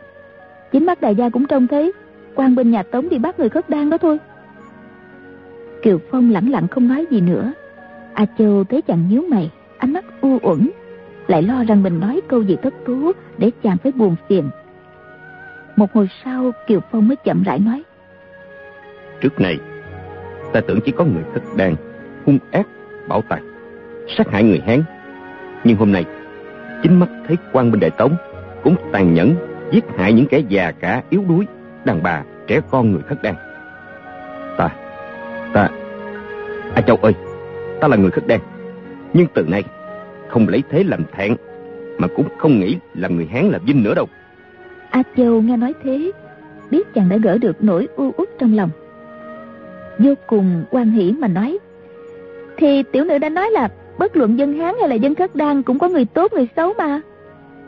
Chính 0.72 0.86
mắt 0.86 1.00
đại 1.00 1.14
gia 1.14 1.28
cũng 1.28 1.46
trông 1.46 1.66
thấy, 1.66 1.92
quan 2.34 2.54
binh 2.54 2.70
nhà 2.70 2.82
Tống 2.82 3.08
đi 3.08 3.18
bắt 3.18 3.38
người 3.38 3.48
cất 3.48 3.70
đăng 3.70 3.90
đó 3.90 3.98
thôi. 3.98 4.18
Kiều 5.84 5.98
Phong 6.10 6.30
lặng 6.30 6.50
lặng 6.50 6.68
không 6.68 6.88
nói 6.88 7.06
gì 7.10 7.20
nữa. 7.20 7.52
A 8.14 8.26
Châu 8.38 8.64
thấy 8.64 8.82
chàng 8.82 9.08
nhíu 9.08 9.22
mày, 9.30 9.50
ánh 9.78 9.92
mắt 9.92 10.04
u 10.20 10.38
uẩn, 10.42 10.70
lại 11.26 11.42
lo 11.42 11.64
rằng 11.64 11.82
mình 11.82 12.00
nói 12.00 12.20
câu 12.28 12.42
gì 12.42 12.56
thất 12.62 12.74
thú 12.86 13.12
để 13.38 13.50
chàng 13.62 13.76
phải 13.82 13.92
buồn 13.92 14.16
phiền. 14.28 14.50
Một 15.76 15.92
hồi 15.92 16.08
sau 16.24 16.52
Kiều 16.66 16.80
Phong 16.92 17.08
mới 17.08 17.16
chậm 17.16 17.42
rãi 17.42 17.58
nói. 17.58 17.82
Trước 19.20 19.40
này, 19.40 19.58
ta 20.52 20.60
tưởng 20.60 20.80
chỉ 20.84 20.92
có 20.92 21.04
người 21.04 21.22
thất 21.34 21.42
đàn 21.56 21.76
hung 22.26 22.38
ác, 22.50 22.66
bảo 23.08 23.22
tàng 23.28 23.44
sát 24.16 24.28
hại 24.30 24.44
người 24.44 24.62
Hán. 24.66 24.82
Nhưng 25.64 25.76
hôm 25.76 25.92
nay, 25.92 26.04
chính 26.82 27.00
mắt 27.00 27.08
thấy 27.26 27.36
quan 27.52 27.70
binh 27.70 27.80
đại 27.80 27.90
tống 27.90 28.16
cũng 28.62 28.76
tàn 28.92 29.14
nhẫn 29.14 29.34
giết 29.72 29.84
hại 29.96 30.12
những 30.12 30.26
kẻ 30.26 30.42
già 30.48 30.72
cả 30.72 31.02
yếu 31.10 31.24
đuối, 31.28 31.46
đàn 31.84 32.02
bà, 32.02 32.22
trẻ 32.46 32.60
con 32.70 32.92
người 32.92 33.02
thất 33.08 33.22
đàn 33.22 33.43
A 36.74 36.80
Châu 36.80 36.96
ơi, 36.96 37.12
ta 37.80 37.88
là 37.88 37.96
người 37.96 38.10
khất 38.10 38.26
đen, 38.26 38.40
nhưng 39.12 39.26
từ 39.34 39.46
nay 39.48 39.62
không 40.28 40.48
lấy 40.48 40.62
thế 40.70 40.84
làm 40.84 41.04
thẹn, 41.12 41.36
mà 41.98 42.08
cũng 42.16 42.26
không 42.38 42.60
nghĩ 42.60 42.76
là 42.94 43.08
người 43.08 43.26
Hán 43.26 43.50
là 43.50 43.58
vinh 43.58 43.82
nữa 43.82 43.94
đâu. 43.94 44.06
A 44.90 45.02
Châu 45.16 45.42
nghe 45.42 45.56
nói 45.56 45.74
thế, 45.82 46.12
biết 46.70 46.94
chàng 46.94 47.08
đã 47.08 47.16
gỡ 47.16 47.38
được 47.38 47.64
nỗi 47.64 47.88
u 47.96 48.12
uất 48.16 48.28
trong 48.38 48.56
lòng. 48.56 48.70
Vô 49.98 50.14
cùng 50.26 50.64
quan 50.70 50.90
hỷ 50.90 51.12
mà 51.12 51.28
nói, 51.28 51.58
thì 52.56 52.82
tiểu 52.82 53.04
nữ 53.04 53.18
đã 53.18 53.28
nói 53.28 53.50
là 53.50 53.68
bất 53.98 54.16
luận 54.16 54.38
dân 54.38 54.58
Hán 54.58 54.74
hay 54.80 54.88
là 54.88 54.94
dân 54.94 55.14
khất 55.14 55.36
đan 55.36 55.62
cũng 55.62 55.78
có 55.78 55.88
người 55.88 56.04
tốt 56.04 56.32
người 56.32 56.48
xấu 56.56 56.72
mà. 56.78 57.00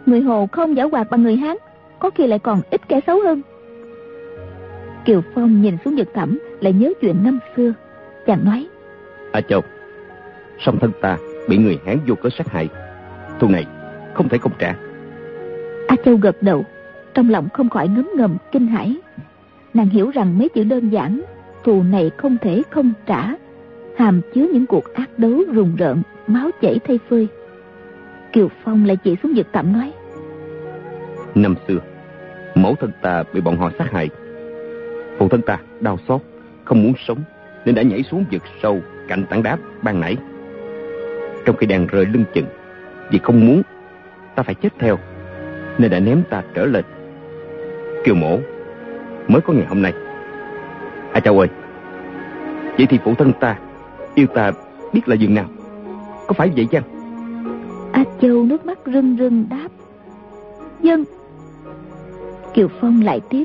Người 0.07 0.21
Hồ 0.21 0.49
không 0.53 0.77
giả 0.77 0.85
hoạt 0.85 1.11
bằng 1.11 1.23
người 1.23 1.37
Hán, 1.37 1.57
có 1.99 2.11
khi 2.11 2.27
lại 2.27 2.39
còn 2.39 2.61
ít 2.71 2.89
kẻ 2.89 3.01
xấu 3.07 3.21
hơn. 3.21 3.43
Kiều 5.05 5.23
Phong 5.35 5.63
nhìn 5.63 5.77
xuống 5.85 5.95
Nhật 5.95 6.09
Thẩm 6.15 6.39
lại 6.61 6.73
nhớ 6.73 6.93
chuyện 7.01 7.17
năm 7.25 7.39
xưa. 7.57 7.73
Chàng 8.27 8.45
nói. 8.45 8.67
A 9.37 9.41
Châu, 9.41 9.63
song 10.59 10.79
thân 10.81 10.93
ta 11.01 11.17
bị 11.49 11.57
người 11.57 11.79
Hán 11.87 11.99
vô 12.07 12.15
cớ 12.15 12.29
sát 12.39 12.49
hại. 12.49 12.69
Thù 13.41 13.49
này 13.49 13.67
không 14.15 14.29
thể 14.29 14.39
không 14.39 14.53
trả. 14.59 14.77
A 15.89 15.97
Châu 16.05 16.17
gật 16.17 16.43
đầu, 16.43 16.65
trong 17.15 17.31
lòng 17.31 17.49
không 17.53 17.69
khỏi 17.69 17.89
ngấm 17.89 18.09
ngầm 18.17 18.37
kinh 18.53 18.67
hãi. 18.67 18.97
Nàng 19.75 19.89
hiểu 19.89 20.11
rằng 20.11 20.39
mấy 20.39 20.49
chữ 20.49 20.65
đơn 20.65 20.89
giản, 20.89 21.23
thù 21.65 21.83
này 21.83 22.11
không 22.17 22.37
thể 22.43 22.63
không 22.71 22.93
trả, 23.07 23.35
hàm 23.99 24.21
chứa 24.35 24.47
những 24.53 24.67
cuộc 24.67 24.95
ác 24.95 25.19
đấu 25.19 25.43
rùng 25.53 25.77
rợn, 25.77 26.03
máu 26.27 26.51
chảy 26.63 26.79
thay 26.85 26.99
phơi. 27.11 27.29
Kiều 28.33 28.49
Phong 28.65 28.85
lại 28.85 28.97
chỉ 29.05 29.17
xuống 29.23 29.33
vực 29.37 29.47
tạm 29.53 29.73
nói. 29.73 29.93
Năm 31.35 31.55
xưa, 31.69 31.79
mẫu 32.55 32.75
thân 32.75 32.91
ta 33.03 33.25
bị 33.33 33.41
bọn 33.41 33.57
họ 33.57 33.71
sát 33.79 33.93
hại. 33.93 34.11
Phụ 35.19 35.29
thân 35.29 35.43
ta 35.43 35.59
đau 35.81 35.99
xót, 36.09 36.21
không 36.65 36.83
muốn 36.83 36.93
sống, 37.09 37.19
nên 37.65 37.75
đã 37.75 37.83
nhảy 37.83 38.03
xuống 38.03 38.25
vực 38.31 38.43
sâu 38.63 38.81
cạnh 39.09 39.25
tảng 39.31 39.43
đá 39.43 39.57
ban 39.83 40.01
nãy. 40.01 40.17
Trong 41.45 41.57
khi 41.57 41.67
đang 41.67 41.87
rơi 41.87 42.07
lưng 42.07 42.25
chừng, 42.35 42.47
vì 43.11 43.19
không 43.19 43.47
muốn 43.47 43.63
ta 44.35 44.43
phải 44.43 44.55
chết 44.55 44.69
theo, 44.79 44.99
nên 45.79 45.91
đã 45.91 46.01
ném 46.01 46.23
ta 46.31 46.43
trở 46.55 46.65
lên. 46.65 46.85
Kiều 48.05 48.15
mổ, 48.15 48.39
mới 49.29 49.41
có 49.41 49.53
ngày 49.53 49.67
hôm 49.67 49.83
nay. 49.83 49.93
À 51.13 51.21
cháu 51.21 51.39
ơi, 51.39 51.49
vậy 52.79 52.87
thì 52.91 52.99
phụ 53.05 53.15
thân 53.15 53.33
ta 53.41 53.59
yêu 54.15 54.27
ta 54.27 54.53
biết 54.93 55.09
là 55.09 55.15
dường 55.15 55.35
nào? 55.35 55.47
Có 56.27 56.33
phải 56.33 56.51
vậy 56.57 56.67
chăng? 56.71 56.83
A 57.93 58.05
Châu 58.21 58.45
nước 58.45 58.67
mắt 58.67 58.79
rưng 58.87 59.17
rưng 59.19 59.47
đáp. 59.51 59.69
Dân. 60.81 61.05
Kiều 62.55 62.69
Phong 62.81 63.03
lại 63.03 63.21
tiếp. 63.31 63.45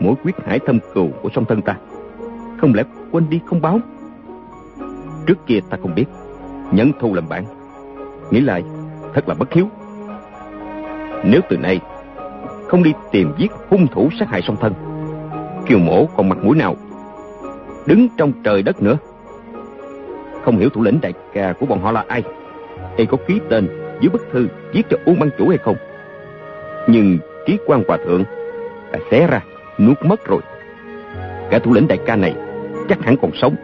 Mỗi 0.00 0.14
quyết 0.24 0.34
hải 0.46 0.58
thâm 0.58 0.78
cừu 0.94 1.08
của 1.22 1.28
song 1.34 1.44
thân 1.44 1.62
ta, 1.62 1.76
không 2.56 2.74
lẽ 2.74 2.82
quên 3.10 3.30
đi 3.30 3.40
không 3.46 3.60
báo? 3.60 3.80
Trước 5.26 5.46
kia 5.46 5.58
ta 5.70 5.76
không 5.82 5.94
biết, 5.94 6.04
nhẫn 6.72 6.92
thu 7.00 7.14
làm 7.14 7.28
bạn. 7.28 7.44
Nghĩ 8.30 8.40
lại, 8.40 8.62
thật 9.14 9.28
là 9.28 9.34
bất 9.34 9.52
hiếu. 9.52 9.68
Nếu 11.24 11.40
từ 11.48 11.56
nay 11.56 11.80
không 12.68 12.82
đi 12.82 12.92
tìm 13.12 13.32
giết 13.38 13.52
hung 13.68 13.86
thủ 13.86 14.08
sát 14.18 14.28
hại 14.28 14.42
song 14.42 14.56
thân, 14.60 14.72
Kiều 15.66 15.78
mổ 15.78 16.06
còn 16.16 16.28
mặt 16.28 16.38
mũi 16.42 16.56
nào 16.56 16.76
đứng 17.86 18.08
trong 18.16 18.32
trời 18.44 18.62
đất 18.62 18.82
nữa. 18.82 18.96
Không 20.42 20.58
hiểu 20.58 20.68
thủ 20.68 20.82
lĩnh 20.82 21.00
đại 21.00 21.12
ca 21.32 21.52
của 21.60 21.66
bọn 21.66 21.80
họ 21.80 21.92
là 21.92 22.04
ai 22.08 22.22
y 22.96 23.06
có 23.06 23.16
ký 23.26 23.40
tên 23.50 23.68
dưới 24.00 24.10
bức 24.10 24.26
thư 24.32 24.48
viết 24.72 24.82
cho 24.90 24.96
Uông 25.04 25.18
băng 25.18 25.30
Chủ 25.38 25.48
hay 25.48 25.58
không. 25.58 25.76
Nhưng 26.88 27.18
ký 27.46 27.58
quan 27.66 27.82
hòa 27.88 27.98
thượng 28.06 28.24
đã 28.92 28.98
xé 29.10 29.26
ra, 29.26 29.40
nuốt 29.78 30.02
mất 30.02 30.26
rồi. 30.26 30.40
Cả 31.50 31.58
thủ 31.58 31.72
lĩnh 31.72 31.88
đại 31.88 31.98
ca 32.06 32.16
này 32.16 32.34
chắc 32.88 33.02
hẳn 33.02 33.16
còn 33.22 33.30
sống. 33.34 33.54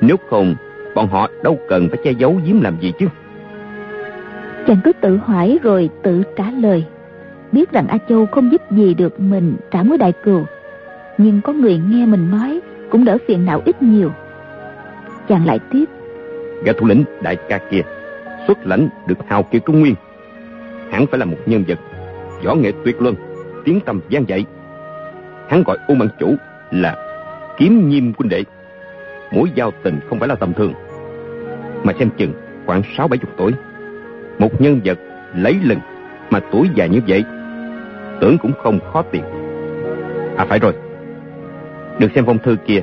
Nếu 0.00 0.16
không, 0.30 0.54
bọn 0.96 1.08
họ 1.08 1.28
đâu 1.42 1.58
cần 1.68 1.88
phải 1.88 1.98
che 2.04 2.10
giấu 2.10 2.40
giếm 2.46 2.60
làm 2.60 2.80
gì 2.80 2.92
chứ. 2.98 3.06
Chàng 4.66 4.80
cứ 4.84 4.92
tự 5.00 5.16
hỏi 5.16 5.58
rồi 5.62 5.90
tự 6.02 6.22
trả 6.36 6.50
lời. 6.50 6.84
Biết 7.52 7.72
rằng 7.72 7.86
A 7.88 7.98
Châu 8.08 8.26
không 8.26 8.52
giúp 8.52 8.70
gì 8.70 8.94
được 8.94 9.20
mình 9.20 9.56
trả 9.70 9.82
mối 9.82 9.98
đại 9.98 10.12
cừu. 10.12 10.44
Nhưng 11.18 11.40
có 11.40 11.52
người 11.52 11.80
nghe 11.90 12.06
mình 12.06 12.30
nói 12.30 12.60
cũng 12.90 13.04
đỡ 13.04 13.18
phiền 13.28 13.44
não 13.44 13.62
ít 13.64 13.82
nhiều. 13.82 14.10
Chàng 15.28 15.46
lại 15.46 15.58
tiếp. 15.72 15.84
Gã 16.64 16.72
thủ 16.72 16.86
lĩnh 16.86 17.04
đại 17.22 17.36
ca 17.48 17.58
kia 17.58 17.82
xuất 18.46 18.66
lãnh 18.66 18.88
được 19.06 19.18
hào 19.26 19.42
kiệt 19.42 19.62
trung 19.66 19.80
nguyên 19.80 19.94
hắn 20.90 21.06
phải 21.06 21.18
là 21.18 21.24
một 21.24 21.36
nhân 21.46 21.64
vật 21.68 21.78
võ 22.44 22.54
nghệ 22.54 22.72
tuyệt 22.84 23.02
luân 23.02 23.14
tiếng 23.64 23.80
tầm 23.80 24.00
gian 24.08 24.28
dậy 24.28 24.44
hắn 25.48 25.62
gọi 25.66 25.78
u 25.88 25.94
mãn 25.94 26.08
chủ 26.20 26.34
là 26.70 26.96
kiếm 27.58 27.88
nhiêm 27.88 28.12
quân 28.12 28.28
đệ 28.28 28.44
mũi 29.32 29.50
giao 29.54 29.70
tình 29.82 30.00
không 30.08 30.18
phải 30.18 30.28
là 30.28 30.34
tầm 30.34 30.52
thường 30.52 30.72
mà 31.86 31.92
xem 31.98 32.10
chừng 32.16 32.32
khoảng 32.66 32.82
sáu 32.96 33.08
bảy 33.08 33.18
chục 33.18 33.30
tuổi 33.36 33.52
một 34.38 34.60
nhân 34.60 34.80
vật 34.84 34.98
lấy 35.34 35.56
lừng 35.62 35.80
mà 36.30 36.40
tuổi 36.52 36.68
già 36.74 36.86
như 36.86 37.00
vậy, 37.08 37.24
tưởng 38.20 38.38
cũng 38.38 38.52
không 38.62 38.78
khó 38.92 39.02
tìm 39.02 39.22
à 40.36 40.44
phải 40.48 40.58
rồi 40.58 40.72
được 41.98 42.08
xem 42.14 42.24
phong 42.26 42.38
thư 42.38 42.56
kia 42.66 42.82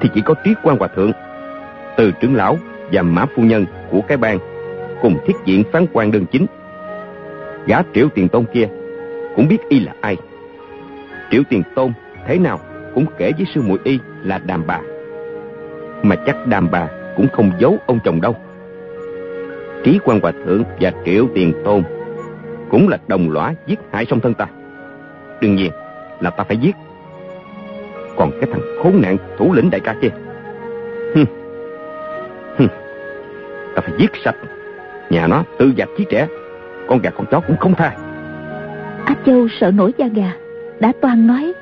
thì 0.00 0.08
chỉ 0.14 0.20
có 0.20 0.34
triết 0.44 0.56
quan 0.62 0.78
hòa 0.78 0.88
thượng, 0.88 1.12
từ 1.96 2.10
trưởng 2.20 2.34
lão 2.34 2.58
và 2.92 3.02
mã 3.02 3.26
phu 3.36 3.42
nhân 3.42 3.66
của 3.90 4.00
cái 4.08 4.16
bang 4.16 4.38
cùng 5.02 5.18
thiết 5.26 5.34
diện 5.44 5.62
phán 5.72 5.86
quan 5.92 6.12
đơn 6.12 6.24
chính. 6.32 6.46
Gã 7.66 7.82
triệu 7.94 8.08
tiền 8.14 8.28
tôn 8.28 8.44
kia 8.54 8.68
cũng 9.36 9.48
biết 9.48 9.58
y 9.68 9.80
là 9.80 9.92
ai. 10.00 10.16
Triệu 11.30 11.42
tiền 11.50 11.62
tôn 11.74 11.92
thế 12.26 12.38
nào 12.38 12.60
cũng 12.94 13.06
kể 13.18 13.32
với 13.36 13.46
sư 13.54 13.62
muội 13.62 13.78
y 13.84 13.98
là 14.22 14.38
đàm 14.38 14.66
bà. 14.66 14.80
Mà 16.02 16.16
chắc 16.26 16.46
đàm 16.46 16.70
bà 16.70 16.88
cũng 17.18 17.28
không 17.32 17.50
giấu 17.58 17.78
ông 17.86 17.98
chồng 18.04 18.20
đâu. 18.20 18.36
Trí 19.84 19.98
quan 20.04 20.20
hòa 20.20 20.32
thượng 20.44 20.62
và 20.80 20.92
triệu 21.04 21.26
tiền 21.34 21.52
tôn 21.64 21.82
cũng 22.70 22.88
là 22.88 22.98
đồng 23.08 23.30
lõa 23.30 23.54
giết 23.66 23.78
hại 23.92 24.06
song 24.10 24.20
thân 24.20 24.34
ta. 24.34 24.46
Đương 25.40 25.56
nhiên 25.56 25.72
là 26.20 26.30
ta 26.30 26.44
phải 26.44 26.56
giết. 26.56 26.76
Còn 28.16 28.30
cái 28.40 28.50
thằng 28.52 28.60
khốn 28.82 29.00
nạn 29.02 29.16
thủ 29.38 29.52
lĩnh 29.52 29.70
đại 29.70 29.80
ca 29.80 29.94
kia. 30.02 30.08
hừ, 31.14 31.24
hừ, 32.56 32.66
Ta 33.74 33.82
phải 33.82 33.92
giết 33.98 34.10
sạch. 34.24 34.36
Nhà 35.10 35.26
nó 35.26 35.44
tự 35.58 35.72
dạch 35.78 35.88
chí 35.98 36.04
trẻ. 36.10 36.28
Con 36.88 37.00
gà 37.02 37.10
con 37.10 37.26
chó 37.30 37.40
cũng 37.40 37.56
không 37.56 37.74
tha. 37.74 37.96
á 39.04 39.14
Châu 39.26 39.48
sợ 39.60 39.70
nổi 39.70 39.92
da 39.98 40.06
gà. 40.06 40.32
Đã 40.80 40.92
toan 41.00 41.26
nói. 41.26 41.52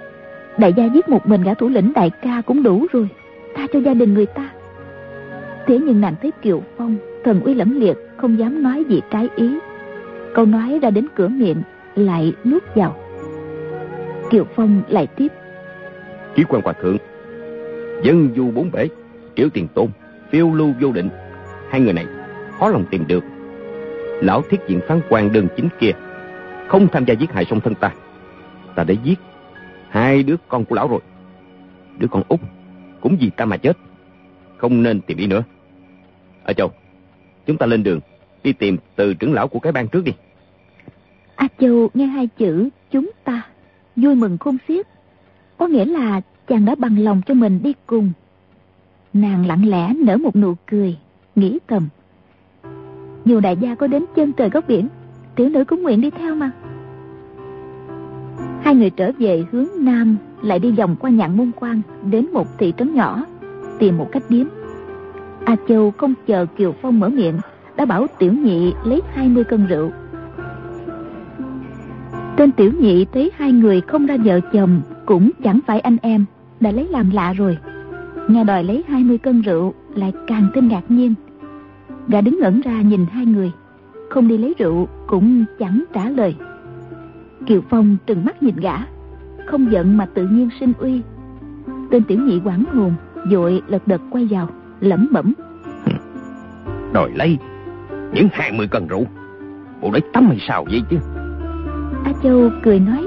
Đại 0.58 0.72
gia 0.72 0.84
giết 0.84 1.08
một 1.08 1.26
mình 1.26 1.42
gã 1.42 1.54
thủ 1.54 1.68
lĩnh 1.68 1.92
đại 1.94 2.10
ca 2.22 2.42
cũng 2.46 2.62
đủ 2.62 2.86
rồi. 2.92 3.08
Tha 3.56 3.66
cho 3.72 3.78
gia 3.78 3.94
đình 3.94 4.14
người 4.14 4.26
ta. 4.26 4.50
Thế 5.66 5.78
nhưng 5.78 6.00
nàng 6.00 6.14
thấy 6.22 6.30
Kiều 6.42 6.62
Phong, 6.76 6.96
thần 7.24 7.40
uy 7.40 7.54
lẫm 7.54 7.80
liệt, 7.80 7.96
không 8.16 8.38
dám 8.38 8.62
nói 8.62 8.84
gì 8.88 9.00
trái 9.10 9.28
ý. 9.36 9.58
Câu 10.34 10.46
nói 10.46 10.78
ra 10.82 10.90
đến 10.90 11.06
cửa 11.14 11.28
miệng, 11.28 11.62
lại 11.94 12.32
nuốt 12.44 12.62
vào. 12.74 12.96
Kiều 14.30 14.44
phong 14.56 14.82
lại 14.88 15.06
tiếp. 15.06 15.32
Chí 16.36 16.44
quan 16.48 16.62
hòa 16.62 16.72
thượng, 16.72 16.96
dân 18.02 18.28
du 18.36 18.50
bốn 18.50 18.70
bể 18.72 18.88
triệu 19.36 19.48
tiền 19.48 19.68
tôn, 19.74 19.88
phiêu 20.30 20.54
lưu 20.54 20.72
vô 20.80 20.92
định. 20.92 21.08
Hai 21.70 21.80
người 21.80 21.92
này 21.92 22.06
khó 22.58 22.68
lòng 22.68 22.84
tìm 22.90 23.04
được. 23.08 23.24
Lão 24.22 24.42
thiết 24.42 24.60
diện 24.68 24.80
phán 24.88 25.00
quan 25.08 25.32
đơn 25.32 25.48
chính 25.56 25.68
kia, 25.78 25.90
không 26.68 26.88
tham 26.92 27.04
gia 27.04 27.14
giết 27.14 27.32
hại 27.32 27.44
song 27.50 27.60
thân 27.60 27.74
ta. 27.74 27.92
Ta 28.74 28.84
đã 28.84 28.94
giết 29.04 29.18
hai 29.88 30.22
đứa 30.22 30.36
con 30.48 30.64
của 30.64 30.74
lão 30.74 30.88
rồi. 30.88 31.00
Đứa 31.98 32.08
con 32.10 32.22
út 32.28 32.40
cũng 33.00 33.16
vì 33.20 33.30
ta 33.30 33.44
mà 33.44 33.56
chết, 33.56 33.76
không 34.56 34.82
nên 34.82 35.00
tìm 35.00 35.18
đi 35.18 35.26
nữa 35.26 35.42
ở 36.46 36.52
châu 36.52 36.70
chúng 37.46 37.58
ta 37.58 37.66
lên 37.66 37.82
đường 37.82 38.00
đi 38.42 38.52
tìm 38.52 38.76
từ 38.96 39.14
trưởng 39.14 39.32
lão 39.32 39.48
của 39.48 39.58
cái 39.58 39.72
bang 39.72 39.88
trước 39.88 40.04
đi 40.04 40.12
A 41.36 41.48
Châu 41.60 41.88
nghe 41.94 42.06
hai 42.06 42.26
chữ 42.38 42.68
chúng 42.90 43.10
ta 43.24 43.42
vui 43.96 44.14
mừng 44.14 44.38
khôn 44.38 44.56
xiết. 44.68 44.86
Có 45.58 45.66
nghĩa 45.66 45.84
là 45.84 46.20
chàng 46.48 46.64
đã 46.64 46.74
bằng 46.74 46.98
lòng 46.98 47.20
cho 47.26 47.34
mình 47.34 47.60
đi 47.62 47.74
cùng. 47.86 48.12
Nàng 49.12 49.46
lặng 49.46 49.68
lẽ 49.68 49.94
nở 49.94 50.16
một 50.16 50.36
nụ 50.36 50.54
cười, 50.66 50.96
nghĩ 51.36 51.58
thầm. 51.68 51.88
Dù 53.24 53.40
đại 53.40 53.56
gia 53.60 53.74
có 53.74 53.86
đến 53.86 54.04
chân 54.16 54.32
trời 54.32 54.50
góc 54.50 54.64
biển, 54.68 54.88
tiểu 55.36 55.48
nữ 55.48 55.64
cũng 55.64 55.82
nguyện 55.82 56.00
đi 56.00 56.10
theo 56.10 56.34
mà. 56.34 56.50
Hai 58.62 58.74
người 58.74 58.90
trở 58.90 59.12
về 59.18 59.44
hướng 59.52 59.68
Nam 59.78 60.16
lại 60.42 60.58
đi 60.58 60.72
vòng 60.72 60.96
qua 61.00 61.10
nhạn 61.10 61.36
môn 61.36 61.50
quan 61.56 61.82
đến 62.10 62.26
một 62.32 62.46
thị 62.58 62.72
trấn 62.78 62.94
nhỏ, 62.94 63.24
tìm 63.78 63.98
một 63.98 64.08
cách 64.12 64.22
điếm. 64.28 64.46
A 65.46 65.56
Châu 65.68 65.90
không 65.90 66.14
chờ 66.26 66.46
Kiều 66.56 66.74
Phong 66.82 67.00
mở 67.00 67.08
miệng, 67.08 67.38
đã 67.76 67.84
bảo 67.84 68.06
tiểu 68.18 68.32
nhị 68.32 68.72
lấy 68.84 69.02
20 69.14 69.44
cân 69.44 69.66
rượu. 69.66 69.90
Tên 72.36 72.52
tiểu 72.52 72.72
nhị 72.80 73.04
thấy 73.04 73.30
hai 73.36 73.52
người 73.52 73.80
không 73.80 74.06
ra 74.06 74.16
vợ 74.24 74.40
chồng 74.52 74.80
Cũng 75.06 75.30
chẳng 75.44 75.60
phải 75.66 75.80
anh 75.80 75.96
em 76.02 76.24
Đã 76.60 76.70
lấy 76.70 76.88
làm 76.90 77.10
lạ 77.10 77.32
rồi. 77.32 77.58
Nghe 78.28 78.44
đòi 78.44 78.64
lấy 78.64 78.84
20 78.88 79.18
cân 79.18 79.42
rượu 79.42 79.74
Lại 79.94 80.12
càng 80.26 80.46
thêm 80.54 80.68
ngạc 80.68 80.82
nhiên. 80.88 81.14
Gã 82.08 82.20
đứng 82.20 82.38
ngẩn 82.40 82.60
ra 82.60 82.82
nhìn 82.82 83.06
hai 83.12 83.26
người 83.26 83.52
Không 84.10 84.28
đi 84.28 84.38
lấy 84.38 84.54
rượu 84.58 84.88
cũng 85.06 85.44
chẳng 85.58 85.84
trả 85.92 86.08
lời. 86.10 86.34
Kiều 87.46 87.60
Phong 87.68 87.96
trừng 88.06 88.24
mắt 88.24 88.42
nhìn 88.42 88.56
gã 88.56 88.76
Không 89.46 89.72
giận 89.72 89.96
mà 89.96 90.06
tự 90.06 90.28
nhiên 90.28 90.48
sinh 90.60 90.72
uy. 90.78 91.00
Tên 91.90 92.04
tiểu 92.04 92.20
nhị 92.20 92.40
quảng 92.44 92.64
hồn 92.74 92.94
dội 93.30 93.62
lật 93.68 93.88
đật 93.88 94.00
quay 94.10 94.26
vào 94.30 94.48
lẩm 94.80 95.08
bẩm. 95.12 95.32
Đòi 96.92 97.10
lấy 97.14 97.38
Những 98.12 98.28
20 98.32 98.68
cân 98.68 98.86
rượu. 98.86 99.04
Bộ 99.82 99.90
đấy 99.90 100.02
tắm 100.12 100.26
hay 100.28 100.38
sao 100.48 100.64
vậy 100.70 100.82
chứ? 100.90 100.96
A 102.04 102.12
Châu 102.22 102.50
cười 102.62 102.80
nói 102.80 103.04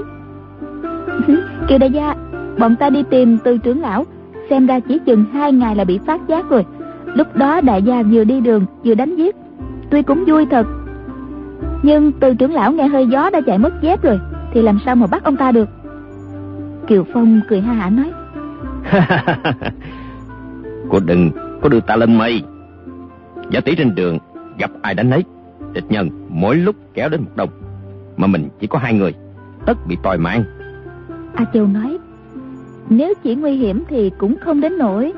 Kiều 1.67 1.78
đại 1.78 1.91
gia 1.91 2.15
Bọn 2.59 2.76
ta 2.76 2.89
đi 2.89 3.03
tìm 3.09 3.38
từ 3.43 3.57
trưởng 3.57 3.82
lão 3.82 4.05
Xem 4.49 4.67
ra 4.67 4.80
chỉ 4.80 4.99
chừng 5.05 5.26
hai 5.34 5.51
ngày 5.51 5.76
là 5.76 5.84
bị 5.84 5.99
phát 6.07 6.22
giác 6.28 6.49
rồi. 6.49 6.65
Lúc 7.05 7.36
đó 7.36 7.61
đại 7.61 7.84
gia 7.84 8.03
vừa 8.03 8.24
đi 8.24 8.41
đường 8.41 8.65
Vừa 8.84 8.95
đánh 8.95 9.15
giết. 9.15 9.36
Tuy 9.91 10.01
cũng 10.01 10.24
vui 10.28 10.45
thật 10.45 10.67
Nhưng 11.84 12.11
từ 12.11 12.34
trưởng 12.34 12.53
lão 12.53 12.72
nghe 12.72 12.88
hơi 12.88 13.07
gió 13.07 13.30
đã 13.30 13.41
chạy 13.45 13.57
mất 13.57 13.82
dép 13.82 14.01
rồi 14.01 14.20
Thì 14.53 14.61
làm 14.61 14.80
sao 14.86 14.95
mà 14.95 15.07
bắt 15.07 15.24
ông 15.24 15.36
ta 15.36 15.51
được? 15.51 15.70
Kiều 16.88 17.05
Phong 17.13 17.41
cười 17.49 17.61
ha 17.61 17.74
hả 17.74 17.89
nói 17.89 18.11
Cô 20.89 20.99
đừng 20.99 21.32
có 21.62 21.70
đưa 21.70 21.80
ta 21.80 21.95
lên 21.95 22.18
mây. 22.18 22.43
Giả 23.49 23.62
tỷ 23.62 23.76
trên 23.76 23.95
đường 23.95 24.18
Gặp 24.57 24.72
ai 24.82 24.93
đánh 24.93 25.10
nấy. 25.10 25.24
Địch 25.74 25.86
nhân 25.89 26.10
mỗi 26.30 26.55
lúc 26.55 26.76
kéo 26.93 27.10
đến 27.10 27.22
một 27.22 27.30
đồng 27.36 27.49
mà 28.18 28.28
mình 28.28 28.49
chỉ 28.60 28.68
có 28.68 28.80
hai 28.80 28.93
người 28.93 29.14
tất 29.66 29.88
bị 29.88 29.97
tòi 30.03 30.18
mạng. 30.18 30.43
A 31.36 31.45
châu 31.53 31.68
nói 31.68 31.97
nếu 32.89 33.14
chỉ 33.24 33.36
nguy 33.36 33.51
hiểm 33.51 33.84
thì 33.89 34.12
cũng 34.18 34.36
không 34.41 34.62
đến 34.62 34.78
nỗi 34.78 35.14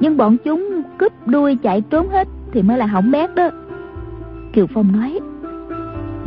nhưng 0.00 0.16
bọn 0.16 0.36
chúng 0.44 0.82
cướp 0.98 1.12
đuôi 1.26 1.58
chạy 1.62 1.80
trốn 1.80 2.08
hết 2.08 2.28
thì 2.52 2.62
mới 2.62 2.78
là 2.78 2.86
hỏng 2.86 3.10
bét 3.10 3.34
đó. 3.34 3.50
Kiều 4.52 4.66
phong 4.74 4.92
nói 4.92 5.20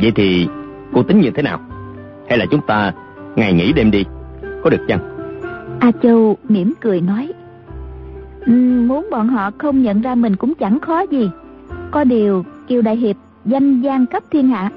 vậy 0.00 0.12
thì 0.14 0.48
cô 0.92 1.02
tính 1.02 1.20
như 1.20 1.30
thế 1.30 1.42
nào? 1.42 1.60
Hay 2.28 2.38
là 2.38 2.46
chúng 2.50 2.60
ta 2.66 2.92
ngày 3.36 3.52
nghỉ 3.52 3.72
đêm 3.72 3.90
đi 3.90 4.04
có 4.64 4.70
được 4.70 4.84
chăng? 4.88 5.00
A 5.80 5.92
châu 6.02 6.36
mỉm 6.48 6.72
cười 6.80 7.00
nói 7.00 7.32
Ừ, 8.46 8.52
muốn 8.86 9.08
bọn 9.10 9.28
họ 9.28 9.50
không 9.58 9.82
nhận 9.82 10.00
ra 10.00 10.14
mình 10.14 10.36
cũng 10.36 10.54
chẳng 10.54 10.80
khó 10.80 11.00
gì. 11.00 11.30
Có 11.90 12.04
điều 12.04 12.44
kiều 12.66 12.82
đại 12.82 12.96
hiệp 12.96 13.16
danh 13.44 13.80
gian 13.80 14.06
khắp 14.06 14.22
thiên 14.30 14.48
hạ 14.48 14.70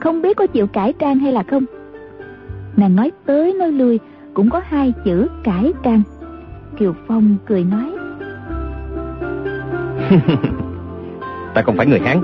không 0.00 0.22
biết 0.22 0.36
có 0.36 0.46
chịu 0.46 0.66
cải 0.66 0.92
trang 0.92 1.18
hay 1.18 1.32
là 1.32 1.42
không? 1.42 1.64
Nàng 2.76 2.96
nói 2.96 3.12
tới 3.26 3.52
nói 3.52 3.72
lui 3.72 4.00
cũng 4.34 4.50
có 4.50 4.60
hai 4.68 4.92
chữ 5.04 5.28
cải 5.44 5.72
trang. 5.82 6.02
Kiều 6.78 6.94
phong 7.06 7.36
cười 7.46 7.64
nói. 7.64 7.92
Ta 11.54 11.62
không 11.62 11.76
phải 11.76 11.86
người 11.86 12.00
hán 12.00 12.20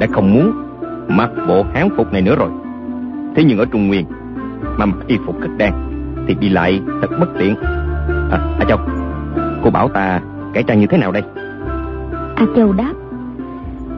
đã 0.00 0.06
không 0.12 0.34
muốn 0.34 0.52
mặc 1.08 1.30
bộ 1.48 1.64
hán 1.74 1.88
phục 1.96 2.12
này 2.12 2.22
nữa 2.22 2.36
rồi. 2.36 2.50
Thế 3.36 3.44
nhưng 3.44 3.58
ở 3.58 3.64
trung 3.72 3.88
nguyên 3.88 4.06
mà 4.78 4.86
mặc 4.86 4.96
y 5.06 5.16
phục 5.26 5.40
cất 5.40 5.50
đen 5.56 5.72
thì 6.26 6.34
đi 6.34 6.48
lại 6.48 6.80
thật 7.00 7.08
bất 7.20 7.28
tiện. 7.38 7.54
À, 8.30 8.38
à 8.58 8.64
chồng 8.68 8.97
cô 9.64 9.70
bảo 9.70 9.88
ta 9.88 10.20
cải 10.54 10.62
trang 10.62 10.80
như 10.80 10.86
thế 10.86 10.98
nào 10.98 11.12
đây? 11.12 11.22
A 12.36 12.46
châu 12.56 12.72
đáp 12.72 12.92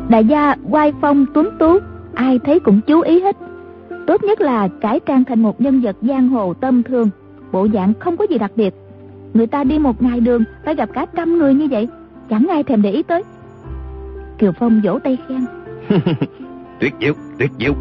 đại 0.08 0.24
gia 0.24 0.54
quai 0.70 0.92
phong 1.00 1.26
tuấn 1.34 1.48
tú 1.58 1.78
ai 2.14 2.38
thấy 2.38 2.61
cũng 2.61 2.80
chú 2.86 3.00
ý 3.00 3.20
hết. 3.20 3.36
Tốt 4.06 4.24
nhất 4.24 4.40
là 4.40 4.68
cải 4.80 5.00
trang 5.06 5.24
thành 5.24 5.42
một 5.42 5.61
nhân 5.61 5.80
vật 5.80 5.96
giang 6.02 6.28
hồ 6.28 6.54
tâm 6.54 6.82
thương 6.82 7.11
bộ 7.52 7.68
dạng 7.74 7.92
không 8.00 8.16
có 8.16 8.26
gì 8.30 8.38
đặc 8.38 8.50
biệt. 8.56 8.74
Người 9.34 9.46
ta 9.46 9.64
đi 9.64 9.78
một 9.78 10.02
ngày 10.02 10.20
đường 10.20 10.44
phải 10.64 10.74
gặp 10.74 10.88
cả 10.92 11.06
trăm 11.16 11.38
người 11.38 11.54
như 11.54 11.68
vậy 11.70 11.88
chẳng 12.30 12.46
ai 12.50 12.62
thèm 12.62 12.82
để 12.82 12.90
ý 12.90 13.02
tới. 13.02 13.22
Kiều 14.38 14.52
phong 14.52 14.80
vỗ 14.84 14.98
tay 15.04 15.18
khen. 15.28 15.44
Tuyệt 16.80 16.94
diệu 17.00 17.14
tuyệt 17.38 17.50
diệu 17.58 17.72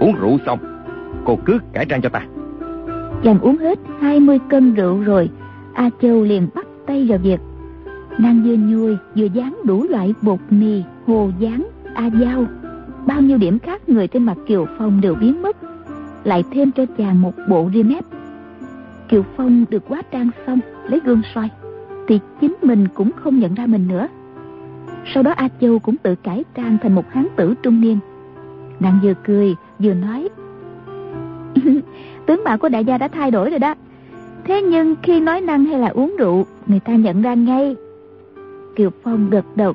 uống 0.00 0.14
rượu 0.20 0.38
xong 0.46 0.58
cô 1.24 1.38
cứ 1.44 1.58
cải 1.72 1.86
trang 1.86 2.02
cho 2.02 2.08
ta. 2.08 2.20
Chàng 3.24 3.38
uống 3.40 3.58
hết 3.58 3.78
20 4.00 4.38
cân 4.48 4.74
rượu 4.74 5.00
rồi 5.00 5.30
a 5.74 5.90
châu 6.02 6.22
liền 6.22 6.48
bắt 6.54 6.65
tay 6.86 7.06
vào 7.08 7.18
việc. 7.18 7.40
Nàng 8.18 8.42
vừa 8.44 8.54
nhồi 8.54 8.98
vừa 9.16 9.24
dán 9.24 9.60
đủ 9.64 9.86
loại 9.88 10.14
bột 10.22 10.38
mì, 10.50 10.82
hồ 11.06 11.30
dán 11.38 11.66
a 11.94 12.10
dao. 12.10 12.44
Bao 13.06 13.20
nhiêu 13.20 13.38
điểm 13.38 13.58
khác 13.58 13.88
người 13.88 14.08
trên 14.08 14.22
mặt 14.22 14.36
Kiều 14.46 14.66
Phong 14.78 15.00
đều 15.00 15.14
biến 15.14 15.42
mất. 15.42 15.56
Lại 16.24 16.44
thêm 16.50 16.72
cho 16.72 16.86
chàng 16.98 17.20
một 17.20 17.32
bộ 17.48 17.70
ria 17.74 17.82
mép 17.82 18.04
Kiều 19.08 19.22
Phong 19.36 19.64
được 19.70 19.82
quá 19.88 20.02
trang 20.10 20.30
xong, 20.46 20.60
lấy 20.88 21.00
gương 21.04 21.22
soi. 21.34 21.50
Thì 22.08 22.20
chính 22.40 22.56
mình 22.62 22.88
cũng 22.94 23.10
không 23.16 23.38
nhận 23.38 23.54
ra 23.54 23.66
mình 23.66 23.88
nữa. 23.88 24.08
Sau 25.14 25.22
đó 25.22 25.32
A 25.36 25.48
Châu 25.60 25.78
cũng 25.78 25.96
tự 25.96 26.14
cải 26.14 26.44
trang 26.54 26.78
thành 26.82 26.94
một 26.94 27.04
hán 27.10 27.26
tử 27.36 27.54
trung 27.62 27.80
niên. 27.80 27.98
Nàng 28.80 28.98
vừa 29.02 29.14
cười, 29.24 29.54
vừa 29.78 29.94
nói, 29.94 30.28
tướng 32.26 32.44
mạo 32.44 32.58
của 32.58 32.68
đại 32.68 32.84
gia 32.84 32.98
đã 32.98 33.08
thay 33.08 33.30
đổi 33.30 33.50
rồi 33.50 33.58
đó 33.58 33.74
thế 34.46 34.62
nhưng 34.62 34.94
khi 35.02 35.20
nói 35.20 35.40
năng 35.40 35.64
hay 35.64 35.80
là 35.80 35.88
uống 35.88 36.16
rượu 36.18 36.46
người 36.66 36.80
ta 36.80 36.96
nhận 36.96 37.22
ra 37.22 37.34
ngay. 37.34 37.76
Kiều 38.76 38.90
Phong 39.02 39.30
gật 39.30 39.44
đầu. 39.56 39.72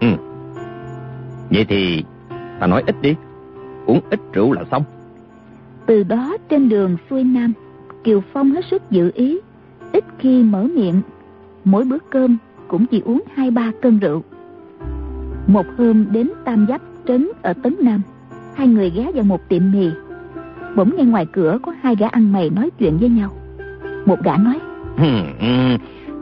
Ừ. 0.00 0.08
Vậy 1.50 1.64
thì 1.68 2.04
Ta 2.60 2.66
nói 2.66 2.82
ít 2.86 2.96
đi. 3.02 3.14
Uống 3.86 4.00
ít 4.10 4.20
rượu 4.32 4.52
là 4.52 4.64
xong. 4.70 4.82
Từ 5.86 6.02
đó 6.02 6.36
trên 6.48 6.68
đường 6.68 6.96
xuôi 7.10 7.24
Nam 7.24 7.52
Kiều 8.04 8.22
Phong 8.32 8.50
hết 8.50 8.64
sức 8.70 8.90
dự 8.90 9.10
ý. 9.14 9.38
Ít 9.92 10.04
khi 10.18 10.42
mở 10.42 10.62
miệng 10.62 11.00
Mỗi 11.64 11.84
bữa 11.84 11.98
cơm 12.10 12.36
cũng 12.68 12.86
chỉ 12.86 13.00
uống 13.04 13.22
hai 13.34 13.50
ba 13.50 13.72
cân 13.82 13.98
rượu. 13.98 14.22
Một 15.46 15.66
hôm 15.78 16.06
đến 16.10 16.30
Tam 16.44 16.66
Giáp 16.68 16.80
Trấn 17.06 17.28
ở 17.42 17.52
Tấn 17.52 17.76
Nam 17.80 18.00
Hai 18.54 18.68
người 18.68 18.90
ghé 18.90 19.10
vào 19.14 19.24
một 19.24 19.48
tiệm 19.48 19.72
mì. 19.72 19.90
Bỗng 20.76 20.96
nghe 20.96 21.04
ngoài 21.04 21.26
cửa 21.32 21.58
có 21.62 21.72
hai 21.80 21.96
gã 21.96 22.08
ăn 22.08 22.32
mày 22.32 22.50
nói 22.50 22.70
chuyện 22.78 22.98
với 23.00 23.08
nhau 23.08 23.30
Một 24.06 24.22
gã 24.24 24.36
nói 24.36 24.58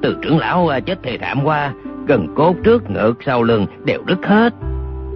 Từ 0.02 0.16
trưởng 0.22 0.38
lão 0.38 0.70
chết 0.86 1.02
thề 1.02 1.18
thảm 1.18 1.44
qua 1.44 1.72
Gần 2.06 2.26
cốt 2.34 2.54
trước 2.64 2.90
ngược 2.90 3.14
sau 3.26 3.42
lưng 3.42 3.66
đều 3.84 4.02
đứt 4.06 4.26
hết. 4.26 4.54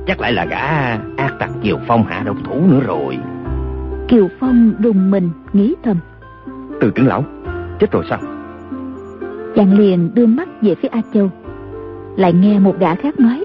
Chắc 0.07 0.21
lại 0.21 0.33
là 0.33 0.45
gã 0.45 0.67
ác 1.17 1.35
tặc 1.39 1.51
Kiều 1.63 1.79
Phong 1.87 2.05
hạ 2.05 2.23
độc 2.27 2.37
thủ 2.45 2.61
nữa 2.71 2.81
rồi. 2.87 3.19
Kiều 4.09 4.29
Phong 4.41 4.73
đùng 4.79 5.11
mình 5.11 5.31
nghĩ 5.53 5.75
thầm. 5.85 5.97
Từ 6.81 6.93
trưởng 6.95 7.07
lão, 7.07 7.25
chết 7.81 7.93
rồi 7.93 8.05
sao? 8.11 8.19
Chàng 9.57 9.79
liền 9.79 10.15
đưa 10.15 10.27
mắt 10.27 10.49
về 10.63 10.75
phía 10.75 10.89
A 10.89 11.01
Châu. 11.15 11.31
Lại 12.17 12.33
nghe 12.33 12.59
một 12.59 12.79
gã 12.79 12.95
khác 12.95 13.21
nói. 13.21 13.45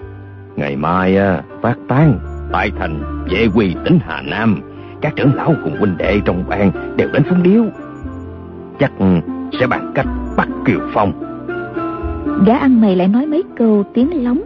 Ngày 0.55 0.75
mai 0.75 1.17
phát 1.61 1.75
tán 1.87 2.19
tại 2.51 2.71
thành 2.79 3.25
vệ 3.29 3.47
quỳ 3.55 3.75
tỉnh 3.85 3.99
Hà 4.03 4.21
Nam. 4.21 4.61
Các 5.01 5.13
trưởng 5.15 5.35
lão 5.35 5.53
cùng 5.63 5.77
huynh 5.79 5.97
đệ 5.97 6.21
trong 6.25 6.43
bang 6.49 6.71
đều 6.97 7.09
đến 7.13 7.23
phúng 7.29 7.43
điếu. 7.43 7.63
Chắc 8.81 8.91
sẽ 9.59 9.67
bàn 9.67 9.91
cách 9.95 10.07
bắt 10.37 10.47
Kiều 10.65 10.79
Phong. 10.93 11.13
Gã 12.45 12.57
ăn 12.57 12.81
mày 12.81 12.95
lại 12.95 13.07
nói 13.07 13.25
mấy 13.25 13.43
câu 13.57 13.83
tiếng 13.93 14.23
lóng. 14.23 14.41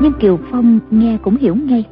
Nhưng 0.00 0.12
Kiều 0.12 0.38
Phong 0.50 0.78
nghe 0.90 1.18
cũng 1.22 1.36
hiểu 1.36 1.54
ngay. 1.54 1.84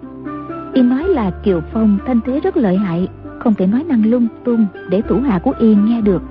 Y 0.73 0.83
nói 0.83 1.05
là 1.05 1.31
Kiều 1.31 1.61
Phong 1.73 1.99
thanh 2.07 2.21
thế 2.27 2.41
rất 2.41 2.57
lợi 2.57 2.77
hại, 2.77 3.09
không 3.39 3.55
thể 3.55 3.67
nói 3.67 3.85
năng 3.85 4.07
lung 4.07 4.27
tung 4.45 4.67
để 4.91 5.03
thủ 5.09 5.21
hạ 5.21 5.39
của 5.39 5.53
Y 5.59 5.75
nghe 5.75 6.01
được. 6.01 6.23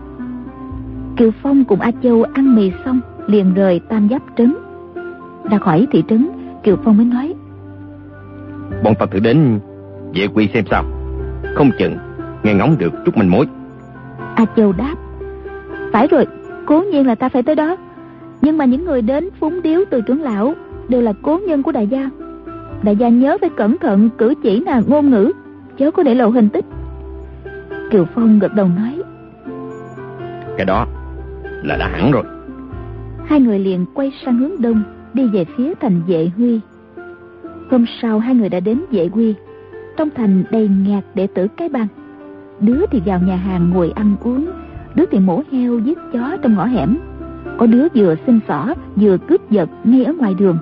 Kiều 1.18 1.32
Phong 1.41 1.66
cùng 1.66 1.80
A 1.80 1.91
Châu 2.04 2.24
ăn 2.24 2.56
mì 2.56 2.72
xong 2.86 3.02
liền 3.28 3.54
rời 3.54 3.80
tam 3.80 4.10
giáp 4.10 4.22
trấn. 4.38 4.56
Ra 5.52 5.58
khỏi 5.58 5.88
thị 5.91 6.04
trấn, 6.10 6.30
Kiều 6.64 6.78
Phong 6.84 6.97
mới 6.97 7.06
nói. 7.06 7.34
Bọn 8.84 8.93
ta 9.00 9.06
thử 9.06 9.20
đến 9.20 9.60
vệ 10.14 10.28
quy 10.28 10.50
xem 10.54 10.64
sao. 10.72 10.84
Không 11.56 11.72
chừng 11.80 11.97
nghe 12.43 12.54
ngóng 12.54 12.76
được 12.80 12.93
chút 13.06 13.18
manh 13.18 13.32
mối. 13.32 13.45
A 14.36 14.45
Châu 14.56 14.72
đáp. 14.72 14.95
Phải 15.92 16.08
rồi, 16.08 16.26
cố 16.66 16.82
nhiên 16.82 17.08
là 17.08 17.16
ta 17.16 17.30
phải 17.30 17.44
tới 17.44 17.56
đó. 17.56 17.78
Nhưng 18.42 18.58
mà 18.58 18.66
những 18.66 18.86
người 18.86 19.02
đến 19.02 19.30
phúng 19.40 19.62
điếu 19.62 19.82
từ 19.90 20.02
trưởng 20.02 20.22
lão 20.22 20.54
đều 20.90 21.02
là 21.02 21.14
cố 21.22 21.40
nhân 21.48 21.64
của 21.64 21.72
đại 21.72 21.88
gia. 21.88 22.10
Đại 22.84 22.96
gia 22.96 23.10
nhớ 23.10 23.38
phải 23.42 23.50
cẩn 23.50 23.78
thận 23.78 24.10
cử 24.18 24.34
chỉ 24.44 24.60
là 24.60 24.82
ngôn 24.88 25.10
ngữ, 25.10 25.32
chớ 25.78 25.92
có 25.92 26.04
để 26.04 26.16
lộ 26.16 26.30
hình 26.30 26.50
tích. 26.50 26.66
Kiều 27.92 28.06
Phong 28.16 28.40
gật 28.40 28.54
đầu 28.54 28.68
nói. 28.68 29.02
Cái 30.58 30.66
đó 30.66 30.88
là 31.64 31.78
đã 31.78 31.88
hẳn 31.88 32.12
rồi. 32.12 32.24
Hai 33.26 33.40
người 33.40 33.60
liền 33.60 33.86
quay 33.94 34.12
sang 34.26 34.38
hướng 34.38 34.62
đông, 34.62 34.84
đi 35.14 35.28
về 35.28 35.46
phía 35.58 35.74
thành 35.80 36.02
vệ 36.08 36.30
huy. 36.38 36.60
Hôm 37.72 37.86
sau 38.02 38.20
hai 38.20 38.36
người 38.36 38.50
đã 38.50 38.60
đến 38.60 38.82
vệ 38.92 39.10
huy. 39.14 39.36
Trong 39.98 40.10
thành 40.16 40.44
đầy 40.52 40.70
ngạt 40.88 41.04
đệ 41.14 41.28
tử 41.28 41.48
cái 41.58 41.70
băng. 41.70 41.88
Đứa 42.60 42.86
thì 42.92 43.02
vào 43.06 43.20
nhà 43.20 43.36
hàng 43.36 43.70
ngồi 43.70 43.92
ăn 43.96 44.16
uống, 44.22 44.48
đứa 44.96 45.06
thì 45.12 45.20
mổ 45.20 45.42
heo 45.52 45.80
giết 45.80 45.98
chó 46.14 46.38
trong 46.42 46.56
ngõ 46.56 46.66
hẻm. 46.66 46.98
Có 47.58 47.66
đứa 47.66 47.88
vừa 47.96 48.16
xin 48.26 48.40
xỏ, 48.48 48.74
vừa 48.96 49.18
cướp 49.18 49.52
giật 49.52 49.70
ngay 49.84 50.04
ở 50.04 50.14
ngoài 50.14 50.34
đường. 50.34 50.58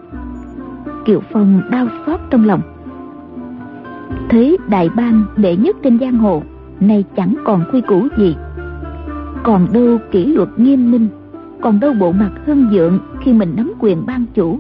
Kiều 1.05 1.21
Phong 1.31 1.61
đau 1.71 1.87
xót 2.05 2.19
trong 2.29 2.45
lòng. 2.45 2.61
Thấy 4.29 4.57
đại 4.69 4.89
bang 4.95 5.23
đệ 5.37 5.55
nhất 5.55 5.75
trên 5.83 5.99
giang 5.99 6.17
hồ, 6.17 6.43
nay 6.79 7.05
chẳng 7.15 7.35
còn 7.45 7.63
quy 7.71 7.81
củ 7.81 8.07
gì 8.17 8.35
còn 9.47 9.67
đâu 9.73 9.97
kỷ 10.11 10.25
luật 10.25 10.49
nghiêm 10.57 10.91
minh 10.91 11.07
còn 11.61 11.79
đâu 11.79 11.93
bộ 11.93 12.11
mặt 12.11 12.31
hưng 12.45 12.69
dượng 12.71 12.99
khi 13.21 13.33
mình 13.33 13.53
nắm 13.57 13.73
quyền 13.79 14.05
ban 14.05 14.25
chủ 14.33 14.59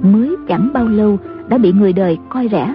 mới 0.00 0.36
chẳng 0.48 0.70
bao 0.72 0.88
lâu 0.88 1.18
đã 1.48 1.58
bị 1.58 1.72
người 1.72 1.92
đời 1.92 2.18
coi 2.28 2.48
rẻ 2.52 2.74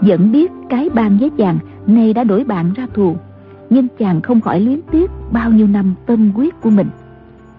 vẫn 0.00 0.32
biết 0.32 0.52
cái 0.68 0.90
ban 0.94 1.18
với 1.18 1.30
chàng 1.30 1.58
nay 1.86 2.12
đã 2.14 2.24
đổi 2.24 2.44
bạn 2.44 2.72
ra 2.72 2.86
thù 2.94 3.16
nhưng 3.74 3.88
chàng 3.98 4.20
không 4.22 4.40
khỏi 4.40 4.60
luyến 4.60 4.80
tiếc 4.90 5.10
bao 5.32 5.50
nhiêu 5.50 5.66
năm 5.66 5.94
tâm 6.06 6.32
quyết 6.34 6.60
của 6.60 6.70
mình. 6.70 6.88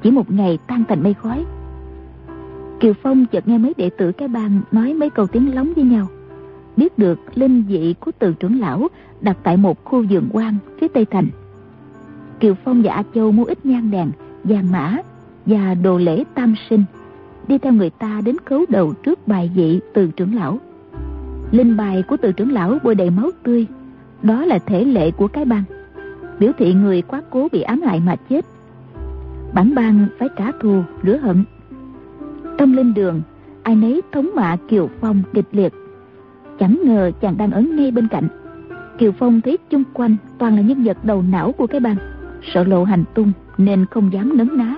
Chỉ 0.01 0.11
một 0.11 0.31
ngày 0.31 0.57
tan 0.67 0.83
thành 0.89 1.03
mây 1.03 1.13
khói. 1.13 1.45
Kiều 2.79 2.93
phong 3.03 3.25
chợt 3.25 3.47
nghe 3.47 3.57
mấy 3.57 3.73
đệ 3.77 3.89
tử 3.89 4.11
cái 4.11 4.27
bang 4.27 4.61
nói 4.71 4.93
mấy 4.93 5.09
câu 5.09 5.27
tiếng 5.27 5.55
lóng 5.55 5.73
với 5.75 5.83
nhau. 5.83 6.07
Biết 6.77 6.97
được 6.97 7.19
linh 7.37 7.63
vị 7.63 7.95
của 7.99 8.11
từ 8.19 8.33
trưởng 8.33 8.59
lão 8.59 8.87
đặt 9.21 9.37
tại 9.43 9.57
một 9.57 9.83
khu 9.83 10.05
vườn 10.09 10.29
quan 10.31 10.55
phía 10.79 10.87
tây 10.87 11.05
thành. 11.05 11.27
Kiều 12.39 12.53
Phong 12.63 12.81
và 12.81 12.93
A 12.93 13.03
Châu 13.15 13.31
mua 13.31 13.43
ít 13.43 13.65
nhang 13.65 13.91
đèn, 13.91 14.11
vàng 14.43 14.71
mã 14.71 14.97
và 15.45 15.73
đồ 15.73 15.97
lễ 15.97 16.23
tam 16.33 16.55
sinh, 16.69 16.83
đi 17.47 17.57
theo 17.57 17.73
người 17.73 17.89
ta 17.89 18.21
đến 18.25 18.35
khấu 18.45 18.65
đầu 18.69 18.93
trước 18.93 19.27
bài 19.27 19.51
vị 19.55 19.79
từ 19.93 20.07
trưởng 20.07 20.35
lão. 20.35 20.59
Linh 21.51 21.77
bài 21.77 22.03
của 22.07 22.17
từ 22.21 22.31
trưởng 22.31 22.51
lão 22.51 22.77
bôi 22.83 22.95
đầy 22.95 23.09
máu 23.09 23.29
tươi, 23.43 23.65
đó 24.21 24.45
là 24.45 24.59
thể 24.59 24.85
lệ 24.85 25.11
của 25.11 25.27
cái 25.27 25.45
bang, 25.45 25.63
biểu 26.39 26.51
thị 26.57 26.73
người 26.73 27.01
quá 27.01 27.21
cố 27.29 27.47
bị 27.51 27.61
ám 27.61 27.81
hại 27.81 27.99
mà 27.99 28.15
chết. 28.29 28.45
Bản 29.53 29.75
bang 29.75 30.07
phải 30.19 30.29
trả 30.37 30.51
thù, 30.61 30.83
rửa 31.03 31.17
hận. 31.17 31.43
Trong 32.57 32.73
linh 32.73 32.93
đường, 32.93 33.21
ai 33.63 33.75
nấy 33.75 34.01
thống 34.11 34.29
mạ 34.35 34.57
Kiều 34.67 34.89
Phong 35.01 35.23
kịch 35.33 35.47
liệt. 35.51 35.73
Chẳng 36.59 36.79
ngờ 36.85 37.11
chàng 37.21 37.37
đang 37.37 37.51
ở 37.51 37.61
ngay 37.61 37.91
bên 37.91 38.07
cạnh. 38.07 38.27
Kiều 38.97 39.11
Phong 39.11 39.41
thấy 39.41 39.57
chung 39.69 39.83
quanh 39.93 40.15
toàn 40.37 40.55
là 40.55 40.61
nhân 40.61 40.83
vật 40.83 40.97
đầu 41.03 41.23
não 41.31 41.51
của 41.51 41.67
cái 41.67 41.79
bang 41.79 41.95
sợ 42.53 42.63
lộ 42.63 42.83
hành 42.83 43.03
tung 43.13 43.31
nên 43.57 43.85
không 43.85 44.13
dám 44.13 44.37
nấn 44.37 44.57
ná 44.57 44.75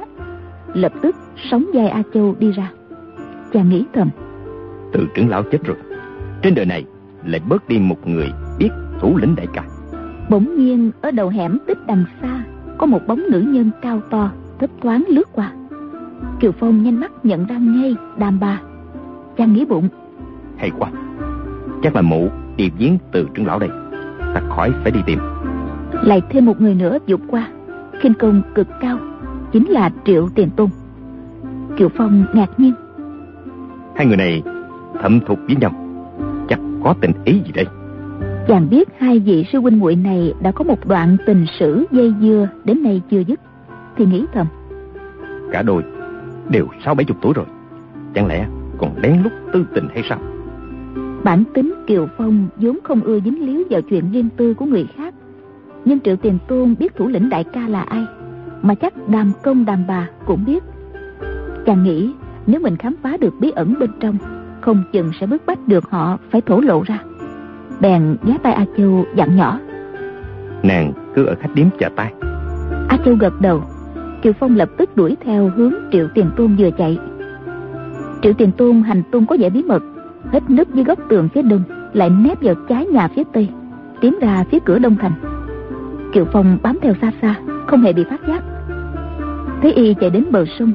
lập 0.74 0.94
tức 1.02 1.16
sóng 1.52 1.66
dài 1.74 1.90
a 1.90 2.04
châu 2.14 2.36
đi 2.40 2.52
ra 2.52 2.72
chàng 3.54 3.70
nghĩ 3.70 3.86
thầm 3.94 4.10
từ 4.94 5.08
trưởng 5.16 5.30
lão 5.30 5.44
chết 5.44 5.64
rồi 5.64 5.78
trên 6.42 6.56
đời 6.56 6.66
này 6.66 6.86
lại 7.26 7.42
bớt 7.50 7.70
đi 7.70 7.80
một 7.80 8.08
người 8.08 8.32
biết 8.60 8.70
thủ 9.00 9.18
lĩnh 9.18 9.36
đại 9.36 9.48
ca 9.54 9.64
bỗng 10.30 10.58
nhiên 10.58 10.92
ở 11.02 11.12
đầu 11.12 11.30
hẻm 11.30 11.58
tích 11.68 11.78
đằng 11.88 12.04
xa 12.22 12.44
có 12.78 12.86
một 12.86 13.00
bóng 13.08 13.22
nữ 13.30 13.40
nhân 13.40 13.72
cao 13.82 14.02
to 14.10 14.32
thấp 14.60 14.70
thoáng 14.82 15.04
lướt 15.08 15.30
qua. 15.34 15.52
Kiều 16.40 16.52
phong 16.52 16.84
nhanh 16.84 17.00
mắt 17.00 17.12
nhận 17.24 17.46
ra 17.46 17.58
ngay 17.58 17.96
đàm 18.18 18.40
bà. 18.40 18.62
Chàng 19.38 19.54
nghĩ 19.54 19.66
bụng. 19.66 19.90
Hay 20.58 20.72
quá. 20.80 20.92
Chắc 21.84 21.96
là 21.96 22.02
mụ 22.02 22.30
đi 22.58 22.70
viếng 22.78 22.98
từ 23.12 23.28
trưởng 23.34 23.46
lão 23.46 23.60
đây. 23.60 23.70
Ta 24.20 24.42
khỏi 24.50 24.72
phải 24.84 24.92
đi 24.92 25.00
tìm. 25.06 25.20
Lại 26.04 26.22
thêm 26.30 26.46
một 26.46 26.62
người 26.62 26.76
nữa 26.76 26.98
vụt 27.08 27.20
qua. 27.28 27.48
Khinh 28.00 28.14
công 28.14 28.42
cực 28.56 28.68
cao 28.82 28.98
chính 29.52 29.70
là 29.70 29.90
triệu 30.06 30.30
tiền 30.36 30.50
tôn. 30.50 30.70
Kiều 31.78 31.90
phong 31.98 32.26
ngạc 32.34 32.60
nhiên. 32.60 32.74
Hai 33.96 34.08
người 34.08 34.18
này 34.18 34.44
thâm 35.02 35.20
thục 35.20 35.40
với 35.48 35.56
nhau. 35.56 35.72
Chắc 36.50 36.60
có 36.84 36.96
tình 37.02 37.12
ý 37.26 37.34
gì 37.46 37.52
đây 37.52 37.66
chàng 38.48 38.70
biết 38.70 38.90
hai 38.98 39.20
vị 39.20 39.46
sư 39.52 39.60
huynh 39.60 39.80
muội 39.80 39.96
này 39.96 40.34
đã 40.42 40.52
có 40.52 40.64
một 40.64 40.88
đoạn 40.88 41.18
tình 41.26 41.46
sử 41.60 41.86
dây 41.92 42.14
dưa 42.22 42.48
đến 42.64 42.84
nay 42.84 43.02
chưa 43.12 43.20
dứt. 43.20 43.40
Thì 43.98 44.06
nghĩ 44.06 44.26
thầm. 44.34 44.48
Cả 45.52 45.62
đôi 45.62 45.84
đều 46.50 46.68
sáu 46.86 46.96
bảy 46.96 47.06
chục 47.06 47.18
tuổi 47.22 47.34
rồi. 47.34 47.46
Chẳng 48.14 48.28
lẽ 48.28 48.48
còn 48.78 48.92
lén 49.04 49.24
lút 49.24 49.32
tư 49.54 49.66
tình 49.76 49.88
hay 49.94 50.04
sao? 50.10 50.20
Bản 51.24 51.44
tính 51.54 51.74
kiều 51.88 52.08
phong 52.18 52.48
vốn 52.58 52.80
không 52.84 53.02
ưa 53.02 53.20
dính 53.20 53.46
líu 53.46 53.64
vào 53.70 53.82
chuyện 53.82 54.12
riêng 54.12 54.30
tư 54.38 54.54
của 54.54 54.66
người 54.66 54.88
khác. 54.98 55.14
Nhưng 55.86 56.00
triệu 56.00 56.16
tiền 56.16 56.38
tôn 56.48 56.76
biết 56.80 56.96
thủ 56.96 57.08
lĩnh 57.08 57.30
đại 57.30 57.44
ca 57.44 57.68
là 57.68 57.82
ai 57.82 58.06
mà 58.62 58.76
chắc 58.76 59.10
đàm 59.10 59.32
công 59.44 59.66
đàm 59.66 59.84
bà 59.88 60.08
cũng 60.26 60.46
biết. 60.46 60.64
Chàng 61.66 61.84
nghĩ 61.84 62.12
nếu 62.48 62.60
mình 62.60 62.76
khám 62.78 62.96
phá 63.04 63.18
được 63.18 63.34
bí 63.40 63.52
ẩn 63.52 63.76
bên 63.80 63.90
trong 64.00 64.18
không 64.62 64.84
chừng 64.94 65.12
sẽ 65.20 65.28
bức 65.28 65.46
bách 65.46 65.68
được 65.68 65.90
họ 65.90 66.18
phải 66.32 66.42
thổ 66.42 66.60
lộ 66.60 66.84
ra 66.84 67.00
bèn 67.80 68.18
ghé 68.24 68.38
tay 68.44 68.54
a 68.54 68.66
châu 68.78 69.06
dặn 69.16 69.36
nhỏ. 69.36 69.60
Nàng 70.64 70.94
cứ 71.16 71.26
ở 71.26 71.36
khách 71.40 71.56
điếm 71.56 71.68
chờ 71.80 71.90
tay. 71.96 72.14
A 72.90 72.98
châu 73.06 73.16
gật 73.16 73.42
đầu. 73.42 73.64
Kiều 74.22 74.34
phong 74.40 74.56
lập 74.56 74.70
tức 74.78 74.96
đuổi 74.96 75.18
theo 75.26 75.52
hướng 75.56 75.74
triệu 75.92 76.08
tiền 76.14 76.30
tôn 76.38 76.56
vừa 76.56 76.72
chạy. 76.72 76.98
Triệu 78.22 78.34
tiền 78.34 78.52
tôn 78.52 78.82
hành 78.82 79.04
tung 79.12 79.26
có 79.26 79.38
vẻ 79.40 79.50
bí 79.50 79.64
mật 79.64 79.84
hết 80.32 80.50
nấp 80.50 80.68
dưới 80.74 80.84
góc 80.84 81.00
tường 81.10 81.30
phía 81.34 81.42
đông 81.42 81.64
lại 81.94 82.10
nép 82.10 82.42
vào 82.42 82.56
trái 82.70 82.86
nhà 82.86 83.08
phía 83.16 83.24
tây 83.34 83.50
tiến 84.02 84.14
ra 84.22 84.44
phía 84.52 84.60
cửa 84.66 84.80
đông 84.80 84.96
thành. 84.96 85.14
Kiều 86.14 86.26
phong 86.34 86.58
bám 86.64 86.78
theo 86.82 86.94
xa 87.02 87.12
xa 87.22 87.36
không 87.68 87.82
hề 87.82 87.94
bị 87.94 88.04
phát 88.10 88.22
giác. 88.28 88.44
Thấy 89.62 89.74
y 89.74 89.94
chạy 89.94 90.10
đến 90.10 90.26
bờ 90.32 90.46
sông. 90.60 90.72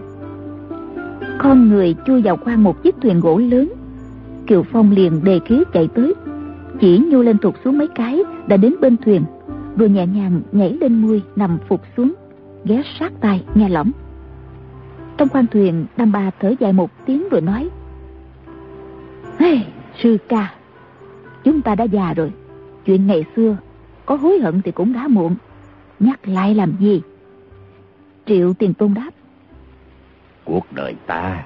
Con 1.39 1.69
người 1.69 1.95
chui 2.07 2.23
vào 2.23 2.37
khoang 2.37 2.65
một 2.65 2.83
chiếc 2.83 2.95
thuyền 3.03 3.21
gỗ 3.21 3.39
lớn. 3.39 3.73
Kiều 4.47 4.63
phong 4.73 4.91
liền 4.91 5.25
đề 5.25 5.41
khí 5.45 5.65
chạy 5.73 5.89
tới 5.95 6.15
chỉ 6.83 6.99
nhu 6.99 7.23
lên 7.23 7.39
thụt 7.39 7.55
xuống 7.65 7.79
mấy 7.79 7.89
cái 7.95 8.23
đã 8.47 8.57
đến 8.57 8.75
bên 8.81 8.97
thuyền. 8.97 9.25
Rồi 9.77 9.89
nhẹ 9.89 10.07
nhàng 10.07 10.43
nhảy 10.53 10.77
lên 10.81 10.95
mui 11.03 11.23
nằm 11.37 11.59
phục 11.69 11.83
xuống 11.97 12.15
ghé 12.65 12.83
sát 12.99 13.13
tai 13.21 13.45
nghe 13.55 13.69
lỏng 13.69 13.91
trong 15.17 15.29
khoang 15.29 15.47
thuyền 15.47 15.87
đam 15.97 16.13
bà 16.13 16.31
thở 16.41 16.55
dài 16.61 16.73
một 16.73 16.91
tiếng 17.07 17.29
rồi 17.29 17.41
nói 17.41 17.71
hey, 19.39 19.67
sư 20.03 20.19
ca 20.29 20.55
chúng 21.45 21.63
ta 21.63 21.75
đã 21.75 21.85
già 21.85 22.15
rồi. 22.15 22.33
Chuyện 22.85 23.07
ngày 23.07 23.25
xưa 23.37 23.57
có 24.07 24.15
hối 24.15 24.39
hận 24.39 24.63
thì 24.63 24.73
cũng 24.73 24.93
đã 24.93 25.09
muộn. 25.09 25.35
Nhắc 26.01 26.29
lại 26.29 26.55
làm 26.55 26.73
gì? 26.81 27.03
Triệu 28.27 28.53
tiền 28.55 28.75
tôn 28.75 28.95
đáp 28.95 29.11
cuộc 30.45 30.67
đời 30.71 30.95
ta 31.07 31.45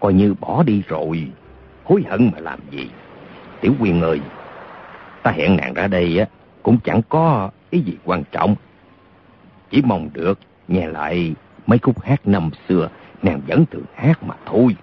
coi 0.00 0.14
như 0.14 0.34
bỏ 0.40 0.62
đi 0.62 0.82
rồi. 0.88 1.28
Hối 1.84 2.04
hận 2.10 2.30
mà 2.34 2.40
làm 2.40 2.58
gì? 2.70 2.90
Tiểu 3.60 3.72
quyền 3.80 4.02
ơi 4.02 4.20
ta 5.26 5.32
hẹn 5.32 5.56
nàng 5.56 5.74
ra 5.74 5.86
đây 5.86 6.18
á 6.18 6.26
cũng 6.62 6.78
chẳng 6.84 7.00
có 7.08 7.50
ý 7.70 7.80
gì 7.80 7.92
quan 8.04 8.22
trọng 8.32 8.54
chỉ 9.70 9.82
mong 9.82 10.10
được 10.12 10.38
nghe 10.68 10.86
lại 10.86 11.34
mấy 11.66 11.78
khúc 11.78 12.02
hát 12.02 12.28
năm 12.28 12.50
xưa 12.68 12.88
nàng 13.22 13.40
vẫn 13.48 13.64
thường 13.70 13.84
hát 13.94 14.22
mà 14.22 14.34
thôi 14.46 14.76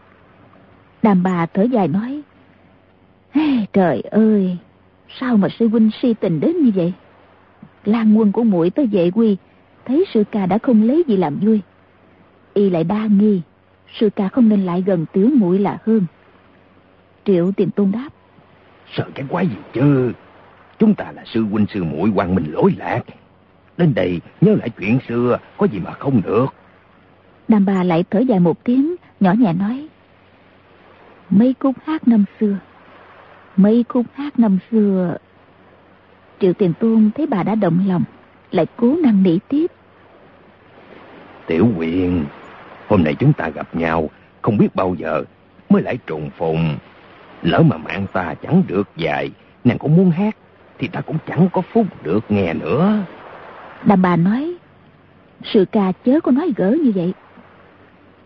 Đàm 1.03 1.23
bà 1.23 1.45
thở 1.45 1.63
dài 1.63 1.87
nói. 1.87 2.21
Hey, 3.31 3.67
trời 3.73 4.01
ơi, 4.01 4.57
sao 5.19 5.37
mà 5.37 5.47
sư 5.59 5.67
huynh 5.67 5.89
si 6.01 6.13
tình 6.13 6.39
đến 6.39 6.57
như 6.63 6.71
vậy? 6.75 6.93
Lan 7.85 8.17
quân 8.17 8.31
của 8.31 8.43
muội 8.43 8.69
tới 8.69 8.85
vệ 8.85 9.11
quy, 9.11 9.37
thấy 9.85 10.05
sư 10.13 10.23
ca 10.31 10.45
đã 10.45 10.57
không 10.57 10.83
lấy 10.83 11.03
gì 11.07 11.17
làm 11.17 11.39
vui. 11.39 11.61
Y 12.53 12.69
lại 12.69 12.83
đa 12.83 13.05
nghi, 13.05 13.41
sư 13.99 14.09
ca 14.15 14.29
không 14.29 14.49
nên 14.49 14.65
lại 14.65 14.83
gần 14.85 15.05
tiểu 15.13 15.29
muội 15.35 15.59
là 15.59 15.77
hơn. 15.85 16.05
Triệu 17.25 17.51
tiền 17.51 17.71
tôn 17.71 17.91
đáp. 17.91 18.09
Sợ 18.93 19.05
cái 19.15 19.25
quái 19.29 19.47
gì 19.47 19.55
chứ? 19.73 20.13
Chúng 20.83 20.95
ta 20.95 21.11
là 21.11 21.23
sư 21.25 21.43
huynh 21.43 21.65
sư 21.73 21.83
muội 21.83 22.11
quan 22.15 22.35
minh 22.35 22.51
lỗi 22.51 22.75
lạc. 22.77 23.01
Đến 23.77 23.93
đây 23.93 24.21
nhớ 24.41 24.55
lại 24.55 24.69
chuyện 24.69 24.99
xưa, 25.07 25.39
có 25.57 25.67
gì 25.67 25.79
mà 25.79 25.91
không 25.91 26.21
được. 26.25 26.45
Đàm 27.47 27.65
bà 27.65 27.83
lại 27.83 28.03
thở 28.09 28.19
dài 28.19 28.39
một 28.39 28.63
tiếng, 28.63 28.95
nhỏ 29.19 29.33
nhẹ 29.33 29.53
nói. 29.53 29.87
Mấy 31.29 31.55
khúc 31.59 31.75
hát 31.85 32.07
năm 32.07 32.25
xưa, 32.39 32.57
mấy 33.55 33.85
khúc 33.89 34.05
hát 34.13 34.39
năm 34.39 34.59
xưa... 34.71 35.17
Triệu 36.39 36.53
Tiền 36.53 36.73
Tôn 36.79 37.09
thấy 37.15 37.27
bà 37.27 37.43
đã 37.43 37.55
động 37.55 37.85
lòng, 37.87 38.03
lại 38.51 38.65
cố 38.77 38.95
năng 39.03 39.23
nỉ 39.23 39.39
tiếp. 39.47 39.71
Tiểu 41.47 41.67
quyền, 41.77 42.25
hôm 42.87 43.03
nay 43.03 43.15
chúng 43.19 43.33
ta 43.33 43.49
gặp 43.49 43.75
nhau, 43.75 44.09
không 44.41 44.57
biết 44.57 44.75
bao 44.75 44.95
giờ 44.99 45.23
mới 45.69 45.81
lại 45.81 45.97
trùng 46.07 46.29
phùng. 46.37 46.77
Lỡ 47.41 47.63
mà 47.63 47.77
mạng 47.77 48.05
ta 48.13 48.33
chẳng 48.43 48.63
được 48.67 48.89
dài, 48.95 49.31
nàng 49.63 49.77
cũng 49.77 49.95
muốn 49.95 50.11
hát, 50.11 50.35
thì 50.79 50.87
ta 50.87 51.01
cũng 51.01 51.17
chẳng 51.27 51.49
có 51.53 51.61
phúc 51.61 51.87
được 52.03 52.19
nghe 52.29 52.53
nữa. 52.53 52.97
Đàm 53.85 54.01
bà 54.01 54.15
nói, 54.15 54.55
sư 55.53 55.65
ca 55.71 55.91
chớ 56.05 56.19
có 56.23 56.31
nói 56.31 56.53
gỡ 56.55 56.77
như 56.83 56.91
vậy. 56.95 57.13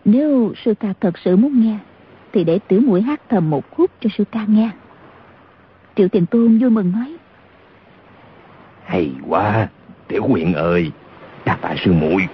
Nếu 0.04 0.52
sư 0.64 0.74
ca 0.80 0.92
thật 1.00 1.18
sự 1.24 1.36
muốn 1.36 1.60
nghe, 1.60 1.78
thì 2.32 2.44
để 2.44 2.58
tiểu 2.68 2.80
mũi 2.80 3.02
hát 3.02 3.20
thầm 3.28 3.50
một 3.50 3.70
khúc 3.70 3.90
cho 4.00 4.10
sư 4.18 4.24
ca 4.32 4.44
nghe. 4.48 4.70
Triệu 5.96 6.08
Tiền 6.08 6.26
Tôn 6.26 6.58
vui 6.58 6.70
mừng 6.70 6.92
nói. 6.92 7.16
Hay 8.84 9.10
quá, 9.28 9.68
tiểu 10.08 10.22
quyện 10.32 10.52
ơi, 10.52 10.90
đa 11.44 11.56
tạ 11.56 11.74
sư 11.84 11.92
muội 11.92 12.28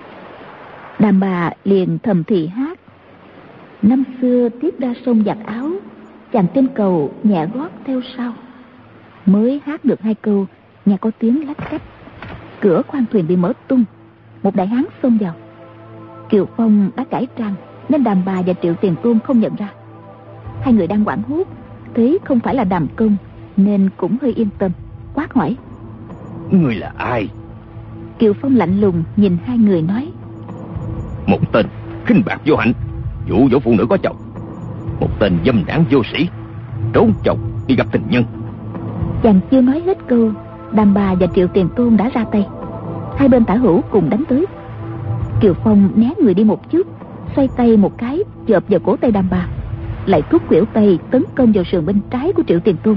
Đàm 0.99 1.21
bà 1.21 1.51
liền 1.65 1.99
thầm 2.03 2.25
thì 2.25 2.47
hát. 2.47 2.79
Năm 3.83 4.05
xưa 4.21 4.49
tiếp 4.61 4.75
ra 4.79 4.95
sông 5.07 5.23
giặt 5.27 5.39
áo, 5.47 5.71
chàng 6.33 6.47
trên 6.55 6.67
cầu 6.75 7.15
nhẹ 7.23 7.47
gót 7.55 7.69
theo 7.85 8.01
sau. 8.17 8.33
Mới 9.27 9.61
hát 9.67 9.85
được 9.85 10.01
hai 10.01 10.15
câu, 10.15 10.47
nhà 10.87 10.97
có 10.97 11.11
tiếng 11.19 11.47
lách 11.47 11.71
cách. 11.71 11.83
Cửa 12.61 12.83
khoang 12.89 13.05
thuyền 13.13 13.27
bị 13.29 13.37
mở 13.37 13.53
tung, 13.69 13.85
một 14.43 14.57
đại 14.57 14.67
hán 14.67 14.85
xông 15.03 15.19
vào. 15.19 15.35
Kiều 16.29 16.47
Phong 16.57 16.91
đã 16.97 17.05
cải 17.11 17.27
trang, 17.39 17.55
nên 17.89 18.05
đàm 18.05 18.23
bà 18.25 18.43
và 18.43 18.53
Triệu 18.63 18.75
Tiền 18.75 18.95
Tôn 19.03 19.19
không 19.25 19.41
nhận 19.41 19.57
ra. 19.57 19.69
Hai 20.61 20.73
người 20.73 20.87
đang 20.87 21.05
quảng 21.05 21.23
hút, 21.23 21.49
thấy 21.95 22.19
không 22.25 22.41
phải 22.41 22.55
là 22.55 22.65
đàm 22.65 22.87
công, 22.97 23.17
nên 23.57 23.91
cũng 23.97 24.17
hơi 24.23 24.33
yên 24.33 24.49
tâm, 24.59 24.71
quát 25.15 25.35
hỏi. 25.35 25.57
Người 26.51 26.75
là 26.75 26.93
ai? 26.97 27.29
Kiều 28.19 28.33
Phong 28.33 28.57
lạnh 28.57 28.81
lùng 28.81 29.03
nhìn 29.17 29.37
hai 29.47 29.59
người 29.59 29.83
nói. 29.83 30.13
Một 31.27 31.53
tên 31.53 31.67
khinh 32.07 32.23
bạc 32.27 32.41
vô 32.47 32.57
hạnh, 32.57 32.73
dụ 33.29 33.49
dỗ 33.51 33.59
phụ 33.59 33.75
nữ 33.79 33.87
có 33.91 33.97
chồng. 34.03 34.17
Một 35.01 35.09
tên 35.19 35.39
dâm 35.47 35.65
đảng 35.67 35.85
vô 35.91 36.03
sĩ, 36.13 36.29
trốn 36.93 37.13
chồng 37.25 37.39
đi 37.67 37.77
gặp 37.77 37.87
tình 37.93 38.03
nhân. 38.09 38.25
Chàng 39.25 39.41
chưa 39.51 39.61
nói 39.61 39.83
hết 39.87 39.99
câu, 40.07 40.31
đàm 40.73 40.95
bà 40.95 41.15
và 41.15 41.27
Triệu 41.35 41.47
Tiền 41.49 41.69
Tôn 41.77 41.97
đã 41.97 42.11
ra 42.15 42.25
tay. 42.33 42.47
Hai 43.17 43.29
bên 43.29 43.45
tả 43.45 43.55
hữu 43.55 43.81
cùng 43.81 44.11
đánh 44.11 44.25
tới. 44.29 44.47
Kiều 45.41 45.55
Phong 45.55 45.89
né 45.95 46.11
người 46.23 46.35
đi 46.35 46.45
một 46.45 46.71
chút, 46.71 46.87
xoay 47.37 47.49
tay 47.57 47.77
một 47.77 47.99
cái 47.99 48.19
chộp 48.49 48.63
vào 48.69 48.81
cổ 48.85 48.97
tay 48.97 49.11
đàm 49.11 49.29
bà, 49.31 49.47
lại 50.07 50.23
rút 50.31 50.43
quỷu 50.49 50.65
tay 50.65 50.99
tấn 51.11 51.25
công 51.35 51.53
vào 51.53 51.65
sườn 51.65 51.87
bên 51.87 52.01
trái 52.11 52.33
của 52.33 52.43
Triệu 52.47 52.61
Tiền 52.61 52.77
Tôn. 52.83 52.97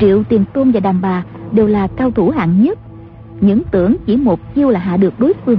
Triệu 0.00 0.22
Tiền 0.28 0.44
Tôn 0.52 0.70
và 0.70 0.80
đàm 0.80 1.00
bà 1.00 1.24
đều 1.52 1.66
là 1.66 1.86
cao 1.96 2.10
thủ 2.10 2.30
hạng 2.30 2.62
nhất, 2.62 2.78
những 3.40 3.62
tưởng 3.70 3.96
chỉ 4.06 4.16
một 4.16 4.54
chiêu 4.54 4.68
là 4.68 4.80
hạ 4.80 4.96
được 4.96 5.20
đối 5.20 5.32
phương. 5.44 5.58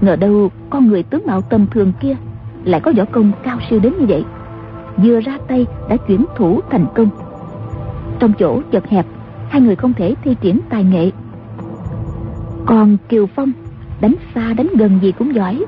Ngờ 0.00 0.16
đâu 0.16 0.50
con 0.70 0.88
người 0.88 1.02
tướng 1.02 1.26
mạo 1.26 1.40
tầm 1.40 1.66
thường 1.66 1.92
kia 2.00 2.16
lại 2.64 2.80
có 2.80 2.92
võ 2.96 3.04
công 3.04 3.32
cao 3.42 3.58
siêu 3.70 3.80
đến 3.80 3.92
như 3.98 4.06
vậy. 4.08 4.24
Vừa 4.96 5.20
ra 5.20 5.38
tay 5.48 5.66
đã 5.88 5.96
chuyển 5.96 6.24
thủ 6.36 6.60
thành 6.70 6.86
công. 6.94 7.08
Trong 8.18 8.32
chỗ 8.38 8.60
chật 8.72 8.86
hẹp, 8.86 9.06
hai 9.48 9.60
người 9.60 9.76
không 9.76 9.92
thể 9.94 10.14
thi 10.24 10.36
triển 10.40 10.60
tài 10.68 10.84
nghệ. 10.84 11.10
Còn 12.66 12.96
Kiều 13.08 13.26
Phong 13.26 13.52
đánh 14.00 14.14
xa 14.34 14.52
đánh 14.56 14.68
gần 14.78 14.98
gì 15.02 15.12
cũng 15.12 15.34
giỏi. 15.34 15.64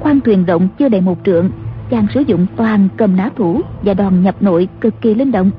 Khoan 0.00 0.20
thuyền 0.20 0.46
động 0.46 0.68
chưa 0.78 0.88
đầy 0.88 1.00
một 1.00 1.18
trượng, 1.24 1.50
chàng 1.90 2.06
sử 2.14 2.20
dụng 2.20 2.46
toàn 2.56 2.88
cầm 2.96 3.16
nã 3.16 3.30
thủ 3.36 3.60
và 3.82 3.94
đòn 3.94 4.22
nhập 4.22 4.34
nội 4.40 4.68
cực 4.80 5.00
kỳ 5.00 5.14
linh 5.14 5.32
động. 5.32 5.50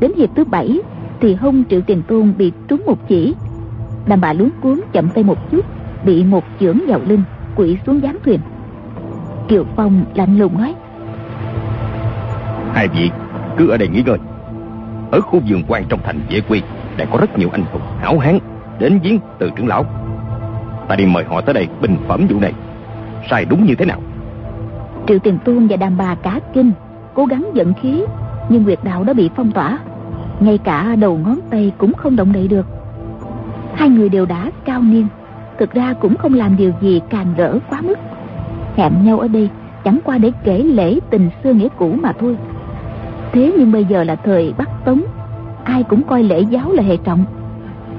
Đến 0.00 0.12
hiệp 0.16 0.30
thứ 0.36 0.44
bảy 0.44 0.80
thì 1.20 1.34
hung 1.34 1.64
triệu 1.70 1.80
tiền 1.80 2.02
tôn 2.08 2.32
bị 2.38 2.52
trúng 2.68 2.82
một 2.86 3.08
chỉ. 3.08 3.34
Đàm 4.06 4.20
bà 4.20 4.32
luống 4.32 4.50
cuốn 4.62 4.80
chậm 4.92 5.08
tay 5.08 5.24
một 5.24 5.50
chút, 5.50 5.64
bị 6.04 6.24
một 6.24 6.44
chưởng 6.60 6.78
vào 6.88 7.00
lưng, 7.06 7.22
quỵ 7.54 7.78
xuống 7.86 8.02
gián 8.02 8.16
thuyền. 8.24 8.40
Kiều 9.48 9.64
Phong 9.76 10.04
lạnh 10.14 10.38
lùng 10.38 10.58
nói. 10.58 10.74
Hai 12.72 12.88
vị 12.88 13.10
cứ 13.56 13.68
ở 13.68 13.76
đây 13.76 13.88
nghỉ 13.88 14.02
ngơi. 14.02 14.18
Ở 15.14 15.20
khu 15.20 15.40
vườn 15.48 15.62
quan 15.68 15.84
trong 15.88 16.00
thành 16.04 16.20
Vệ 16.30 16.40
Quy 16.48 16.62
đã 16.96 17.04
có 17.04 17.18
rất 17.18 17.38
nhiều 17.38 17.48
anh 17.52 17.64
hùng 17.72 17.82
hảo 18.00 18.18
hán 18.18 18.38
đến 18.78 18.98
viếng 19.02 19.18
từ 19.38 19.50
trưởng 19.56 19.68
lão. 19.68 19.84
Ta 20.88 20.96
đi 20.96 21.06
mời 21.06 21.24
họ 21.24 21.40
tới 21.40 21.54
đây 21.54 21.68
bình 21.80 21.96
phẩm 22.08 22.26
vụ 22.30 22.40
này. 22.40 22.52
Sai 23.30 23.44
đúng 23.44 23.64
như 23.64 23.74
thế 23.74 23.84
nào? 23.84 24.00
Triệu 25.08 25.18
Tiền 25.18 25.38
Tuôn 25.44 25.68
và 25.68 25.76
đàm 25.76 25.96
bà 25.96 26.14
cả 26.14 26.40
kinh, 26.52 26.72
cố 27.14 27.26
gắng 27.26 27.50
giận 27.54 27.74
khí, 27.82 28.02
nhưng 28.48 28.62
Nguyệt 28.62 28.78
Đạo 28.82 29.04
đã 29.04 29.12
bị 29.12 29.30
phong 29.36 29.52
tỏa. 29.52 29.78
Ngay 30.40 30.58
cả 30.58 30.96
đầu 30.96 31.18
ngón 31.18 31.38
tay 31.50 31.72
cũng 31.78 31.92
không 31.94 32.16
động 32.16 32.32
đậy 32.32 32.48
được. 32.48 32.66
Hai 33.74 33.88
người 33.88 34.08
đều 34.08 34.26
đã 34.26 34.50
cao 34.64 34.82
niên, 34.82 35.06
thực 35.58 35.72
ra 35.72 35.94
cũng 36.00 36.16
không 36.16 36.34
làm 36.34 36.56
điều 36.56 36.72
gì 36.80 37.00
càng 37.10 37.34
rỡ 37.36 37.58
quá 37.70 37.80
mức. 37.80 37.98
Hẹn 38.76 38.92
nhau 39.04 39.18
ở 39.18 39.28
đây 39.28 39.48
chẳng 39.84 39.98
qua 40.04 40.18
để 40.18 40.32
kể 40.44 40.58
lễ 40.58 40.98
tình 41.10 41.30
xưa 41.44 41.52
nghĩa 41.52 41.68
cũ 41.78 41.96
mà 42.02 42.12
thôi. 42.20 42.36
Thế 43.34 43.52
nhưng 43.58 43.72
bây 43.72 43.84
giờ 43.84 44.04
là 44.04 44.16
thời 44.16 44.54
Bắc 44.58 44.84
Tống, 44.84 45.00
ai 45.64 45.82
cũng 45.82 46.02
coi 46.02 46.22
lễ 46.22 46.40
giáo 46.40 46.72
là 46.72 46.82
hệ 46.82 46.96
trọng. 46.96 47.24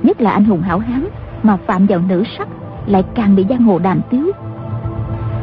Nhất 0.04 0.22
là 0.22 0.32
anh 0.32 0.46
hùng 0.46 0.62
hảo 0.62 0.80
hán 0.80 1.06
mà 1.44 1.58
phạm 1.58 1.86
vào 1.86 2.00
nữ 2.08 2.24
sắc 2.38 2.48
lại 2.86 3.04
càng 3.16 3.36
bị 3.36 3.46
giang 3.50 3.64
hồ 3.64 3.80
đàm 3.80 4.02
tiếu. 4.10 4.32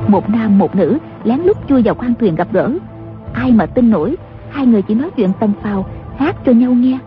Một 0.09 0.30
nam 0.30 0.59
một 0.59 0.76
nữ 0.76 0.99
lén 1.24 1.40
lút 1.40 1.57
chui 1.68 1.82
vào 1.82 1.95
khoang 1.95 2.14
thuyền 2.14 2.34
gặp 2.34 2.49
gỡ. 2.53 2.72
Ai 3.32 3.53
mà 3.53 3.66
tin 3.66 3.90
nổi, 3.90 4.16
hai 4.51 4.66
người 4.66 4.82
chỉ 4.82 4.95
nói 4.95 5.11
chuyện 5.16 5.30
tâm 5.40 5.53
phào, 5.62 5.86
hát 6.16 6.36
cho 6.47 6.53
nhau 6.53 6.72
nghe. 6.72 6.99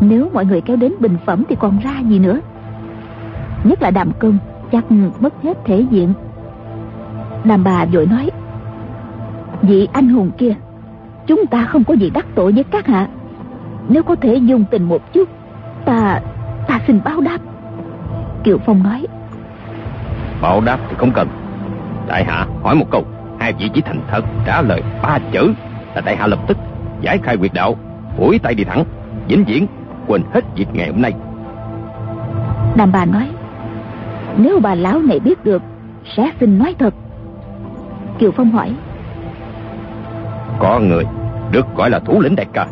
Nếu 0.00 0.30
mọi 0.34 0.46
người 0.46 0.60
kéo 0.60 0.76
đến 0.76 0.92
bình 1.00 1.16
phẩm 1.26 1.44
thì 1.48 1.56
còn 1.56 1.78
ra 1.78 2.00
gì 2.08 2.18
nữa. 2.18 2.40
Nhất 3.64 3.82
là 3.82 3.90
đàm 3.90 4.12
công, 4.18 4.38
chắc 4.72 4.84
mất 5.20 5.42
hết 5.42 5.58
thể 5.64 5.86
diện. 5.90 6.12
Đàm 7.44 7.64
bà 7.64 7.84
vội 7.84 8.06
nói, 8.06 8.30
vị 9.62 9.88
anh 9.92 10.08
hùng 10.08 10.30
kia, 10.38 10.54
chúng 11.26 11.46
ta 11.46 11.64
không 11.64 11.84
có 11.84 11.94
gì 11.94 12.10
đắc 12.10 12.26
tội 12.34 12.52
với 12.52 12.64
các 12.64 12.86
hạ. 12.86 13.08
Nếu 13.88 14.02
có 14.02 14.14
thể 14.14 14.34
dùng 14.36 14.64
tình 14.70 14.82
một 14.82 15.12
chút, 15.12 15.28
ta, 15.84 16.20
ta 16.68 16.80
xin 16.86 17.00
báo 17.04 17.20
đáp. 17.20 17.38
Kiều 18.44 18.58
Phong 18.66 18.82
nói, 18.82 19.06
Báo 20.42 20.60
đáp 20.60 20.78
thì 20.88 20.96
không 20.98 21.12
cần. 21.12 21.28
Đại 22.08 22.24
hạ 22.24 22.46
hỏi 22.62 22.74
một 22.74 22.90
câu, 22.90 23.04
hai 23.38 23.52
vị 23.52 23.70
chỉ 23.74 23.80
thành 23.80 24.00
thật 24.10 24.24
trả 24.46 24.62
lời 24.62 24.82
ba 25.02 25.18
chữ 25.32 25.52
là 25.94 26.00
đại 26.00 26.16
hạ 26.16 26.26
lập 26.26 26.38
tức 26.46 26.58
giải 27.00 27.18
khai 27.22 27.36
quyệt 27.36 27.54
đạo, 27.54 27.76
phủi 28.16 28.38
tay 28.38 28.54
đi 28.54 28.64
thẳng, 28.64 28.84
vĩnh 29.28 29.44
viễn 29.44 29.66
quên 30.06 30.22
hết 30.32 30.44
việc 30.56 30.66
ngày 30.72 30.88
hôm 30.88 31.02
nay. 31.02 31.12
Đàm 32.76 32.92
bà 32.92 33.04
nói, 33.04 33.28
nếu 34.36 34.60
bà 34.62 34.74
lão 34.74 34.98
này 34.98 35.20
biết 35.20 35.44
được, 35.44 35.62
sẽ 36.16 36.30
xin 36.40 36.58
nói 36.58 36.74
thật. 36.78 36.94
Kiều 38.18 38.30
Phong 38.30 38.50
hỏi, 38.50 38.74
Có 40.58 40.80
người 40.80 41.04
được 41.52 41.66
gọi 41.76 41.90
là 41.90 41.98
thủ 41.98 42.20
lĩnh 42.20 42.36
đại 42.36 42.46
ca, 42.52 42.66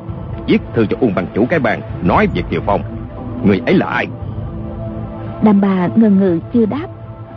viết 0.47 0.59
thư 0.75 0.87
cho 0.87 0.97
Uông 1.01 1.15
bằng 1.15 1.27
chủ 1.35 1.47
cái 1.51 1.59
bàn 1.59 1.81
nói 2.03 2.29
về 2.35 2.43
Kiều 2.51 2.61
Phong. 2.67 2.83
Người 3.45 3.61
ấy 3.67 3.75
là 3.75 3.87
ai? 3.87 4.07
đàm 5.43 5.61
bà 5.61 5.89
ngần 5.97 6.21
ngừ 6.21 6.41
chưa 6.55 6.67
đáp. 6.67 6.87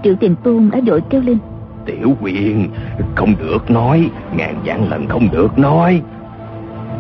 Triệu 0.04 0.16
Tiền 0.20 0.36
Tôn 0.44 0.70
đã 0.74 0.80
vội 0.86 1.02
kêu 1.10 1.22
lên, 1.22 1.38
Tiểu 1.86 2.14
quyền, 2.22 2.70
không 3.16 3.34
được 3.40 3.72
nói, 3.72 4.10
ngàn 4.38 4.56
vạn 4.66 4.90
lần 4.90 5.08
không 5.08 5.28
được 5.32 5.60
nói. 5.60 6.02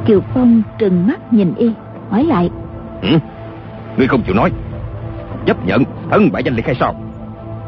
Kiều 0.05 0.19
Phong 0.33 0.61
trừng 0.77 1.07
mắt 1.07 1.33
nhìn 1.33 1.53
y, 1.55 1.71
hỏi 2.09 2.23
lại, 2.23 2.49
Ừ? 3.01 3.17
Ngươi 3.97 4.07
không 4.07 4.21
chịu 4.21 4.35
nói. 4.35 4.51
Chấp 5.45 5.65
nhận 5.65 5.83
thân 6.11 6.31
bại 6.31 6.43
danh 6.43 6.55
liệt 6.55 6.65
hay 6.65 6.75
sao? 6.75 6.95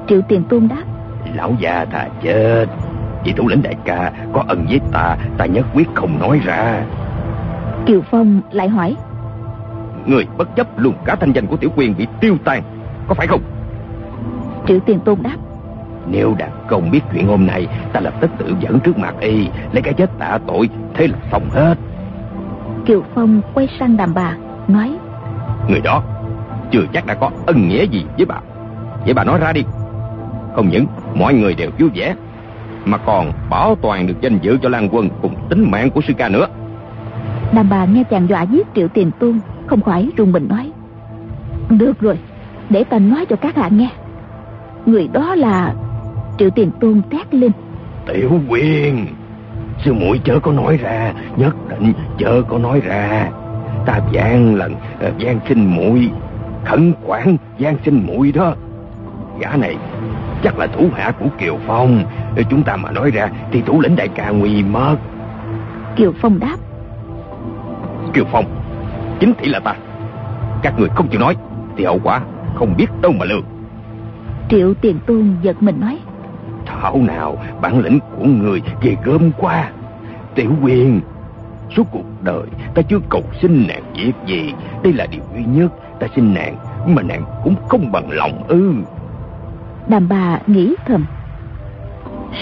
Triệu 0.08 0.22
Tiền 0.28 0.44
Tôn 0.44 0.68
đáp, 0.68 0.84
Lão 1.36 1.54
già 1.60 1.86
thà 1.86 2.08
chết. 2.24 2.66
Vì 3.28 3.34
thủ 3.34 3.48
lĩnh 3.48 3.62
đại 3.62 3.76
ca 3.86 4.12
có 4.34 4.44
ân 4.48 4.66
với 4.70 4.80
ta, 4.92 5.18
ta 5.38 5.46
nhất 5.46 5.66
quyết 5.74 5.88
không 5.94 6.20
nói 6.20 6.42
ra. 6.46 6.84
Kiều 7.86 8.02
Phong 8.12 8.42
lại 8.52 8.70
hỏi, 8.70 8.96
Người 10.06 10.26
bất 10.38 10.56
chấp 10.56 10.80
luôn 10.80 10.94
cả 11.06 11.16
thanh 11.16 11.32
danh 11.32 11.48
của 11.48 11.58
tiểu 11.58 11.70
quyền 11.76 11.98
bị 11.98 12.08
tiêu 12.22 12.38
tan, 12.46 12.64
có 13.08 13.14
phải 13.14 13.28
không? 13.28 13.42
Triệu 14.68 14.80
Tiền 14.80 15.00
Tôn 15.00 15.18
đáp, 15.22 15.36
Nếu 16.08 16.36
đạt 16.38 16.50
công 16.68 16.92
biết 16.92 17.00
chuyện 17.14 17.28
hôm 17.28 17.46
nay, 17.46 17.68
ta 17.94 18.00
lập 18.00 18.14
tức 18.22 18.32
tự 18.38 18.54
dẫn 18.60 18.80
trước 18.80 18.98
mặt 18.98 19.16
y, 19.20 19.48
lấy 19.72 19.82
cái 19.82 19.94
chết 19.94 20.10
tạ 20.20 20.40
tội, 20.48 20.70
thế 20.94 21.08
là 21.08 21.18
xong 21.32 21.50
hết. 21.50 21.76
Kiều 22.86 23.04
Phong 23.16 23.42
quay 23.54 23.68
sang 23.80 23.98
đàm 23.98 24.14
bà, 24.14 24.36
nói. 24.68 24.98
Người 25.70 25.82
đó, 25.82 26.04
chưa 26.72 26.84
chắc 26.94 27.06
đã 27.06 27.14
có 27.14 27.30
ân 27.46 27.68
nghĩa 27.68 27.86
gì 27.86 28.06
với 28.18 28.26
bà. 28.26 28.40
Vậy 29.06 29.14
bà 29.14 29.24
nói 29.24 29.40
ra 29.40 29.54
đi. 29.54 29.64
Không 30.56 30.70
những 30.70 30.86
mọi 31.16 31.34
người 31.34 31.54
đều 31.54 31.70
vui 31.80 31.90
vẻ, 31.96 32.16
mà 32.86 32.98
còn 32.98 33.32
bảo 33.50 33.76
toàn 33.76 34.08
được 34.08 34.22
danh 34.22 34.40
dự 34.42 34.58
cho 34.62 34.70
Lan 34.70 34.90
Quân 34.92 35.10
cùng 35.22 35.36
tính 35.50 35.72
mạng 35.72 35.90
của 35.92 36.02
sư 36.08 36.14
ca 36.18 36.30
nữa. 36.30 36.48
Đàm 37.54 37.70
bà 37.70 37.86
nghe 37.86 38.04
chàng 38.04 38.28
dọa 38.30 38.42
giết 38.42 38.68
triệu 38.76 38.88
tiền 38.88 39.12
tuôn, 39.20 39.40
không 39.68 39.82
khỏi 39.82 40.10
rùng 40.18 40.32
mình 40.32 40.48
nói. 40.50 40.72
Được 41.70 42.00
rồi, 42.00 42.18
để 42.70 42.84
ta 42.84 43.00
nói 43.00 43.26
cho 43.26 43.36
các 43.36 43.56
hạ 43.56 43.68
nghe. 43.68 43.90
Người 44.86 45.08
đó 45.14 45.36
là 45.36 45.74
Triệu 46.38 46.50
Tiền 46.50 46.72
Tôn 46.80 47.02
thét 47.12 47.34
lên 47.34 47.52
Tiểu 48.06 48.32
quyền 48.48 49.08
Sư 49.86 49.94
muội 49.94 50.22
chớ 50.24 50.40
có 50.40 50.52
nói 50.52 50.78
ra 50.78 51.14
Nhất 51.38 51.56
định 51.70 51.94
chớ 52.18 52.42
có 52.48 52.58
nói 52.58 52.82
ra 52.86 53.30
Ta 53.86 54.00
gian 54.12 54.56
lần 54.56 54.76
ờ, 55.00 55.12
gian 55.18 55.40
xin 55.50 55.66
muội 55.66 56.10
Khẩn 56.66 56.94
quản 57.06 57.38
gian 57.58 57.78
xin 57.86 58.06
muội 58.08 58.32
đó 58.32 58.56
Gã 59.40 59.56
này 59.56 59.76
chắc 60.44 60.60
là 60.60 60.68
thủ 60.68 60.90
hạ 60.96 61.12
của 61.20 61.26
Kiều 61.38 61.58
Phong. 61.68 62.04
Chúng 62.50 62.64
ta 62.64 62.76
mà 62.76 62.92
nói 62.92 63.12
ra 63.12 63.30
Thì 63.52 63.62
thủ 63.62 63.82
lĩnh 63.82 63.96
đại 63.96 64.08
ca 64.08 64.30
nguy 64.30 64.64
mất. 64.64 64.96
Kiều 65.96 66.14
Phong 66.22 66.40
đáp. 66.40 66.58
Kiều 68.14 68.26
Phong 68.32 68.46
Chính 69.20 69.34
thị 69.38 69.48
là 69.50 69.60
ta. 69.60 69.76
Các 70.62 70.80
người 70.80 70.90
không 70.90 71.08
chịu 71.08 71.20
nói 71.20 71.36
Thì 71.78 71.86
hậu 71.86 72.00
quả 72.04 72.22
không 72.56 72.74
biết 72.78 72.86
đâu 73.02 73.12
mà 73.12 73.26
lường. 73.26 73.44
Triệu 74.50 74.74
Tiền 74.74 75.00
Tôn 75.08 75.36
giật 75.42 75.64
mình 75.64 75.80
nói. 75.80 76.00
Thảo 76.66 77.02
nào 77.08 77.38
bản 77.62 77.80
lĩnh 77.80 78.00
của 78.18 78.26
người 78.26 78.62
ghê 78.82 78.96
gớm 79.04 79.32
quá. 79.38 79.70
Tiểu 80.36 80.52
quyền 80.62 81.02
Suốt 81.76 81.84
cuộc 81.92 82.24
đời 82.24 82.44
ta 82.76 82.82
chưa 82.82 83.00
cầu 83.10 83.24
xin 83.42 83.66
nàng 83.68 83.84
việc 83.96 84.14
gì. 84.26 84.54
Đây 84.84 84.94
là 84.94 85.06
điều 85.06 85.22
duy 85.36 85.44
nhất 85.46 85.72
Ta 86.00 86.08
xin 86.16 86.34
nàng 86.34 86.56
Mà 86.86 87.02
nàng 87.02 87.24
cũng 87.44 87.56
không 87.68 87.92
bằng 87.92 88.12
lòng 88.12 88.44
ư 88.48 88.74
Đàm 89.90 90.08
bà 90.10 90.40
nghĩ 90.48 90.76
thầm. 90.86 91.06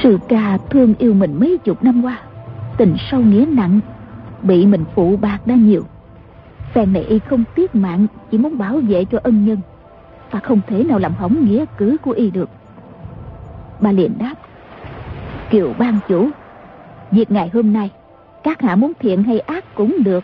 Sư 0.04 0.18
ca 0.28 0.58
thương 0.70 0.94
yêu 0.98 1.14
mình 1.14 1.40
mấy 1.40 1.58
chục 1.58 1.84
năm 1.84 2.06
qua, 2.06 2.20
Tình 2.78 2.96
sâu 3.12 3.22
nghĩa 3.22 3.46
nặng, 3.50 3.80
Bị 4.42 4.66
mình 4.66 4.84
phụ 4.96 5.18
bạc 5.18 5.40
đã 5.46 5.56
nhiều. 5.56 5.84
Phèn 6.74 6.94
này 6.94 7.04
y 7.04 7.20
không 7.20 7.44
tiếc 7.56 7.76
mạng, 7.76 8.08
Chỉ 8.32 8.38
muốn 8.38 8.58
bảo 8.58 8.80
vệ 8.88 9.06
cho 9.06 9.20
ân 9.24 9.46
nhân 9.46 9.58
Ta 10.32 10.40
không 10.40 10.62
thể 10.68 10.84
nào 10.84 11.00
làm 11.00 11.14
hỏng 11.14 11.46
nghĩa 11.46 11.66
cứ 11.78 11.98
của 12.02 12.12
y 12.12 12.32
được. 12.32 12.50
Bà 13.80 13.92
liền 13.92 14.18
đáp, 14.20 14.36
Kiều 15.50 15.74
ban 15.80 16.00
chủ, 16.08 16.30
Việc 17.12 17.32
ngày 17.32 17.50
hôm 17.54 17.74
nay, 17.74 17.90
Các 18.44 18.62
hạ 18.62 18.76
muốn 18.76 18.92
thiện 19.00 19.24
hay 19.24 19.40
ác 19.40 19.76
cũng 19.76 19.96
được. 20.04 20.24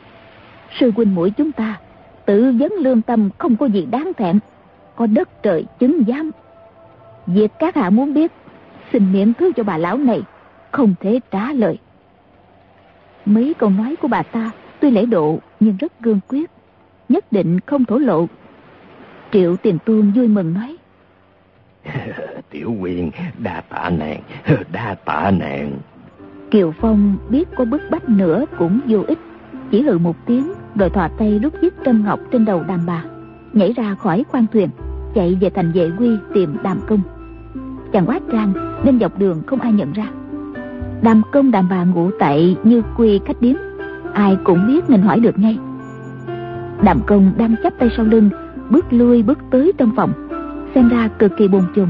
Sư 0.80 0.92
huynh 0.96 1.16
mũi 1.16 1.32
chúng 1.32 1.52
ta, 1.52 1.80
Tự 2.26 2.56
vấn 2.60 2.74
lương 2.80 3.02
tâm 3.02 3.30
không 3.38 3.56
có 3.56 3.66
gì 3.66 3.86
đáng 3.92 4.12
thẹn, 4.18 4.40
Có 4.96 5.06
đất 5.06 5.44
trời 5.44 5.66
chứng 5.80 6.04
giám 6.08 6.32
Việc 7.34 7.52
các 7.60 7.76
hạ 7.76 7.90
muốn 7.90 8.14
biết 8.14 8.32
Xin 8.94 9.14
miễn 9.14 9.34
thứ 9.34 9.52
cho 9.56 9.64
bà 9.64 9.78
lão 9.78 9.98
này 9.98 10.22
Không 10.72 10.96
thể 11.00 11.20
trả 11.32 11.54
lời. 11.54 11.78
Mấy 13.26 13.54
câu 13.54 13.70
nói 13.70 13.96
của 14.02 14.08
bà 14.08 14.24
ta 14.24 14.52
Tuy 14.80 14.92
lễ 14.92 15.06
độ 15.06 15.40
nhưng 15.60 15.78
rất 15.78 16.00
gương 16.00 16.20
quyết 16.28 16.52
Nhất 17.10 17.32
định 17.32 17.60
không 17.60 17.86
thổ 17.86 17.98
lộ. 17.98 18.28
Triệu 19.32 19.56
tiền 19.56 19.78
tuôn 19.86 20.12
vui 20.16 20.28
mừng 20.28 20.54
nói. 20.54 20.78
Tiểu 22.50 22.76
quyền 22.80 23.12
đa 23.38 23.62
tạ 23.62 23.90
nàng 23.90 24.22
Đa 24.72 24.96
tạ 25.06 25.32
nàng. 25.32 25.72
Kiều 26.52 26.74
Phong 26.82 27.18
biết 27.30 27.50
có 27.56 27.66
bức 27.66 27.82
bách 27.92 28.10
nữa 28.10 28.46
cũng 28.58 28.80
vô 28.88 29.04
ích 29.08 29.20
Chỉ 29.72 29.82
hừ 29.82 29.98
một 29.98 30.16
tiếng 30.26 30.54
Rồi 30.76 30.90
thò 30.90 31.08
tay 31.08 31.40
rút 31.40 31.54
chiếc 31.62 31.74
trâm 31.86 32.06
ngọc 32.06 32.20
trên 32.32 32.46
đầu 32.46 32.64
đàm 32.64 32.86
bà 32.86 33.04
Nhảy 33.54 33.74
ra 33.74 33.96
khỏi 33.96 34.24
khoang 34.24 34.46
thuyền 34.54 34.70
Chạy 35.16 35.38
về 35.42 35.50
thành 35.50 35.72
vệ 35.72 35.92
quy 36.00 36.10
tìm 36.34 36.58
đàm 36.64 36.82
công 36.88 37.02
Chàng 37.92 38.06
quá 38.06 38.20
trang 38.32 38.54
Nên 38.84 39.00
dọc 39.00 39.20
đường 39.20 39.42
không 39.46 39.60
ai 39.60 39.74
nhận 39.74 39.94
ra. 39.94 40.08
Đàm 41.02 41.22
công 41.32 41.52
đàm 41.52 41.68
bà 41.70 41.84
ngủ 41.84 42.12
tại 42.20 42.58
như 42.64 42.82
quy 42.98 43.20
khách 43.26 43.42
điếm 43.42 43.56
Ai 44.14 44.38
cũng 44.44 44.68
biết 44.68 44.90
nên 44.90 45.02
hỏi 45.02 45.20
được 45.20 45.40
ngay. 45.40 45.58
Đàm 46.84 47.00
công 47.08 47.32
đang 47.38 47.56
chắp 47.64 47.74
tay 47.80 47.90
sau 47.98 48.06
lưng 48.06 48.30
Bước 48.70 48.86
lui 48.94 49.24
bước 49.24 49.40
tới 49.52 49.72
trong 49.78 49.92
phòng 49.96 50.12
Xem 50.76 50.90
ra 50.90 51.10
cực 51.20 51.32
kỳ 51.38 51.48
buồn 51.48 51.64
chồn. 51.76 51.88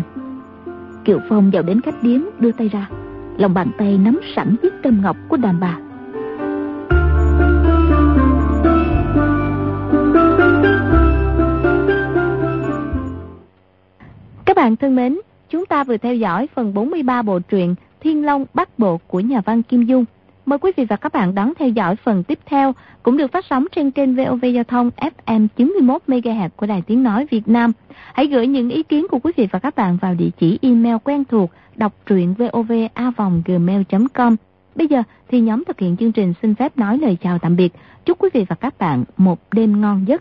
Kiều 1.06 1.20
Phong 1.30 1.52
vào 1.52 1.64
đến 1.64 1.82
khách 1.82 2.04
điếm 2.04 2.22
đưa 2.40 2.52
tay 2.52 2.70
ra 2.70 2.90
Lòng 3.38 3.54
bàn 3.54 3.68
tay 3.78 3.98
nắm 3.98 4.20
sẵn 4.36 4.56
chiếc 4.62 4.74
trâm 4.84 5.02
ngọc 5.02 5.18
của 5.28 5.38
đàm 5.38 5.60
bà. 5.60 5.78
Các 14.46 14.56
bạn 14.56 14.76
thân 14.76 14.96
mến, 14.96 15.18
chúng 15.52 15.66
ta 15.66 15.84
vừa 15.84 15.98
theo 15.98 16.16
dõi 16.16 16.48
phần 16.56 16.74
43 16.74 17.22
bộ 17.22 17.40
truyện 17.40 17.76
Thiên 18.02 18.26
Long 18.26 18.46
Bắc 18.54 18.80
Bộ 18.80 19.00
của 19.08 19.20
nhà 19.20 19.42
văn 19.46 19.64
Kim 19.64 19.84
Dung. 19.84 20.06
Mời 20.46 20.60
quý 20.60 20.72
vị 20.78 20.86
và 20.86 20.96
các 20.96 21.14
bạn 21.14 21.36
đón 21.36 21.54
theo 21.60 21.70
dõi 21.70 21.96
phần 21.96 22.24
tiếp 22.24 22.40
theo, 22.46 22.74
cũng 23.04 23.18
được 23.18 23.32
phát 23.32 23.46
sóng 23.50 23.66
trên 23.72 23.92
kênh 23.92 24.16
VOV 24.16 24.46
Giao 24.54 24.64
thông 24.64 24.90
FM 25.26 25.48
91 25.56 26.02
MHz 26.08 26.50
của 26.56 26.66
Đài 26.66 26.82
Tiếng 26.82 27.04
nói 27.04 27.28
Việt 27.32 27.48
Nam. 27.48 27.72
Hãy 28.14 28.28
gửi 28.28 28.48
những 28.48 28.70
ý 28.70 28.84
kiến 28.84 29.08
của 29.12 29.20
quý 29.20 29.32
vị 29.36 29.48
và 29.52 29.60
các 29.60 29.76
bạn 29.76 29.98
vào 30.02 30.14
địa 30.14 30.30
chỉ 30.40 30.60
email 30.62 30.96
quen 31.04 31.24
thuộc 31.26 31.52
đọc 31.76 31.94
truyện 32.06 32.34
vovavonggmail.com. 32.34 34.36
Bây 34.76 34.88
giờ 34.88 35.04
thì 35.30 35.40
nhóm 35.40 35.64
thực 35.66 35.80
hiện 35.80 35.98
chương 35.98 36.12
trình 36.12 36.34
xin 36.42 36.56
phép 36.56 36.78
nói 36.78 36.98
lời 36.98 37.18
chào 37.22 37.40
tạm 37.40 37.56
biệt. 37.56 37.74
Chúc 38.06 38.20
quý 38.20 38.30
vị 38.34 38.46
và 38.50 38.56
các 38.56 38.80
bạn 38.80 39.04
một 39.18 39.40
đêm 39.52 39.82
ngon 39.82 40.08
giấc. 40.08 40.20